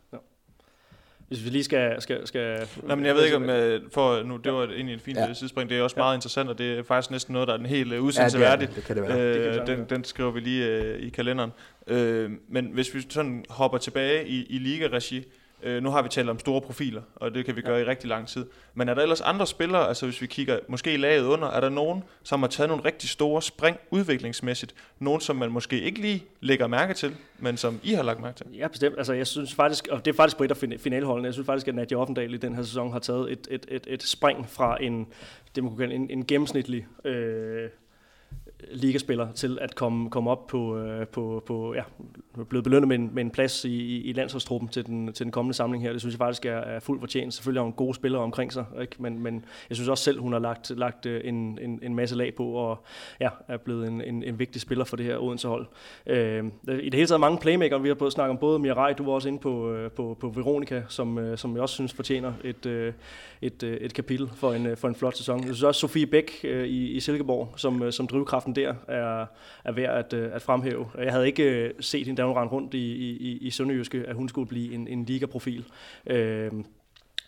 [1.29, 2.03] Hvis vi lige skal...
[2.03, 5.01] skal, skal Nej, men jeg ved ikke om, øh, for nu, det var egentlig et
[5.01, 5.27] fint Ja.
[5.27, 5.35] ja.
[5.35, 7.67] sidespring, det er også meget interessant, og det er faktisk næsten noget, der er en
[7.67, 8.69] hel øh, udsendelse det, er værdigt.
[8.69, 9.35] det, det kan det være.
[9.35, 11.51] Det kan Øh, den, den skriver vi lige øh, i kalenderen.
[11.87, 15.25] Øh, men hvis vi sådan hopper tilbage i, i liga-regi,
[15.63, 18.09] øh, nu har vi talt om store profiler, og det kan vi gøre i rigtig
[18.09, 18.47] lang tid.
[18.75, 21.61] Men er der ellers andre spillere, altså hvis vi kigger måske i laget under, er
[21.61, 24.75] der nogen, som har taget nogle rigtig store spring udviklingsmæssigt?
[24.99, 28.37] Nogen, som man måske ikke lige lægger mærke til, men som I har lagt mærke
[28.37, 28.47] til?
[28.59, 28.95] Ja, bestemt.
[28.99, 31.47] Altså, jeg synes faktisk, og det er faktisk på et af fin- finaleholdene, jeg synes
[31.47, 34.49] faktisk, at Nadia Offendal i den her sæson har taget et, et, et, et spring
[34.49, 35.07] fra en,
[35.55, 37.69] det man kunne kalde en, en gennemsnitlig øh,
[38.71, 41.83] ligaspiller til at komme, komme op på, øh, på, på ja,
[42.49, 45.55] blevet belønnet med en, med en plads i, i, landsholdstruppen til den, til den kommende
[45.55, 45.93] samling her.
[45.93, 47.35] Det synes jeg faktisk er, er fuldt fortjent.
[47.35, 48.97] Selvfølgelig har hun gode spillere omkring sig, ikke?
[48.99, 52.17] Men, men jeg synes også selv, hun har lagt, lagt øh, en, en, en masse
[52.17, 52.85] lag på, og
[53.21, 55.67] ja, er blevet en, en, en vigtig spiller for det her Odense-hold.
[56.07, 57.79] Øh, I det hele taget mange playmaker.
[57.79, 60.29] Vi har både snakket om både Mirai, du var også inde på, øh, på, på
[60.29, 62.93] Veronica, som, øh, som jeg også synes fortjener et,
[63.43, 65.39] et, et kapitel for en, for en flot sæson.
[65.39, 69.27] Jeg synes også Sofie Bæk i, i Silkeborg, som, som drivkraften der, er,
[69.65, 70.87] er værd at, øh, at fremhæve.
[70.99, 74.05] Jeg havde ikke øh, set hende, da hun rendte rundt i, i, i- i Sønderjyske,
[74.09, 75.65] at hun skulle blive en, en ligaprofil.
[76.07, 76.51] Øh,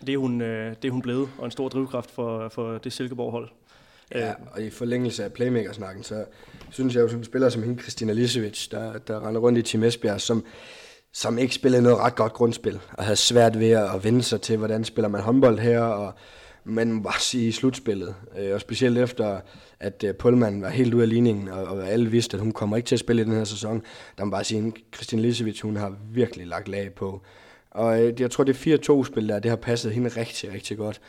[0.07, 2.93] det, er hun, øh, det er hun blevet, og en stor drivkraft for, for det
[2.93, 3.49] Silkeborg-hold.
[4.15, 6.25] Ja, og i forlængelse af playmakersnakken, så
[6.71, 9.63] synes jeg jo, som en spiller som hende, Kristina Lisevic, der, der render rundt i
[9.63, 10.45] Team Esbjerg, som,
[11.13, 14.57] som ikke spillede noget ret godt grundspil, og havde svært ved at vende sig til,
[14.57, 16.15] hvordan spiller man håndbold her, og
[16.65, 19.41] man må bare sige i slutspillet, øh, og specielt efter,
[19.81, 22.77] at øh, Pullman var helt ude af ligningen, og, og alle vidste, at hun kommer
[22.77, 23.83] ikke til at spille i den her sæson,
[24.19, 27.23] der må bare sige, at Kristina Lisevic, hun har virkelig lagt lag på.
[27.71, 31.01] Og øh, jeg tror, det 4-2-spil der, det har passet hende rigtig, rigtig godt.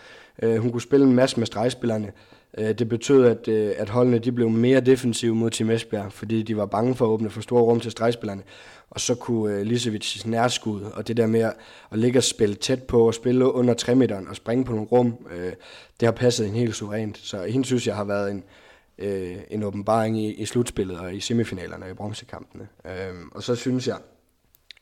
[0.43, 2.12] Øh, hun kunne spille en masse med stregspillerne.
[2.58, 6.43] Øh, det betød, at, øh, at holdene de blev mere defensive mod Team Esbjerg, fordi
[6.43, 8.43] de var bange for at åbne for store rum til stregspillerne.
[8.89, 11.53] Og så kunne øh, Lisevics nærskud, og det der med at,
[11.91, 15.28] ligge og spille tæt på, og spille under 3 meteren og springe på nogle rum,
[15.32, 15.53] øh,
[15.99, 17.18] det har passet en helt suverænt.
[17.18, 18.43] Så hende synes jeg har været en,
[19.49, 22.68] en åbenbaring i, i slutspillet og i semifinalerne og i bronzekampene.
[22.86, 23.97] Øh, og så synes jeg,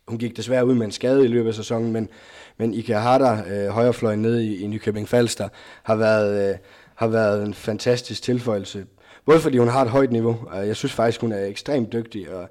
[0.08, 2.10] hun gik desværre ud med en skade i løbet af sæsonen, men,
[2.58, 5.50] men Ike Harder, øh, højrefløjen nede i, i Nykøbing Falster,
[5.84, 6.58] har været, øh,
[6.96, 8.86] har været en fantastisk tilføjelse.
[9.26, 12.36] Både fordi hun har et højt niveau, og jeg synes faktisk, hun er ekstremt dygtig
[12.36, 12.50] og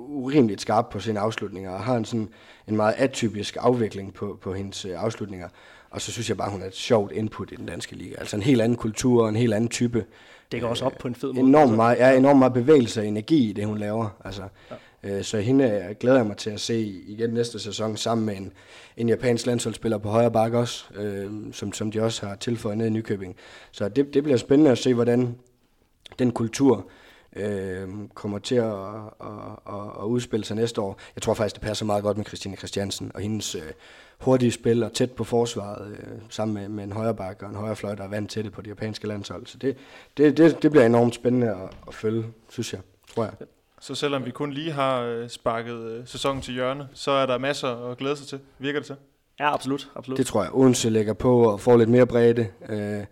[0.00, 2.28] urimeligt skarp på sine afslutninger, og har en, sådan,
[2.68, 5.48] en meget atypisk afvikling på, på hendes øh, afslutninger.
[5.90, 8.14] Og så synes jeg bare, hun er et sjovt input i den danske liga.
[8.18, 10.04] Altså en helt anden kultur og en helt anden type.
[10.52, 11.48] Det går også op på en fed måde.
[11.48, 14.08] Enormt meget, ja, enormt meget bevægelse og energi i det, hun laver.
[14.24, 14.74] Altså, ja
[15.04, 18.52] øh, så hende glæder jeg mig til at se igen næste sæson sammen med en,
[18.96, 22.86] en japansk landsholdsspiller på højre bakke også, øh, som, som de også har tilføjet ned
[22.86, 23.36] i Nykøbing.
[23.70, 25.38] Så det, det bliver spændende at se, hvordan
[26.18, 26.86] den kultur
[27.36, 28.72] øh, kommer til at,
[29.20, 29.28] at,
[29.68, 30.98] at, at udspille sig næste år.
[31.16, 33.62] Jeg tror faktisk, det passer meget godt med Christine Christiansen og hendes øh,
[34.20, 37.56] hurtige spil og tæt på forsvaret, øh, sammen med, med en højre bakke og en
[37.56, 39.46] højre fløj, der er vant til det på det japanske landshold.
[39.46, 39.76] Så det,
[40.16, 42.80] det, det, det bliver enormt spændende at, at følge, synes jeg,
[43.14, 43.32] tror jeg.
[43.84, 47.38] Så selvom vi kun lige har øh, sparket øh, sæsonen til hjørne, så er der
[47.38, 48.40] masser at glæde sig til.
[48.58, 48.96] Virker det til?
[49.40, 49.90] Ja, absolut.
[49.96, 50.18] absolut.
[50.18, 50.54] Det tror jeg.
[50.54, 52.48] Odense lægger på og får lidt mere bredde.
[52.68, 53.04] Øh,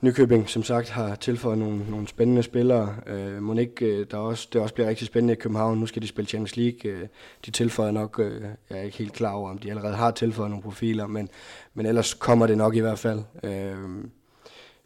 [0.00, 2.96] Nykøbing, som sagt, har tilføjet nogle, nogle spændende spillere.
[3.06, 5.78] Øh, ikke, øh, der også, det også bliver rigtig spændende i København.
[5.78, 6.90] Nu skal de spille Champions League.
[6.90, 7.08] Øh,
[7.46, 10.50] de tilføjer nok, øh, jeg er ikke helt klar over, om de allerede har tilføjet
[10.50, 11.28] nogle profiler, men,
[11.74, 13.20] men ellers kommer det nok i hvert fald.
[13.42, 14.04] Øh,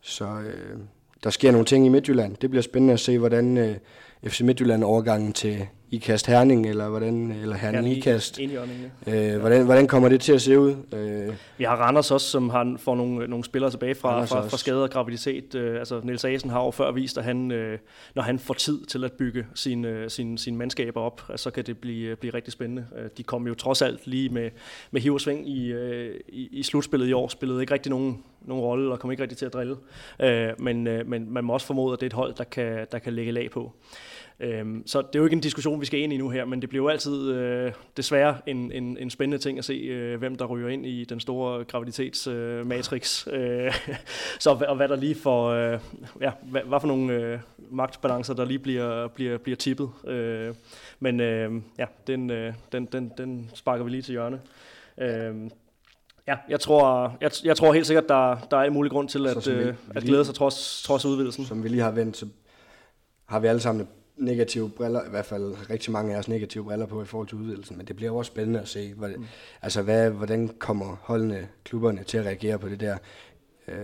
[0.00, 0.78] så øh,
[1.24, 2.36] der sker nogle ting i Midtjylland.
[2.36, 3.76] Det bliver spændende at se, hvordan øh,
[4.26, 8.40] FC Midtjylland overgangen til IKAST Herning, eller, hvordan, eller Herning Herning IKAST.
[9.06, 10.74] Øh, hvordan, hvordan kommer det til at se ud?
[10.94, 14.38] Øh, Vi har Randers også, som har, får nogle, nogle spillere tilbage fra, Randers fra,
[14.38, 14.50] også.
[14.50, 15.54] fra skade og graviditet.
[15.54, 17.78] Øh, altså Niels Asen har jo før vist, at han, øh,
[18.14, 21.50] når han får tid til at bygge sine øh, sin, sin mandskaber op, øh, så
[21.50, 22.86] kan det blive, blive rigtig spændende.
[22.98, 24.50] Øh, de kom jo trods alt lige med,
[24.90, 28.22] med hiv og sving i, øh, i, i slutspillet i år, spillede ikke rigtig nogen,
[28.40, 29.76] nogen rolle og kom ikke rigtig til at drille.
[30.20, 32.86] Øh, men, øh, men man må også formode, at det er et hold, der kan,
[32.92, 33.72] der kan lægge lag på.
[34.42, 36.60] Øhm, så det er jo ikke en diskussion, vi skal ind i nu her, men
[36.60, 40.36] det bliver jo altid øh, desværre en, en, en spændende ting at se, øh, hvem
[40.36, 43.26] der ryger ind i den store graviditetsmatrix.
[43.26, 43.74] Øh, øh,
[44.40, 45.78] så og hvad der lige får, øh,
[46.20, 47.38] ja, hvad, hvad for nogle øh,
[47.70, 49.90] magtbalancer, der lige bliver, bliver, bliver tippet.
[50.06, 50.54] Øh,
[51.00, 54.40] men øh, ja, den, øh, den, den, den sparker vi lige til hjørne.
[55.00, 55.34] Øh,
[56.28, 59.20] Ja, jeg tror, jeg, jeg tror helt sikkert, der, der er en mulig grund til
[59.20, 61.44] Så at, som vi- øh, at glæde sig trods, trods udvidelsen.
[61.44, 62.26] som vi lige har vendt, så
[63.26, 63.88] har vi alle sammen
[64.22, 67.38] negative briller, i hvert fald rigtig mange af os negative briller på i forhold til
[67.38, 69.26] udvidelsen, men det bliver også spændende at se, hvordan, mm.
[69.62, 72.96] altså hvad, hvordan kommer holdene, klubberne til at reagere på det der.
[73.68, 73.76] Øh,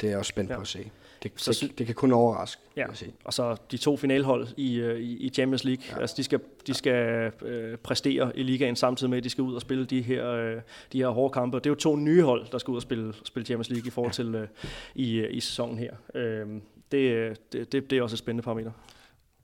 [0.00, 0.54] det er jeg også spændt Ja.
[0.56, 0.90] på at se.
[1.22, 2.86] Det, Så det, det kan kun overraske, Ja.
[2.86, 3.12] jeg sige.
[3.24, 6.00] Og så de to finalhold i, øh, i, i Champions League, ja.
[6.00, 9.54] altså de skal, de skal øh, præstere i ligaen samtidig med, at de skal ud
[9.54, 10.56] og spille de her, øh,
[10.92, 11.56] de her hårde kampe.
[11.56, 13.90] Det er jo to nye hold, der skal ud og spille, spille Champions League i
[13.90, 14.48] forhold til øh,
[14.94, 15.92] i, øh, i sæsonen her.
[16.14, 16.46] Øh,
[16.92, 18.70] det, det, det, det er også et spændende parameter.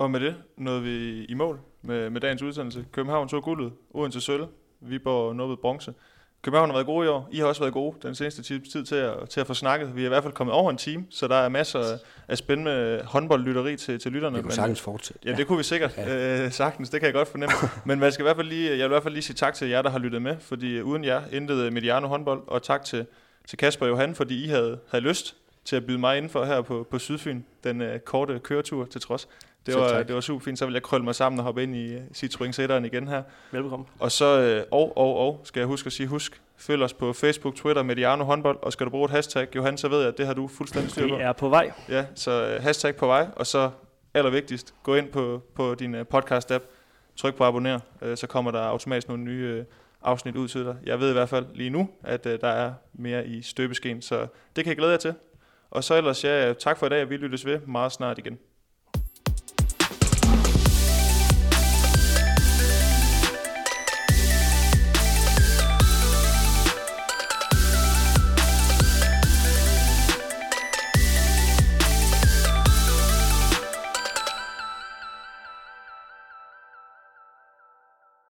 [0.02, 2.84] Og med det nåede vi i mål med, med dagens udsendelse.
[2.92, 4.44] København tog guldet, Odense sølv,
[4.80, 5.94] Viborg nåede bronze.
[6.42, 7.28] København har været gode i år.
[7.32, 9.96] I har også været gode den seneste tid til at, til at få snakket.
[9.96, 11.98] Vi er i hvert fald kommet over en time, så der er masser
[12.28, 14.36] af- spændende håndboldlytteri til, til lytterne.
[14.36, 15.28] Det kunne Men- sagtens fortsætte.
[15.28, 16.44] Ja, det kunne vi sikkert ja.
[16.44, 17.54] øh, sagtens, det kan jeg godt fornemme.
[17.84, 19.54] Men man skal i hvert fald lige, jeg vil i hvert fald lige sige tak
[19.54, 23.06] til jer, der har lyttet med, fordi uden jer intet Mediano håndbold, og tak til,
[23.48, 26.60] til Kasper og Johan, fordi I havde, havde lyst til at byde mig indenfor her
[26.62, 29.28] på, på Sydfyn, den øh, korte køretur til trods.
[29.66, 30.06] Det var, tak.
[30.06, 32.01] det var super fint, så vil jeg krølle mig sammen og hoppe ind i øh,
[32.16, 33.22] Citroën Sætteren igen her.
[33.51, 33.84] Velbekomme.
[33.98, 37.12] Og så, øh, og, og, og, skal jeg huske at sige, husk, følg os på
[37.12, 40.18] Facebook, Twitter, Mediano håndbold, og skal du bruge et hashtag, Johan, så ved jeg, at
[40.18, 41.14] det har du fuldstændig styr på.
[41.14, 41.72] Det er på vej.
[41.89, 43.70] Ja, så øh, hashtag på vej, og så
[44.14, 46.62] allervigtigst, gå ind på, på din podcast-app,
[47.16, 47.80] tryk på abonner,
[48.14, 49.64] så kommer der automatisk nogle nye
[50.02, 50.76] afsnit ud til dig.
[50.86, 54.26] Jeg ved i hvert fald lige nu, at der er mere i støbeskeen, så
[54.56, 55.14] det kan jeg glæde jer til.
[55.70, 58.39] Og så ellers, ja, tak for i dag, og vi lyttes ved meget snart igen.